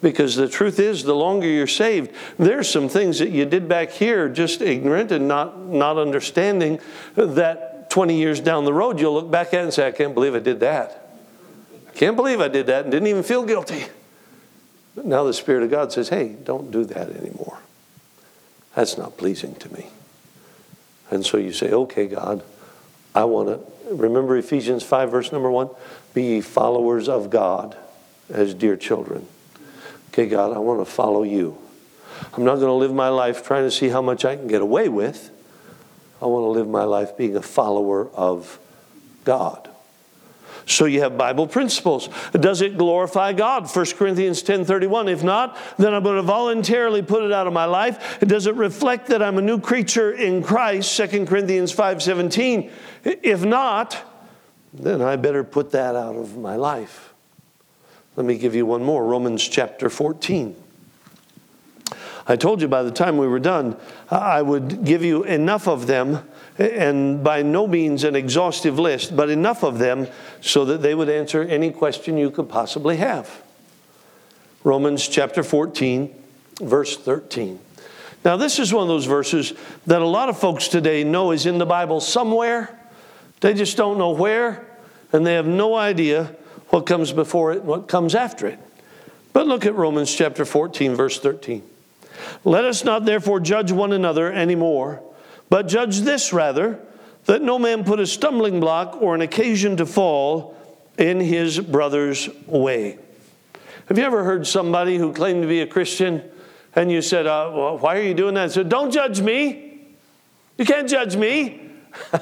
Because 0.05 0.35
the 0.35 0.47
truth 0.47 0.79
is, 0.79 1.01
the 1.01 1.15
longer 1.15 1.47
you're 1.47 1.65
saved, 1.65 2.11
there's 2.37 2.69
some 2.69 2.89
things 2.89 3.17
that 3.17 3.31
you 3.31 3.43
did 3.43 3.67
back 3.67 3.89
here 3.89 4.29
just 4.29 4.61
ignorant 4.61 5.11
and 5.11 5.27
not, 5.27 5.57
not 5.59 5.97
understanding 5.97 6.79
that 7.15 7.89
20 7.89 8.15
years 8.15 8.39
down 8.39 8.65
the 8.65 8.73
road 8.73 8.99
you'll 8.99 9.15
look 9.15 9.31
back 9.31 9.51
at 9.55 9.63
and 9.63 9.73
say, 9.73 9.87
I 9.87 9.91
can't 9.91 10.13
believe 10.13 10.35
I 10.35 10.39
did 10.39 10.59
that. 10.59 11.09
I 11.89 11.91
can't 11.93 12.15
believe 12.15 12.39
I 12.39 12.49
did 12.49 12.67
that 12.67 12.83
and 12.83 12.91
didn't 12.91 13.07
even 13.07 13.23
feel 13.23 13.45
guilty. 13.45 13.87
But 14.93 15.07
now 15.07 15.23
the 15.23 15.33
Spirit 15.33 15.63
of 15.63 15.71
God 15.71 15.91
says, 15.91 16.09
hey, 16.09 16.35
don't 16.43 16.69
do 16.69 16.85
that 16.85 17.09
anymore. 17.09 17.57
That's 18.75 18.99
not 18.99 19.17
pleasing 19.17 19.55
to 19.55 19.73
me. 19.73 19.87
And 21.09 21.25
so 21.25 21.37
you 21.37 21.51
say, 21.51 21.71
okay, 21.71 22.05
God, 22.05 22.43
I 23.15 23.23
want 23.23 23.49
to. 23.49 23.59
Remember 23.91 24.37
Ephesians 24.37 24.83
5, 24.83 25.09
verse 25.09 25.31
number 25.31 25.49
1? 25.49 25.67
Be 26.13 26.25
ye 26.25 26.41
followers 26.41 27.09
of 27.09 27.31
God 27.31 27.75
as 28.29 28.53
dear 28.53 28.77
children. 28.77 29.29
Okay, 30.15 30.27
God, 30.27 30.55
I 30.55 30.59
want 30.59 30.79
to 30.79 30.85
follow 30.85 31.23
you. 31.23 31.57
I'm 32.33 32.45
not 32.45 32.55
going 32.55 32.67
to 32.67 32.71
live 32.71 32.93
my 32.93 33.09
life 33.09 33.45
trying 33.45 33.65
to 33.65 33.69
see 33.71 33.89
how 33.89 34.01
much 34.01 34.23
I 34.23 34.37
can 34.37 34.47
get 34.47 34.61
away 34.61 34.87
with. 34.87 35.29
I 36.21 36.25
want 36.27 36.43
to 36.43 36.47
live 36.47 36.69
my 36.69 36.85
life 36.85 37.17
being 37.17 37.35
a 37.35 37.41
follower 37.41 38.07
of 38.11 38.57
God. 39.25 39.69
So 40.65 40.85
you 40.85 41.01
have 41.01 41.17
Bible 41.17 41.47
principles. 41.47 42.07
Does 42.31 42.61
it 42.61 42.77
glorify 42.77 43.33
God? 43.33 43.69
1 43.69 43.85
Corinthians 43.97 44.41
10:31. 44.41 45.11
If 45.11 45.21
not, 45.21 45.57
then 45.77 45.93
I'm 45.93 46.01
going 46.01 46.15
to 46.15 46.21
voluntarily 46.21 47.01
put 47.01 47.21
it 47.21 47.33
out 47.33 47.45
of 47.45 47.51
my 47.51 47.65
life. 47.65 48.21
Does 48.21 48.47
it 48.47 48.55
reflect 48.55 49.07
that 49.07 49.21
I'm 49.21 49.37
a 49.37 49.41
new 49.41 49.59
creature 49.59 50.13
in 50.13 50.41
Christ? 50.41 50.95
2 50.95 51.27
Corinthians 51.27 51.75
5:17. 51.75 52.71
If 53.03 53.43
not, 53.43 54.01
then 54.73 55.01
I 55.01 55.17
better 55.17 55.43
put 55.43 55.71
that 55.71 55.97
out 55.97 56.15
of 56.15 56.37
my 56.37 56.55
life. 56.55 57.14
Let 58.15 58.25
me 58.25 58.37
give 58.37 58.55
you 58.55 58.65
one 58.65 58.81
more 58.81 59.05
Romans 59.05 59.45
chapter 59.45 59.89
14. 59.89 60.55
I 62.27 62.37
told 62.37 62.61
you 62.61 62.67
by 62.69 62.81
the 62.81 62.91
time 62.91 63.17
we 63.17 63.27
were 63.27 63.39
done, 63.39 63.75
I 64.09 64.41
would 64.41 64.85
give 64.85 65.03
you 65.03 65.23
enough 65.23 65.67
of 65.67 65.85
them, 65.85 66.27
and 66.57 67.21
by 67.23 67.41
no 67.41 67.67
means 67.67 68.05
an 68.05 68.15
exhaustive 68.15 68.79
list, 68.79 69.17
but 69.17 69.29
enough 69.29 69.63
of 69.63 69.79
them 69.79 70.07
so 70.39 70.63
that 70.65 70.81
they 70.81 70.95
would 70.95 71.09
answer 71.09 71.43
any 71.43 71.71
question 71.71 72.17
you 72.17 72.31
could 72.31 72.47
possibly 72.47 72.97
have. 72.97 73.43
Romans 74.63 75.07
chapter 75.07 75.43
14, 75.43 76.15
verse 76.61 76.95
13. 76.97 77.59
Now, 78.23 78.37
this 78.37 78.59
is 78.59 78.73
one 78.73 78.83
of 78.83 78.87
those 78.87 79.05
verses 79.05 79.53
that 79.85 80.01
a 80.01 80.07
lot 80.07 80.29
of 80.29 80.39
folks 80.39 80.69
today 80.69 81.03
know 81.03 81.31
is 81.31 81.45
in 81.45 81.57
the 81.57 81.65
Bible 81.65 81.99
somewhere. 81.99 82.79
They 83.41 83.53
just 83.53 83.75
don't 83.75 83.97
know 83.97 84.11
where, 84.11 84.65
and 85.11 85.27
they 85.27 85.33
have 85.33 85.45
no 85.45 85.75
idea 85.75 86.33
what 86.75 86.85
comes 86.85 87.13
before 87.13 87.53
it 87.53 87.59
and 87.59 87.67
what 87.67 87.87
comes 87.87 88.13
after 88.13 88.45
it. 88.47 88.59
But 89.31 89.47
look 89.47 89.65
at 89.65 89.75
Romans 89.75 90.13
chapter 90.13 90.43
14, 90.43 90.93
verse 90.93 91.17
13. 91.17 91.63
Let 92.43 92.65
us 92.65 92.83
not 92.83 93.05
therefore 93.05 93.39
judge 93.39 93.71
one 93.71 93.93
another 93.93 94.29
anymore, 94.29 95.01
but 95.49 95.69
judge 95.69 96.01
this 96.01 96.33
rather, 96.33 96.77
that 97.27 97.41
no 97.41 97.57
man 97.57 97.85
put 97.85 98.01
a 98.01 98.05
stumbling 98.05 98.59
block 98.59 99.01
or 99.01 99.15
an 99.15 99.21
occasion 99.21 99.77
to 99.77 99.85
fall 99.85 100.57
in 100.97 101.21
his 101.21 101.61
brother's 101.61 102.27
way. 102.45 102.99
Have 103.85 103.97
you 103.97 104.03
ever 104.03 104.25
heard 104.25 104.45
somebody 104.45 104.97
who 104.97 105.13
claimed 105.13 105.43
to 105.43 105.47
be 105.47 105.61
a 105.61 105.67
Christian 105.67 106.29
and 106.75 106.91
you 106.91 107.01
said, 107.01 107.25
uh, 107.25 107.51
well, 107.53 107.77
Why 107.77 107.97
are 107.97 108.03
you 108.03 108.13
doing 108.13 108.33
that? 108.33 108.43
I 108.43 108.47
said, 108.47 108.67
Don't 108.67 108.91
judge 108.91 109.21
me. 109.21 109.79
You 110.57 110.65
can't 110.65 110.89
judge 110.89 111.15
me. 111.15 111.71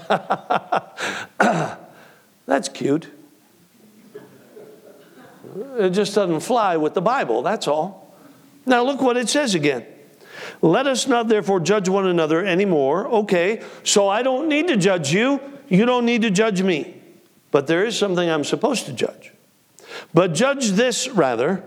That's 2.46 2.70
cute. 2.72 3.10
It 5.78 5.92
just 5.92 6.16
doesn't 6.16 6.42
fly 6.42 6.78
with 6.78 6.94
the 6.94 7.02
Bible, 7.02 7.42
that's 7.42 7.68
all. 7.68 8.16
Now, 8.66 8.84
look 8.84 9.02
what 9.02 9.18
it 9.18 9.30
says 9.30 9.56
again. 9.56 9.86
Let 10.62 10.88
us 10.88 11.08
not 11.08 11.28
therefore 11.28 11.60
judge 11.60 11.90
one 11.90 12.08
another 12.08 12.46
anymore. 12.46 13.08
Okay, 13.08 13.62
so 13.84 14.08
I 14.08 14.24
don't 14.24 14.48
need 14.48 14.68
to 14.68 14.78
judge 14.78 15.14
you. 15.14 15.40
You 15.68 15.86
don't 15.86 16.06
need 16.06 16.22
to 16.22 16.30
judge 16.30 16.62
me. 16.62 17.02
But 17.52 17.68
there 17.68 17.86
is 17.86 17.98
something 17.98 18.30
I'm 18.30 18.44
supposed 18.44 18.86
to 18.86 18.94
judge. 18.94 19.32
But 20.14 20.34
judge 20.34 20.70
this 20.72 21.08
rather, 21.10 21.64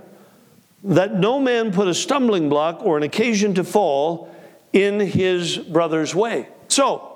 that 0.83 1.15
no 1.15 1.39
man 1.39 1.73
put 1.73 1.89
a 1.89 1.95
stumbling 1.95 2.49
block 2.49 2.81
or 2.83 2.97
an 2.97 3.03
occasion 3.03 3.55
to 3.55 3.65
fall 3.65 4.35
in 4.73 5.01
his 5.01 5.59
brother's 5.59 6.15
way. 6.15 6.49
So, 6.69 7.13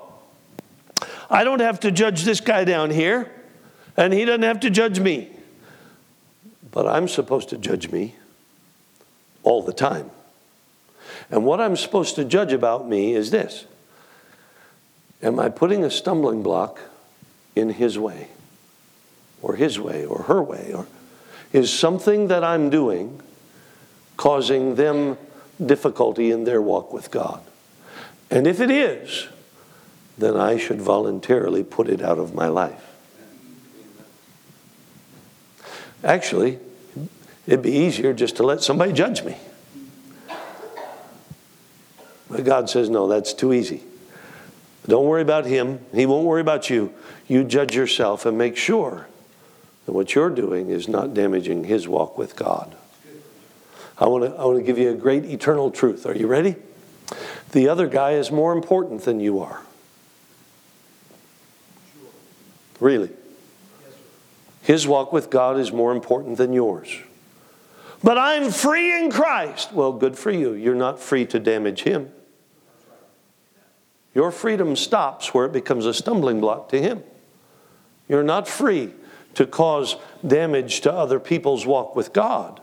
I 1.29 1.43
don't 1.43 1.61
have 1.61 1.79
to 1.81 1.91
judge 1.91 2.23
this 2.23 2.41
guy 2.41 2.63
down 2.63 2.91
here, 2.91 3.31
and 3.97 4.13
he 4.13 4.25
doesn't 4.25 4.43
have 4.43 4.59
to 4.61 4.69
judge 4.69 4.99
me. 4.99 5.31
But 6.71 6.87
I'm 6.87 7.07
supposed 7.07 7.49
to 7.49 7.57
judge 7.57 7.91
me 7.91 8.15
all 9.43 9.61
the 9.61 9.73
time. 9.73 10.09
And 11.29 11.45
what 11.45 11.59
I'm 11.59 11.75
supposed 11.75 12.15
to 12.15 12.25
judge 12.25 12.53
about 12.53 12.87
me 12.87 13.13
is 13.13 13.31
this 13.31 13.65
Am 15.21 15.39
I 15.39 15.49
putting 15.49 15.83
a 15.83 15.91
stumbling 15.91 16.41
block 16.43 16.79
in 17.55 17.69
his 17.69 17.99
way, 17.99 18.29
or 19.41 19.55
his 19.55 19.79
way, 19.79 20.05
or 20.05 20.23
her 20.23 20.41
way? 20.41 20.71
Or 20.73 20.87
is 21.53 21.71
something 21.71 22.27
that 22.27 22.43
I'm 22.43 22.69
doing 22.69 23.21
causing 24.17 24.75
them 24.75 25.17
difficulty 25.63 26.31
in 26.31 26.45
their 26.45 26.61
walk 26.61 26.93
with 26.93 27.11
God? 27.11 27.41
And 28.29 28.47
if 28.47 28.61
it 28.61 28.71
is, 28.71 29.27
then 30.17 30.37
I 30.37 30.57
should 30.57 30.81
voluntarily 30.81 31.63
put 31.63 31.89
it 31.89 32.01
out 32.01 32.17
of 32.17 32.33
my 32.33 32.47
life. 32.47 32.90
Actually, 36.03 36.59
it'd 37.45 37.61
be 37.61 37.71
easier 37.71 38.13
just 38.13 38.37
to 38.37 38.43
let 38.43 38.61
somebody 38.61 38.91
judge 38.93 39.23
me. 39.23 39.37
But 42.29 42.43
God 42.45 42.69
says, 42.69 42.89
no, 42.89 43.07
that's 43.07 43.33
too 43.33 43.53
easy. 43.53 43.83
Don't 44.87 45.05
worry 45.05 45.21
about 45.21 45.45
him. 45.45 45.79
He 45.93 46.05
won't 46.05 46.25
worry 46.25 46.41
about 46.41 46.69
you. 46.69 46.93
You 47.27 47.43
judge 47.43 47.75
yourself 47.75 48.25
and 48.25 48.37
make 48.37 48.57
sure 48.57 49.07
that 49.85 49.91
what 49.91 50.15
you're 50.15 50.29
doing 50.29 50.69
is 50.69 50.87
not 50.87 51.13
damaging 51.13 51.65
his 51.65 51.87
walk 51.87 52.17
with 52.17 52.35
God. 52.35 52.75
I 53.97 54.07
want 54.07 54.23
to, 54.23 54.35
I 54.35 54.45
want 54.45 54.57
to 54.57 54.63
give 54.63 54.79
you 54.79 54.89
a 54.89 54.95
great 54.95 55.25
eternal 55.25 55.69
truth. 55.69 56.05
Are 56.05 56.15
you 56.15 56.25
ready? 56.25 56.55
The 57.51 57.67
other 57.67 57.87
guy 57.87 58.13
is 58.13 58.31
more 58.31 58.53
important 58.53 59.03
than 59.03 59.19
you 59.19 59.39
are. 59.39 59.61
Really. 62.79 63.11
His 64.61 64.87
walk 64.87 65.11
with 65.11 65.29
God 65.29 65.57
is 65.57 65.71
more 65.71 65.91
important 65.91 66.37
than 66.37 66.53
yours. 66.53 66.99
But 68.03 68.17
I'm 68.17 68.51
free 68.51 68.97
in 68.97 69.11
Christ. 69.11 69.73
Well, 69.73 69.93
good 69.93 70.17
for 70.17 70.31
you. 70.31 70.53
You're 70.53 70.75
not 70.75 70.99
free 70.99 71.25
to 71.27 71.39
damage 71.39 71.83
him. 71.83 72.11
Your 74.13 74.31
freedom 74.31 74.75
stops 74.75 75.33
where 75.33 75.45
it 75.45 75.53
becomes 75.53 75.85
a 75.85 75.93
stumbling 75.93 76.41
block 76.41 76.69
to 76.69 76.81
Him. 76.81 77.03
You're 78.09 78.23
not 78.23 78.47
free 78.47 78.93
to 79.35 79.45
cause 79.45 79.95
damage 80.25 80.81
to 80.81 80.91
other 80.91 81.19
people's 81.19 81.65
walk 81.65 81.95
with 81.95 82.11
God. 82.11 82.61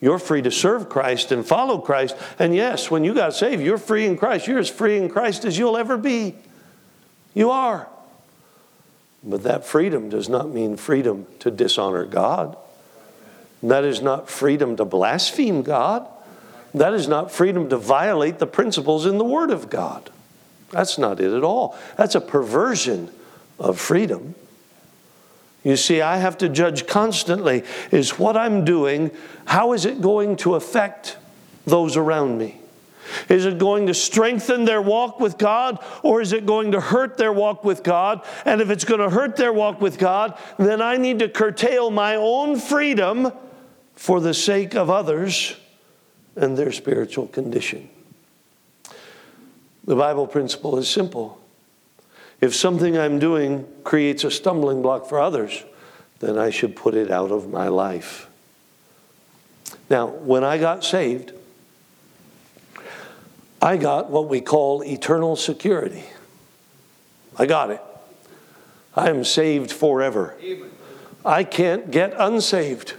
You're 0.00 0.18
free 0.18 0.40
to 0.40 0.50
serve 0.50 0.88
Christ 0.88 1.30
and 1.30 1.46
follow 1.46 1.78
Christ. 1.78 2.16
And 2.38 2.54
yes, 2.54 2.90
when 2.90 3.04
you 3.04 3.12
got 3.12 3.34
saved, 3.34 3.62
you're 3.62 3.76
free 3.76 4.06
in 4.06 4.16
Christ. 4.16 4.46
You're 4.46 4.58
as 4.58 4.70
free 4.70 4.96
in 4.96 5.10
Christ 5.10 5.44
as 5.44 5.58
you'll 5.58 5.76
ever 5.76 5.98
be. 5.98 6.36
You 7.34 7.50
are. 7.50 7.89
But 9.22 9.42
that 9.42 9.66
freedom 9.66 10.08
does 10.08 10.28
not 10.28 10.48
mean 10.48 10.76
freedom 10.76 11.26
to 11.40 11.50
dishonor 11.50 12.04
God. 12.04 12.56
That 13.62 13.84
is 13.84 14.00
not 14.00 14.30
freedom 14.30 14.76
to 14.76 14.84
blaspheme 14.84 15.62
God. 15.62 16.06
That 16.72 16.94
is 16.94 17.08
not 17.08 17.30
freedom 17.30 17.68
to 17.68 17.76
violate 17.76 18.38
the 18.38 18.46
principles 18.46 19.04
in 19.04 19.18
the 19.18 19.24
Word 19.24 19.50
of 19.50 19.68
God. 19.68 20.10
That's 20.70 20.98
not 20.98 21.20
it 21.20 21.32
at 21.32 21.44
all. 21.44 21.76
That's 21.96 22.14
a 22.14 22.20
perversion 22.20 23.10
of 23.58 23.78
freedom. 23.78 24.34
You 25.62 25.76
see, 25.76 26.00
I 26.00 26.16
have 26.16 26.38
to 26.38 26.48
judge 26.48 26.86
constantly 26.86 27.64
is 27.90 28.18
what 28.18 28.36
I'm 28.36 28.64
doing, 28.64 29.10
how 29.44 29.74
is 29.74 29.84
it 29.84 30.00
going 30.00 30.36
to 30.36 30.54
affect 30.54 31.18
those 31.66 31.96
around 31.96 32.38
me? 32.38 32.59
Is 33.28 33.46
it 33.46 33.58
going 33.58 33.86
to 33.86 33.94
strengthen 33.94 34.64
their 34.64 34.82
walk 34.82 35.20
with 35.20 35.38
God 35.38 35.84
or 36.02 36.20
is 36.20 36.32
it 36.32 36.46
going 36.46 36.72
to 36.72 36.80
hurt 36.80 37.16
their 37.16 37.32
walk 37.32 37.64
with 37.64 37.82
God? 37.82 38.24
And 38.44 38.60
if 38.60 38.70
it's 38.70 38.84
going 38.84 39.00
to 39.00 39.10
hurt 39.10 39.36
their 39.36 39.52
walk 39.52 39.80
with 39.80 39.98
God, 39.98 40.38
then 40.58 40.80
I 40.82 40.96
need 40.96 41.18
to 41.20 41.28
curtail 41.28 41.90
my 41.90 42.16
own 42.16 42.58
freedom 42.58 43.32
for 43.94 44.20
the 44.20 44.34
sake 44.34 44.74
of 44.74 44.90
others 44.90 45.56
and 46.36 46.56
their 46.56 46.72
spiritual 46.72 47.26
condition. 47.26 47.88
The 49.84 49.96
Bible 49.96 50.26
principle 50.26 50.78
is 50.78 50.88
simple. 50.88 51.40
If 52.40 52.54
something 52.54 52.96
I'm 52.96 53.18
doing 53.18 53.66
creates 53.84 54.24
a 54.24 54.30
stumbling 54.30 54.82
block 54.82 55.06
for 55.06 55.20
others, 55.20 55.64
then 56.20 56.38
I 56.38 56.50
should 56.50 56.76
put 56.76 56.94
it 56.94 57.10
out 57.10 57.30
of 57.30 57.50
my 57.50 57.68
life. 57.68 58.28
Now, 59.88 60.06
when 60.06 60.44
I 60.44 60.58
got 60.58 60.84
saved, 60.84 61.32
I 63.62 63.76
got 63.76 64.10
what 64.10 64.28
we 64.28 64.40
call 64.40 64.82
eternal 64.82 65.36
security. 65.36 66.04
I 67.36 67.46
got 67.46 67.70
it. 67.70 67.82
I 68.94 69.10
am 69.10 69.24
saved 69.24 69.70
forever. 69.70 70.36
I 71.24 71.44
can't 71.44 71.90
get 71.90 72.14
unsaved. 72.16 72.94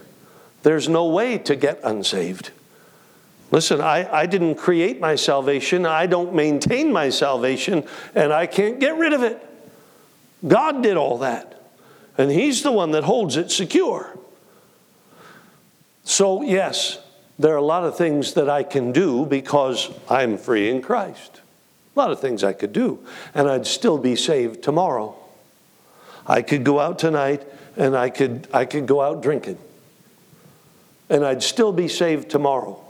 There's 0.64 0.88
no 0.88 1.08
way 1.08 1.38
to 1.40 1.56
get 1.56 1.80
unsaved. 1.84 2.52
Listen, 3.50 3.82
I, 3.82 4.10
I 4.12 4.26
didn't 4.28 4.56
create 4.56 5.02
my 5.02 5.16
salvation, 5.16 5.86
I 5.86 6.06
don't 6.06 6.34
maintain 6.34 6.94
my 6.94 7.10
salvation, 7.10 7.84
and 8.16 8.32
I 8.32 8.46
can't 8.46 8.80
get 8.80 8.96
rid 8.98 9.12
of 9.12 9.24
it. 9.24 9.46
God 10.48 10.82
did 10.82 10.96
all 10.96 11.18
that, 11.20 11.62
and 12.18 12.32
He's 12.32 12.64
the 12.64 12.72
one 12.72 12.92
that 12.92 13.04
holds 13.04 13.36
it 13.36 13.52
secure. 13.52 14.18
So, 16.04 16.42
yes, 16.42 17.00
there 17.42 17.54
are 17.54 17.58
a 17.58 17.64
lot 17.64 17.84
of 17.84 17.98
things 17.98 18.34
that 18.34 18.50
I 18.50 18.64
can 18.64 18.92
do 18.92 19.26
because 19.26 19.90
I'm 20.10 20.38
free 20.38 20.70
in 20.70 20.82
Christ. 20.82 21.42
A 21.96 22.00
lot 22.00 22.12
of 22.12 22.20
things 22.20 22.44
I 22.44 22.54
could 22.54 22.72
do, 22.72 23.00
and 23.34 23.50
I'd 23.50 23.66
still 23.68 23.98
be 23.98 24.16
saved 24.16 24.64
tomorrow. 24.64 25.16
I 26.28 26.44
could 26.44 26.64
go 26.64 26.80
out 26.80 27.00
tonight 27.00 27.44
and 27.76 27.98
I 27.98 28.10
could, 28.10 28.48
I 28.54 28.66
could 28.66 28.86
go 28.86 29.02
out 29.02 29.24
drinking, 29.24 29.58
and 31.10 31.26
I'd 31.26 31.42
still 31.42 31.72
be 31.72 31.88
saved 31.88 32.30
tomorrow. 32.30 32.82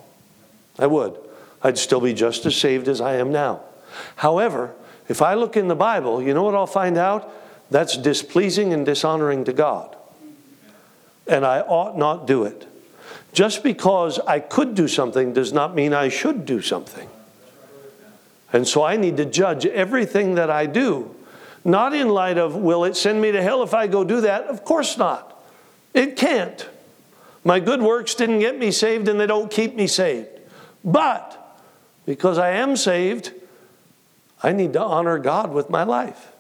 I 0.78 0.88
would. 0.88 1.18
I'd 1.64 1.78
still 1.78 2.02
be 2.02 2.14
just 2.14 2.46
as 2.46 2.56
saved 2.56 2.88
as 2.88 3.00
I 3.00 3.16
am 3.16 3.32
now. 3.32 3.62
However, 4.18 4.74
if 5.08 5.22
I 5.22 5.36
look 5.36 5.56
in 5.56 5.68
the 5.68 5.76
Bible, 5.76 6.22
you 6.22 6.34
know 6.34 6.44
what 6.44 6.56
I'll 6.56 6.68
find 6.68 6.98
out? 6.98 7.32
That's 7.70 7.96
displeasing 7.96 8.74
and 8.74 8.86
dishonoring 8.86 9.46
to 9.46 9.54
God. 9.54 9.96
And 11.28 11.46
I 11.46 11.62
ought 11.62 11.98
not 11.98 12.28
do 12.28 12.44
it. 12.44 12.68
Just 13.34 13.64
because 13.64 14.20
I 14.20 14.40
could 14.40 14.76
do 14.76 14.88
something 14.88 15.34
does 15.34 15.54
not 15.54 15.74
mean 15.74 15.94
I 15.94 16.10
should 16.10 16.46
do 16.46 16.62
something. 16.62 17.10
And 18.54 18.68
so 18.68 18.84
I 18.84 18.98
need 18.98 19.18
to 19.18 19.26
judge 19.26 19.66
everything 19.66 20.36
that 20.36 20.50
I 20.50 20.66
do, 20.66 21.16
not 21.64 21.94
in 21.94 22.10
light 22.10 22.38
of, 22.38 22.56
will 22.56 22.84
it 22.84 22.98
send 22.98 23.22
me 23.22 23.32
to 23.32 23.42
hell 23.42 23.64
if 23.64 23.74
I 23.74 23.88
go 23.88 24.04
do 24.04 24.22
that? 24.22 24.46
Of 24.46 24.66
course 24.66 24.98
not. 24.98 25.42
It 25.94 26.18
can't. 26.18 26.68
My 27.44 27.60
good 27.60 27.82
works 27.82 28.14
didn't 28.16 28.40
get 28.40 28.60
me 28.60 28.72
saved 28.72 29.08
and 29.08 29.20
they 29.20 29.28
don't 29.28 29.50
keep 29.50 29.76
me 29.76 29.88
saved. 29.88 30.28
But 30.84 31.38
because 32.06 32.38
I 32.38 32.52
am 32.52 32.76
saved, 32.76 33.32
I 34.44 34.52
need 34.52 34.74
to 34.74 34.82
honor 34.82 35.18
God 35.18 35.52
with 35.52 35.70
my 35.70 35.84
life. 35.84 36.32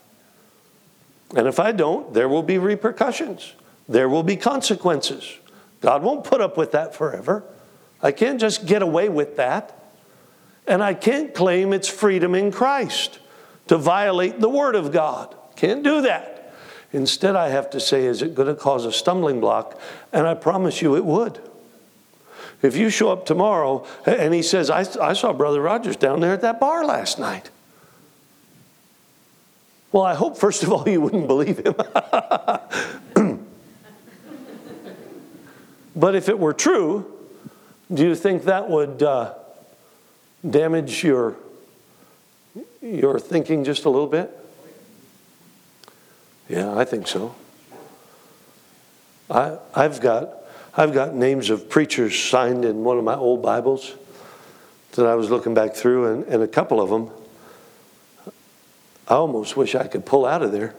And 1.35 1.47
if 1.47 1.59
I 1.59 1.71
don't, 1.71 2.13
there 2.13 2.27
will 2.27 2.43
be 2.43 2.57
repercussions, 2.57 3.53
there 3.87 4.09
will 4.09 4.23
be 4.23 4.35
consequences. 4.35 5.37
God 5.81 6.03
won't 6.03 6.23
put 6.23 6.41
up 6.41 6.57
with 6.57 6.71
that 6.71 6.95
forever. 6.95 7.43
I 8.01 8.11
can't 8.11 8.39
just 8.39 8.65
get 8.65 8.81
away 8.81 9.09
with 9.09 9.37
that. 9.37 9.77
And 10.67 10.83
I 10.83 10.93
can't 10.93 11.33
claim 11.33 11.73
it's 11.73 11.87
freedom 11.87 12.35
in 12.35 12.51
Christ 12.51 13.19
to 13.67 13.77
violate 13.77 14.39
the 14.39 14.49
Word 14.49 14.75
of 14.75 14.91
God. 14.91 15.35
Can't 15.55 15.83
do 15.83 16.01
that. 16.03 16.53
Instead, 16.93 17.35
I 17.35 17.49
have 17.49 17.69
to 17.71 17.79
say, 17.79 18.05
is 18.05 18.21
it 18.21 18.35
going 18.35 18.47
to 18.47 18.55
cause 18.55 18.85
a 18.85 18.91
stumbling 18.91 19.39
block? 19.39 19.79
And 20.11 20.27
I 20.27 20.33
promise 20.33 20.81
you 20.81 20.95
it 20.95 21.05
would. 21.05 21.39
If 22.61 22.75
you 22.75 22.89
show 22.89 23.11
up 23.11 23.25
tomorrow 23.25 23.87
and 24.05 24.33
he 24.33 24.43
says, 24.43 24.69
I, 24.69 24.85
I 25.01 25.13
saw 25.13 25.33
Brother 25.33 25.61
Rogers 25.61 25.95
down 25.95 26.19
there 26.19 26.33
at 26.33 26.41
that 26.41 26.59
bar 26.59 26.85
last 26.85 27.17
night. 27.17 27.49
Well, 29.91 30.03
I 30.03 30.13
hope, 30.13 30.37
first 30.37 30.63
of 30.63 30.71
all, 30.71 30.87
you 30.87 31.01
wouldn't 31.01 31.27
believe 31.27 31.59
him. 31.59 31.75
but 35.95 36.15
if 36.15 36.29
it 36.29 36.39
were 36.39 36.53
true, 36.53 37.05
do 37.93 38.03
you 38.03 38.15
think 38.15 38.43
that 38.43 38.69
would 38.69 39.03
uh, 39.03 39.33
damage 40.47 41.03
your, 41.03 41.35
your 42.81 43.19
thinking 43.19 43.63
just 43.63 43.85
a 43.85 43.89
little 43.89 44.07
bit? 44.07 44.37
Yeah, 46.47 46.75
I 46.75 46.85
think 46.85 47.07
so. 47.07 47.35
I, 49.29 49.57
I've 49.73 50.01
got 50.01 50.41
I've 50.75 50.93
got 50.93 51.13
names 51.13 51.49
of 51.49 51.69
preachers 51.69 52.17
signed 52.17 52.63
in 52.63 52.83
one 52.85 52.97
of 52.97 53.03
my 53.03 53.15
old 53.15 53.41
Bibles 53.41 53.93
that 54.93 55.05
I 55.05 55.15
was 55.15 55.29
looking 55.29 55.53
back 55.53 55.73
through, 55.73 56.13
and, 56.13 56.25
and 56.27 56.43
a 56.43 56.47
couple 56.47 56.79
of 56.79 56.89
them, 56.89 57.09
I 59.07 59.15
almost 59.15 59.57
wish 59.57 59.75
I 59.75 59.87
could 59.87 60.05
pull 60.05 60.25
out 60.25 60.41
of 60.41 60.53
there 60.53 60.75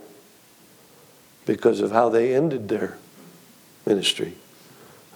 because 1.44 1.80
of 1.80 1.90
how 1.90 2.08
they 2.08 2.34
ended 2.34 2.68
their 2.68 2.96
ministry 3.84 4.34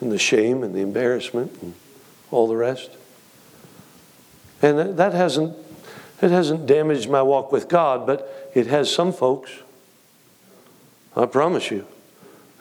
and 0.00 0.12
the 0.12 0.18
shame 0.18 0.62
and 0.62 0.74
the 0.74 0.80
embarrassment 0.80 1.56
and 1.62 1.74
all 2.30 2.48
the 2.48 2.56
rest. 2.56 2.90
And 4.62 4.98
that 4.98 5.12
hasn't, 5.12 5.56
it 6.22 6.30
hasn't 6.30 6.66
damaged 6.66 7.08
my 7.08 7.22
walk 7.22 7.52
with 7.52 7.68
God, 7.68 8.06
but 8.06 8.50
it 8.54 8.66
has 8.66 8.92
some 8.92 9.12
folks. 9.12 9.50
I 11.16 11.26
promise 11.26 11.70
you. 11.70 11.86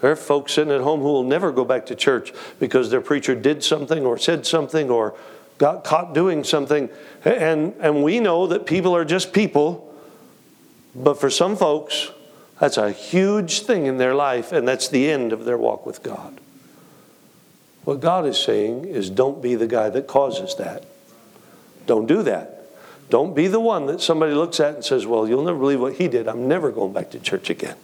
There 0.01 0.11
are 0.11 0.15
folks 0.15 0.53
sitting 0.53 0.73
at 0.73 0.81
home 0.81 0.99
who 0.99 1.07
will 1.07 1.23
never 1.23 1.51
go 1.51 1.65
back 1.65 1.85
to 1.87 1.95
church 1.95 2.33
because 2.59 2.91
their 2.91 3.01
preacher 3.01 3.33
did 3.33 3.63
something 3.63 4.05
or 4.05 4.17
said 4.17 4.45
something 4.45 4.89
or 4.89 5.15
got 5.57 5.83
caught 5.83 6.13
doing 6.13 6.43
something. 6.43 6.89
And, 7.23 7.73
and 7.79 8.03
we 8.03 8.19
know 8.19 8.47
that 8.47 8.65
people 8.65 8.95
are 8.95 9.05
just 9.05 9.33
people, 9.33 9.93
but 10.93 11.19
for 11.19 11.29
some 11.29 11.55
folks, 11.55 12.11
that's 12.59 12.77
a 12.77 12.91
huge 12.91 13.61
thing 13.61 13.85
in 13.85 13.97
their 13.97 14.13
life, 14.15 14.51
and 14.51 14.67
that's 14.67 14.87
the 14.89 15.09
end 15.09 15.33
of 15.33 15.45
their 15.45 15.57
walk 15.57 15.85
with 15.85 16.03
God. 16.03 16.39
What 17.85 18.01
God 18.01 18.25
is 18.25 18.37
saying 18.37 18.85
is 18.85 19.09
don't 19.09 19.41
be 19.41 19.55
the 19.55 19.67
guy 19.67 19.89
that 19.89 20.07
causes 20.07 20.55
that. 20.55 20.85
Don't 21.85 22.07
do 22.07 22.23
that. 22.23 22.51
Don't 23.09 23.35
be 23.35 23.47
the 23.47 23.59
one 23.59 23.85
that 23.85 24.01
somebody 24.01 24.33
looks 24.33 24.59
at 24.59 24.75
and 24.75 24.83
says, 24.83 25.05
Well, 25.05 25.27
you'll 25.27 25.43
never 25.43 25.59
believe 25.59 25.79
what 25.79 25.93
he 25.93 26.07
did. 26.07 26.27
I'm 26.27 26.47
never 26.47 26.71
going 26.71 26.91
back 26.91 27.11
to 27.11 27.19
church 27.19 27.49
again. 27.49 27.75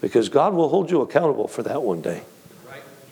Because 0.00 0.28
God 0.28 0.54
will 0.54 0.68
hold 0.70 0.90
you 0.90 1.02
accountable 1.02 1.48
for 1.48 1.62
that 1.64 1.82
one 1.82 2.00
day. 2.00 2.22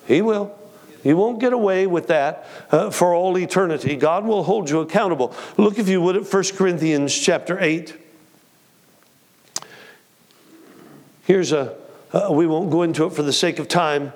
He 0.06 0.22
will. 0.22 0.56
You 1.04 1.16
won't 1.16 1.38
get 1.38 1.52
away 1.52 1.86
with 1.86 2.08
that 2.08 2.46
uh, 2.70 2.90
for 2.90 3.14
all 3.14 3.36
eternity. 3.38 3.96
God 3.96 4.24
will 4.24 4.42
hold 4.42 4.70
you 4.70 4.80
accountable. 4.80 5.34
Look, 5.56 5.78
if 5.78 5.88
you 5.88 6.00
would, 6.00 6.16
at 6.16 6.32
1 6.32 6.44
Corinthians 6.56 7.16
chapter 7.16 7.58
8. 7.60 7.94
Here's 11.24 11.52
a, 11.52 11.76
uh, 12.12 12.28
we 12.30 12.46
won't 12.46 12.70
go 12.70 12.82
into 12.82 13.04
it 13.06 13.12
for 13.12 13.22
the 13.22 13.32
sake 13.32 13.58
of 13.58 13.68
time, 13.68 14.12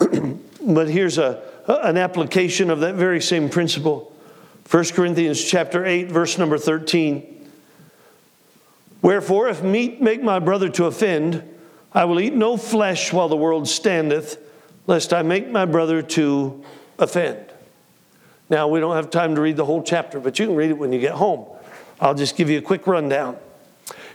but 0.66 0.88
here's 0.88 1.18
a, 1.18 1.42
an 1.66 1.96
application 1.96 2.70
of 2.70 2.80
that 2.80 2.94
very 2.94 3.20
same 3.20 3.48
principle. 3.48 4.12
1 4.70 4.84
Corinthians 4.86 5.42
chapter 5.42 5.84
8, 5.84 6.10
verse 6.10 6.38
number 6.38 6.58
13. 6.58 7.50
Wherefore, 9.00 9.48
if 9.48 9.62
meat 9.62 10.02
make 10.02 10.22
my 10.22 10.38
brother 10.40 10.68
to 10.70 10.86
offend, 10.86 11.42
I 11.92 12.04
will 12.04 12.20
eat 12.20 12.34
no 12.34 12.56
flesh 12.56 13.12
while 13.12 13.28
the 13.28 13.36
world 13.36 13.68
standeth, 13.68 14.38
lest 14.86 15.12
I 15.12 15.22
make 15.22 15.48
my 15.48 15.64
brother 15.64 16.02
to 16.02 16.64
offend. 16.98 17.38
Now, 18.50 18.68
we 18.68 18.80
don't 18.80 18.96
have 18.96 19.10
time 19.10 19.34
to 19.36 19.40
read 19.40 19.56
the 19.56 19.64
whole 19.64 19.82
chapter, 19.82 20.18
but 20.18 20.38
you 20.38 20.46
can 20.46 20.56
read 20.56 20.70
it 20.70 20.78
when 20.78 20.92
you 20.92 21.00
get 21.00 21.12
home. 21.12 21.46
I'll 22.00 22.14
just 22.14 22.36
give 22.36 22.50
you 22.50 22.58
a 22.58 22.62
quick 22.62 22.86
rundown. 22.86 23.36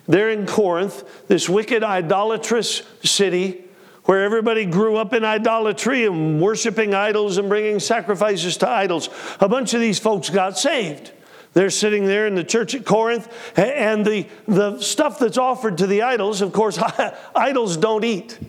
There 0.07 0.29
in 0.29 0.45
Corinth, 0.45 1.27
this 1.27 1.47
wicked, 1.47 1.83
idolatrous 1.83 2.83
city 3.03 3.63
where 4.05 4.23
everybody 4.23 4.65
grew 4.65 4.97
up 4.97 5.13
in 5.13 5.23
idolatry 5.23 6.05
and 6.05 6.41
worshiping 6.41 6.93
idols 6.93 7.37
and 7.37 7.49
bringing 7.49 7.79
sacrifices 7.79 8.57
to 8.57 8.69
idols, 8.69 9.09
a 9.39 9.47
bunch 9.47 9.73
of 9.73 9.81
these 9.81 9.99
folks 9.99 10.29
got 10.29 10.57
saved. 10.57 11.11
They're 11.53 11.69
sitting 11.69 12.05
there 12.05 12.27
in 12.27 12.35
the 12.35 12.43
church 12.43 12.75
at 12.75 12.85
Corinth, 12.85 13.27
and 13.57 14.05
the, 14.05 14.27
the 14.47 14.79
stuff 14.79 15.19
that's 15.19 15.37
offered 15.37 15.79
to 15.79 15.87
the 15.87 16.03
idols, 16.03 16.41
of 16.41 16.53
course, 16.53 16.79
idols 17.35 17.77
don't 17.77 18.05
eat. 18.05 18.39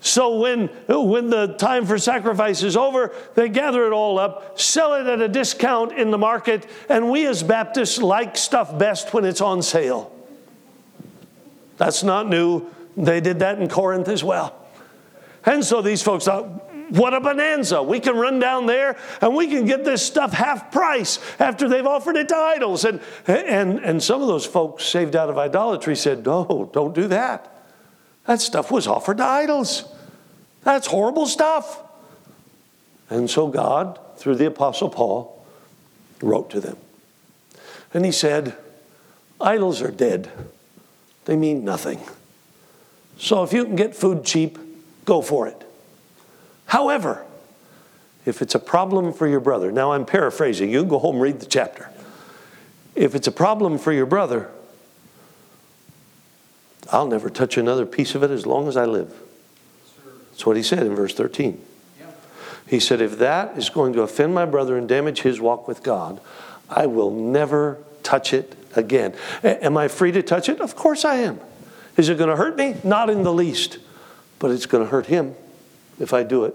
So 0.00 0.38
when, 0.38 0.68
when 0.88 1.30
the 1.30 1.54
time 1.54 1.84
for 1.84 1.98
sacrifice 1.98 2.62
is 2.62 2.76
over, 2.76 3.12
they 3.34 3.48
gather 3.48 3.86
it 3.86 3.92
all 3.92 4.18
up, 4.20 4.60
sell 4.60 4.94
it 4.94 5.06
at 5.06 5.20
a 5.20 5.28
discount 5.28 5.92
in 5.92 6.12
the 6.12 6.18
market, 6.18 6.66
and 6.88 7.10
we 7.10 7.26
as 7.26 7.42
Baptists 7.42 7.98
like 7.98 8.36
stuff 8.36 8.78
best 8.78 9.12
when 9.12 9.24
it's 9.24 9.40
on 9.40 9.62
sale. 9.62 10.12
That's 11.76 12.04
not 12.04 12.28
new. 12.28 12.66
They 12.96 13.20
did 13.20 13.40
that 13.40 13.58
in 13.58 13.68
Corinth 13.68 14.08
as 14.08 14.22
well. 14.22 14.65
And 15.46 15.64
so 15.64 15.80
these 15.80 16.02
folks 16.02 16.24
thought, 16.24 16.44
what 16.90 17.14
a 17.14 17.20
bonanza. 17.20 17.82
We 17.82 18.00
can 18.00 18.16
run 18.16 18.38
down 18.38 18.66
there 18.66 18.96
and 19.20 19.34
we 19.34 19.48
can 19.48 19.64
get 19.64 19.84
this 19.84 20.04
stuff 20.04 20.32
half 20.32 20.70
price 20.70 21.18
after 21.40 21.68
they've 21.68 21.86
offered 21.86 22.16
it 22.16 22.28
to 22.28 22.36
idols. 22.36 22.84
And, 22.84 23.00
and, 23.26 23.78
and 23.80 24.02
some 24.02 24.22
of 24.22 24.28
those 24.28 24.46
folks 24.46 24.84
saved 24.84 25.16
out 25.16 25.28
of 25.28 25.38
idolatry 25.38 25.96
said, 25.96 26.24
No, 26.24 26.70
don't 26.72 26.94
do 26.94 27.08
that. 27.08 27.52
That 28.26 28.40
stuff 28.40 28.70
was 28.70 28.86
offered 28.86 29.18
to 29.18 29.24
idols. 29.24 29.84
That's 30.62 30.86
horrible 30.86 31.26
stuff. 31.26 31.82
And 33.08 33.30
so 33.30 33.48
God, 33.48 33.98
through 34.16 34.36
the 34.36 34.46
Apostle 34.46 34.88
Paul, 34.88 35.44
wrote 36.20 36.50
to 36.50 36.60
them. 36.60 36.76
And 37.94 38.04
he 38.04 38.12
said, 38.12 38.56
Idols 39.40 39.82
are 39.82 39.90
dead, 39.90 40.30
they 41.24 41.36
mean 41.36 41.64
nothing. 41.64 42.00
So 43.18 43.42
if 43.42 43.52
you 43.52 43.64
can 43.64 43.76
get 43.76 43.94
food 43.94 44.24
cheap, 44.24 44.58
go 45.06 45.22
for 45.22 45.48
it. 45.48 45.64
However, 46.66 47.24
if 48.26 48.42
it's 48.42 48.54
a 48.54 48.58
problem 48.58 49.12
for 49.12 49.26
your 49.26 49.40
brother, 49.40 49.72
now 49.72 49.92
I'm 49.92 50.04
paraphrasing, 50.04 50.70
you 50.70 50.80
can 50.80 50.88
go 50.88 50.98
home 50.98 51.20
read 51.20 51.40
the 51.40 51.46
chapter. 51.46 51.90
If 52.94 53.14
it's 53.14 53.26
a 53.26 53.32
problem 53.32 53.78
for 53.78 53.92
your 53.92 54.06
brother, 54.06 54.50
I'll 56.92 57.06
never 57.06 57.30
touch 57.30 57.56
another 57.56 57.86
piece 57.86 58.14
of 58.14 58.22
it 58.22 58.30
as 58.30 58.46
long 58.46 58.68
as 58.68 58.76
I 58.76 58.84
live. 58.84 59.14
That's 60.30 60.44
what 60.44 60.56
he 60.56 60.62
said 60.62 60.80
in 60.80 60.94
verse 60.94 61.14
13. 61.14 61.62
He 62.66 62.80
said, 62.80 63.00
If 63.00 63.18
that 63.18 63.56
is 63.56 63.70
going 63.70 63.92
to 63.92 64.02
offend 64.02 64.34
my 64.34 64.44
brother 64.44 64.76
and 64.76 64.88
damage 64.88 65.22
his 65.22 65.40
walk 65.40 65.68
with 65.68 65.82
God, 65.82 66.20
I 66.68 66.86
will 66.86 67.10
never 67.10 67.78
touch 68.02 68.34
it 68.34 68.56
again. 68.74 69.14
A- 69.44 69.64
am 69.64 69.76
I 69.76 69.88
free 69.88 70.12
to 70.12 70.22
touch 70.22 70.48
it? 70.48 70.60
Of 70.60 70.74
course 70.74 71.04
I 71.04 71.16
am. 71.16 71.40
Is 71.96 72.08
it 72.08 72.18
going 72.18 72.30
to 72.30 72.36
hurt 72.36 72.56
me? 72.56 72.76
Not 72.82 73.08
in 73.08 73.22
the 73.22 73.32
least, 73.32 73.78
but 74.38 74.50
it's 74.50 74.66
going 74.66 74.84
to 74.84 74.90
hurt 74.90 75.06
him 75.06 75.34
if 75.98 76.12
I 76.12 76.22
do 76.22 76.44
it. 76.44 76.54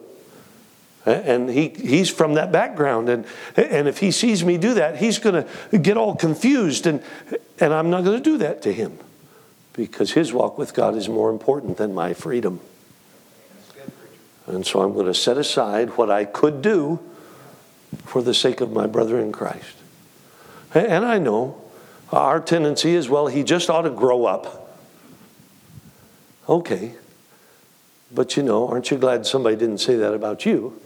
And 1.06 1.50
he, 1.50 1.70
he's 1.70 2.10
from 2.10 2.36
that 2.36 2.52
background. 2.52 3.10
And, 3.10 3.26
and 3.56 3.88
if 3.88 3.98
he 3.98 4.12
sees 4.12 4.44
me 4.46 4.58
do 4.58 4.76
that, 4.76 4.98
he's 4.98 5.18
going 5.18 5.44
to 5.44 5.78
get 5.78 5.98
all 5.98 6.16
confused. 6.16 6.86
And, 6.86 7.02
and 7.60 7.74
I'm 7.74 7.90
not 7.90 8.04
going 8.04 8.18
to 8.18 8.24
do 8.24 8.38
that 8.38 8.62
to 8.64 8.74
him 8.74 9.00
because 9.74 10.12
his 10.12 10.32
walk 10.32 10.58
with 10.58 10.74
God 10.74 10.96
is 10.96 11.10
more 11.10 11.32
important 11.32 11.78
than 11.78 11.96
my 11.96 12.14
freedom. 12.14 12.60
And 14.46 14.66
so 14.66 14.82
I'm 14.82 14.94
going 14.94 15.08
to 15.08 15.14
set 15.14 15.38
aside 15.38 15.98
what 15.98 16.12
I 16.12 16.26
could 16.26 16.62
do 16.62 17.00
for 18.06 18.22
the 18.22 18.34
sake 18.34 18.62
of 18.62 18.72
my 18.72 18.86
brother 18.86 19.20
in 19.20 19.32
Christ. 19.32 19.76
And 20.74 21.06
I 21.06 21.18
know 21.18 21.62
our 22.12 22.40
tendency 22.40 22.96
is 22.96 23.10
well, 23.10 23.28
he 23.28 23.44
just 23.44 23.70
ought 23.70 23.84
to 23.84 23.90
grow 23.90 24.26
up. 24.26 24.78
Okay. 26.48 26.94
But 28.14 28.36
you 28.36 28.44
know, 28.44 28.68
aren't 28.68 28.92
you 28.92 28.98
glad 28.98 29.26
somebody 29.26 29.56
didn't 29.56 29.80
say 29.80 29.96
that 29.96 30.14
about 30.14 30.46
you? 30.46 30.80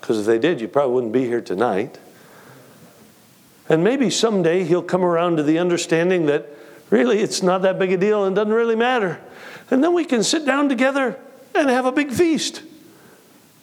Because 0.00 0.20
if 0.20 0.26
they 0.26 0.38
did, 0.38 0.60
you 0.60 0.68
probably 0.68 0.94
wouldn't 0.94 1.12
be 1.12 1.24
here 1.24 1.40
tonight. 1.40 1.98
And 3.68 3.82
maybe 3.82 4.10
someday 4.10 4.64
he'll 4.64 4.82
come 4.82 5.02
around 5.02 5.38
to 5.38 5.42
the 5.42 5.58
understanding 5.58 6.26
that 6.26 6.46
really 6.90 7.20
it's 7.20 7.42
not 7.42 7.62
that 7.62 7.78
big 7.78 7.92
a 7.92 7.96
deal 7.96 8.24
and 8.24 8.36
doesn't 8.36 8.52
really 8.52 8.76
matter. 8.76 9.20
And 9.70 9.82
then 9.82 9.94
we 9.94 10.04
can 10.04 10.22
sit 10.22 10.44
down 10.44 10.68
together 10.68 11.18
and 11.54 11.70
have 11.70 11.86
a 11.86 11.92
big 11.92 12.12
feast. 12.12 12.62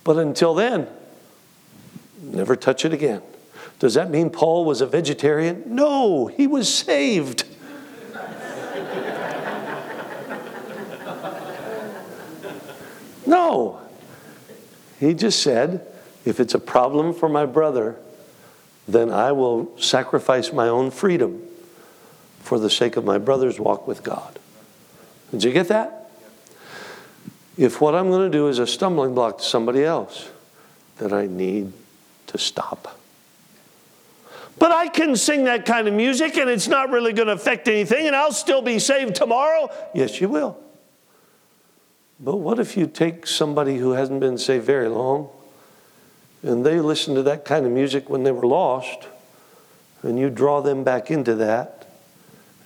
But 0.03 0.17
until 0.17 0.55
then, 0.55 0.87
never 2.21 2.55
touch 2.55 2.85
it 2.85 2.93
again. 2.93 3.21
Does 3.77 3.93
that 3.93 4.09
mean 4.09 4.29
Paul 4.29 4.65
was 4.65 4.81
a 4.81 4.87
vegetarian? 4.87 5.63
No, 5.67 6.27
he 6.27 6.47
was 6.47 6.73
saved. 6.73 7.45
No. 13.31 13.81
He 14.99 15.15
just 15.15 15.41
said, 15.41 15.87
if 16.25 16.39
it's 16.39 16.53
a 16.53 16.59
problem 16.59 17.13
for 17.13 17.27
my 17.27 17.47
brother, 17.47 17.97
then 18.87 19.09
I 19.09 19.31
will 19.31 19.75
sacrifice 19.79 20.53
my 20.53 20.67
own 20.67 20.91
freedom 20.91 21.41
for 22.39 22.59
the 22.59 22.69
sake 22.69 22.97
of 22.97 23.05
my 23.05 23.17
brother's 23.17 23.59
walk 23.59 23.87
with 23.87 24.03
God. 24.03 24.37
Did 25.31 25.43
you 25.43 25.51
get 25.51 25.69
that? 25.69 26.11
If 27.57 27.81
what 27.81 27.95
I'm 27.95 28.09
going 28.09 28.29
to 28.31 28.37
do 28.37 28.47
is 28.47 28.59
a 28.59 28.67
stumbling 28.67 29.15
block 29.15 29.39
to 29.39 29.43
somebody 29.43 29.83
else, 29.83 30.29
then 30.97 31.13
I 31.13 31.25
need 31.25 31.73
to 32.27 32.37
stop. 32.37 32.99
But 34.59 34.71
I 34.71 34.89
can 34.89 35.15
sing 35.15 35.45
that 35.45 35.65
kind 35.65 35.87
of 35.87 35.93
music 35.93 36.37
and 36.37 36.49
it's 36.49 36.67
not 36.67 36.91
really 36.91 37.13
going 37.13 37.27
to 37.27 37.33
affect 37.33 37.67
anything 37.67 38.07
and 38.07 38.15
I'll 38.15 38.33
still 38.33 38.61
be 38.61 38.77
saved 38.77 39.15
tomorrow. 39.15 39.69
Yes, 39.95 40.21
you 40.21 40.29
will. 40.29 40.57
But 42.23 42.37
what 42.37 42.59
if 42.59 42.77
you 42.77 42.85
take 42.85 43.25
somebody 43.25 43.77
who 43.77 43.91
hasn't 43.91 44.19
been 44.19 44.37
saved 44.37 44.65
very 44.65 44.87
long 44.87 45.29
and 46.43 46.63
they 46.63 46.79
listen 46.79 47.15
to 47.15 47.23
that 47.23 47.45
kind 47.45 47.65
of 47.65 47.71
music 47.71 48.09
when 48.09 48.23
they 48.23 48.31
were 48.31 48.45
lost 48.45 49.07
and 50.03 50.19
you 50.19 50.29
draw 50.29 50.61
them 50.61 50.83
back 50.83 51.09
into 51.09 51.33
that 51.35 51.87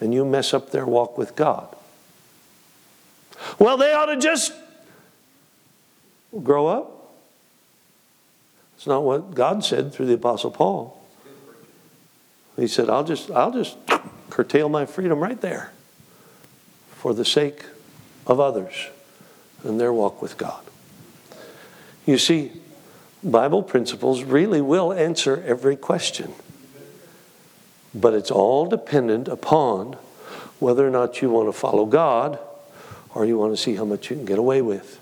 and 0.02 0.14
you 0.14 0.26
mess 0.26 0.54
up 0.54 0.72
their 0.72 0.86
walk 0.86 1.18
with 1.18 1.38
God? 1.38 1.74
Well, 3.58 3.78
they 3.78 3.94
ought 3.94 4.08
to 4.08 4.18
just 4.18 4.54
grow 6.44 6.68
up. 6.68 7.14
It's 8.76 8.88
not 8.88 9.04
what 9.04 9.34
God 9.34 9.64
said 9.64 9.94
through 9.94 10.08
the 10.08 10.16
Apostle 10.16 10.52
Paul. 10.52 11.02
He 12.58 12.68
said, 12.68 12.90
I'll 12.90 13.06
just, 13.06 13.32
I'll 13.32 13.52
just 13.52 13.78
curtail 14.30 14.68
my 14.68 14.86
freedom 14.86 15.20
right 15.20 15.40
there 15.40 15.72
for 16.90 17.14
the 17.14 17.24
sake 17.24 17.64
of 18.28 18.42
others 18.42 18.90
and 19.66 19.80
their 19.80 19.92
walk 19.92 20.22
with 20.22 20.38
God. 20.38 20.64
You 22.06 22.18
see, 22.18 22.52
Bible 23.24 23.64
principles 23.64 24.24
really 24.24 24.62
will 24.62 24.94
answer 24.94 25.44
every 25.46 25.76
question, 25.76 26.34
but 27.94 28.14
it's 28.14 28.30
all 28.30 28.68
dependent 28.68 29.28
upon 29.28 29.98
whether 30.60 30.88
or 30.88 30.92
not 30.92 31.22
you 31.22 31.30
want 31.30 31.48
to 31.48 31.54
follow 31.54 31.86
God 31.86 32.40
or 33.14 33.26
you 33.26 33.38
want 33.38 33.54
to 33.54 33.58
see 33.58 33.76
how 33.76 33.86
much 33.86 34.10
you 34.10 34.16
can 34.16 34.26
get 34.26 34.38
away 34.38 34.62
with. 34.62 35.00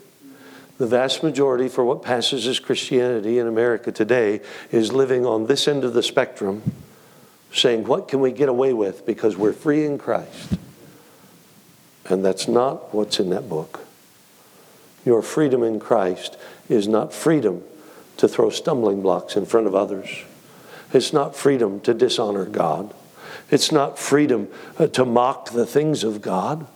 The 0.77 0.87
vast 0.87 1.21
majority 1.21 1.67
for 1.67 1.83
what 1.83 2.01
passes 2.01 2.47
as 2.47 2.59
Christianity 2.59 3.37
in 3.37 3.47
America 3.47 3.91
today 3.91 4.41
is 4.71 4.91
living 4.91 5.25
on 5.25 5.47
this 5.47 5.67
end 5.67 5.83
of 5.83 5.93
the 5.93 6.01
spectrum, 6.01 6.63
saying, 7.53 7.85
What 7.85 8.07
can 8.07 8.21
we 8.21 8.31
get 8.31 8.49
away 8.49 8.73
with 8.73 9.05
because 9.05 9.37
we're 9.37 9.53
free 9.53 9.85
in 9.85 9.97
Christ? 9.97 10.53
And 12.05 12.25
that's 12.25 12.47
not 12.47 12.93
what's 12.93 13.19
in 13.19 13.29
that 13.29 13.47
book. 13.47 13.82
Your 15.05 15.21
freedom 15.21 15.63
in 15.63 15.79
Christ 15.79 16.37
is 16.69 16.87
not 16.87 17.13
freedom 17.13 17.63
to 18.17 18.27
throw 18.27 18.49
stumbling 18.49 19.01
blocks 19.01 19.35
in 19.35 19.45
front 19.45 19.67
of 19.67 19.75
others. 19.75 20.23
It's 20.93 21.11
not 21.11 21.35
freedom 21.35 21.79
to 21.81 21.93
dishonor 21.93 22.45
God. 22.45 22.93
It's 23.49 23.71
not 23.71 23.99
freedom 23.99 24.47
uh, 24.77 24.87
to 24.87 25.05
mock 25.05 25.51
the 25.51 25.65
things 25.65 26.03
of 26.03 26.21
God. 26.21 26.67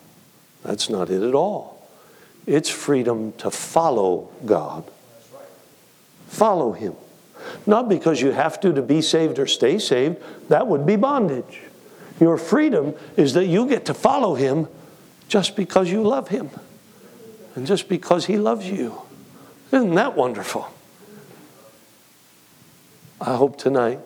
That's 0.63 0.89
not 0.89 1.09
it 1.09 1.21
at 1.21 1.36
all. 1.36 1.88
It's 2.45 2.69
freedom 2.69 3.34
to 3.34 3.51
follow 3.51 4.30
God. 4.45 4.89
Follow 6.28 6.73
Him. 6.73 6.95
Not 7.65 7.88
because 7.88 8.21
you 8.21 8.32
have 8.32 8.59
to 8.61 8.73
to 8.73 8.82
be 8.82 9.01
saved 9.01 9.39
or 9.39 9.47
stay 9.47 9.80
saved, 9.80 10.17
that 10.49 10.67
would 10.67 10.86
be 10.86 10.95
bondage. 10.95 11.61
Your 12.19 12.38
freedom 12.38 12.95
is 13.15 13.34
that 13.34 13.45
you 13.45 13.67
get 13.67 13.86
to 13.86 13.93
follow 13.93 14.36
Him 14.36 14.67
just 15.28 15.55
because 15.55 15.89
you 15.89 16.01
love 16.01 16.30
Him 16.30 16.49
and 17.58 17.66
just 17.66 17.89
because 17.89 18.28
He 18.28 18.38
loves 18.38 18.70
you. 18.70 19.01
Isn't 19.72 19.95
that 19.95 20.16
wonderful? 20.16 20.72
I 23.20 23.36
hope 23.36 23.58
tonight 23.58 23.99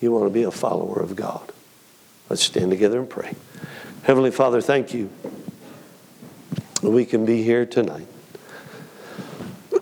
you 0.00 0.12
want 0.12 0.26
to 0.26 0.30
be 0.30 0.42
a 0.42 0.50
follower 0.50 1.00
of 1.00 1.16
God. 1.16 1.52
Let's 2.28 2.42
stand 2.42 2.70
together 2.70 2.98
and 2.98 3.08
pray. 3.08 3.34
Heavenly 4.02 4.30
Father, 4.30 4.60
thank 4.60 4.92
you 4.92 5.10
we 6.82 7.04
can 7.04 7.24
be 7.24 7.42
here 7.42 7.66
tonight. 7.66 8.06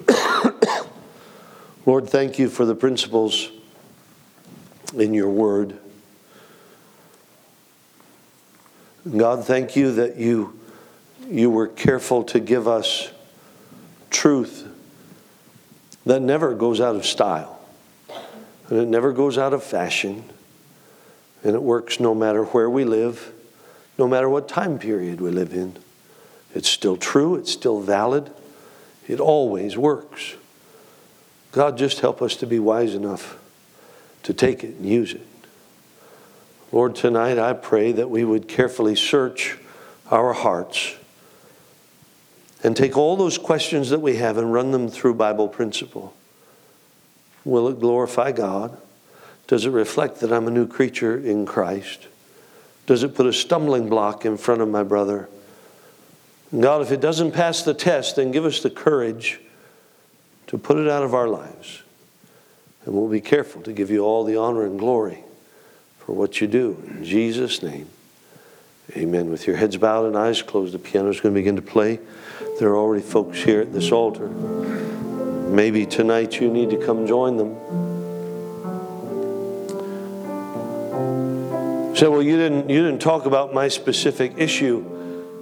Lord, 1.87 2.09
thank 2.09 2.39
you 2.39 2.49
for 2.49 2.65
the 2.65 2.75
principles 2.75 3.51
in 4.95 5.15
your 5.15 5.31
word. 5.31 5.79
God, 9.17 9.45
thank 9.45 9.77
you 9.77 9.93
that 9.95 10.17
you, 10.17 10.58
you 11.31 11.51
were 11.51 11.69
careful 11.69 12.25
to 12.25 12.41
give 12.41 12.67
us 12.67 13.11
truth 14.11 14.67
that 16.07 16.23
never 16.23 16.55
goes 16.55 16.81
out 16.81 16.97
of 16.97 17.05
style, 17.05 17.61
and 18.69 18.79
it 18.79 18.89
never 18.89 19.13
goes 19.13 19.37
out 19.37 19.53
of 19.53 19.63
fashion, 19.63 20.25
and 21.43 21.55
it 21.55 21.63
works 21.63 22.01
no 22.01 22.15
matter 22.15 22.45
where 22.45 22.71
we 22.71 22.85
live, 22.85 23.33
no 23.99 24.09
matter 24.09 24.29
what 24.29 24.49
time 24.49 24.79
period 24.79 25.21
we 25.21 25.31
live 25.31 25.53
in. 25.53 25.77
It's 26.55 26.69
still 26.69 26.97
true, 26.97 27.37
it's 27.37 27.53
still 27.53 27.81
valid, 27.81 28.31
it 29.07 29.21
always 29.21 29.77
works. 29.77 30.35
God, 31.53 31.77
just 31.77 32.01
help 32.01 32.23
us 32.23 32.37
to 32.37 32.47
be 32.47 32.59
wise 32.59 32.95
enough 32.95 33.39
to 34.23 34.33
take 34.33 34.65
it 34.65 34.77
and 34.77 34.87
use 34.87 35.13
it. 35.13 35.27
Lord, 36.73 36.95
tonight 36.95 37.39
I 37.39 37.53
pray 37.55 37.93
that 37.93 38.11
we 38.11 38.25
would 38.25 38.49
carefully 38.49 38.95
search 38.95 39.59
our 40.11 40.33
hearts 40.33 40.98
and 42.63 42.77
take 42.77 42.97
all 42.97 43.17
those 43.17 43.39
questions 43.39 43.91
that 43.91 44.01
we 44.01 44.17
have 44.17 44.37
and 44.37 44.53
run 44.53 44.73
them 44.73 44.89
through 44.89 45.15
Bible 45.15 45.49
principle. 45.49 46.15
Will 47.45 47.69
it 47.69 47.81
glorify 47.81 48.33
God? 48.33 48.77
Does 49.47 49.65
it 49.65 49.71
reflect 49.71 50.21
that 50.21 50.33
I'm 50.33 50.47
a 50.47 50.51
new 50.51 50.67
creature 50.67 51.17
in 51.17 51.47
Christ? 51.47 52.09
Does 52.87 53.03
it 53.03 53.15
put 53.15 53.27
a 53.27 53.33
stumbling 53.33 53.89
block 53.89 54.25
in 54.25 54.37
front 54.37 54.61
of 54.61 54.69
my 54.69 54.83
brother? 54.83 55.29
God, 56.59 56.83
if 56.83 56.91
it 56.91 57.01
doesn't 57.01 57.33
pass 57.33 57.63
the 57.63 57.75
test, 57.75 58.17
then 58.17 58.31
give 58.31 58.45
us 58.45 58.63
the 58.63 58.71
courage 58.71 59.41
to 60.47 60.59
put 60.59 60.79
it 60.79 60.89
out 60.89 61.03
of 61.03 61.15
our 61.15 61.29
lives. 61.29 61.83
And 62.85 62.95
we'll 62.95 63.09
be 63.09 63.21
careful 63.21 63.63
to 63.63 63.73
give 63.73 63.91
you 63.91 64.01
all 64.01 64.25
the 64.25 64.37
honor 64.37 64.65
and 64.65 64.79
glory 64.79 65.23
for 65.99 66.15
what 66.15 66.41
you 66.41 66.47
do. 66.47 66.83
In 66.87 67.05
Jesus' 67.05 67.63
name, 67.63 67.89
amen. 68.97 69.31
With 69.31 69.47
your 69.47 69.57
heads 69.57 69.77
bowed 69.77 70.07
and 70.07 70.17
eyes 70.17 70.43
closed, 70.43 70.75
the 70.75 70.79
piano 70.79 71.11
is 71.11 71.21
going 71.21 71.35
to 71.35 71.39
begin 71.39 71.57
to 71.57 71.63
play. 71.63 72.01
There 72.59 72.71
are 72.71 72.77
already 72.77 73.03
folks 73.03 73.43
here 73.43 73.61
at 73.61 73.73
this 73.73 73.93
altar. 73.93 74.29
Maybe 74.29 75.87
tonight 75.87 76.41
you 76.41 76.51
need 76.51 76.71
to 76.71 76.77
come 76.77 77.07
join 77.07 77.37
them. 77.37 77.55
Say, 81.97 82.07
well, 82.07 82.23
you 82.23 82.37
didn't, 82.37 82.71
you 82.71 82.83
didn't 82.83 83.01
talk 83.01 83.27
about 83.27 83.53
my 83.53 83.69
specific 83.69 84.35
issue. 84.37 84.85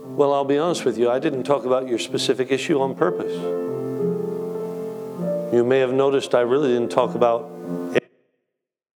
Well, 0.04 0.32
I'll 0.32 0.44
be 0.44 0.58
honest 0.58 0.84
with 0.84 0.96
you, 0.96 1.10
I 1.10 1.18
didn't 1.18 1.42
talk 1.44 1.66
about 1.66 1.86
your 1.86 1.98
specific 1.98 2.50
issue 2.50 2.80
on 2.80 2.94
purpose. 2.94 3.32
You 5.52 5.64
may 5.64 5.80
have 5.80 5.92
noticed 5.92 6.34
I 6.34 6.40
really 6.40 6.68
didn't 6.68 6.90
talk 6.90 7.14
about 7.14 7.50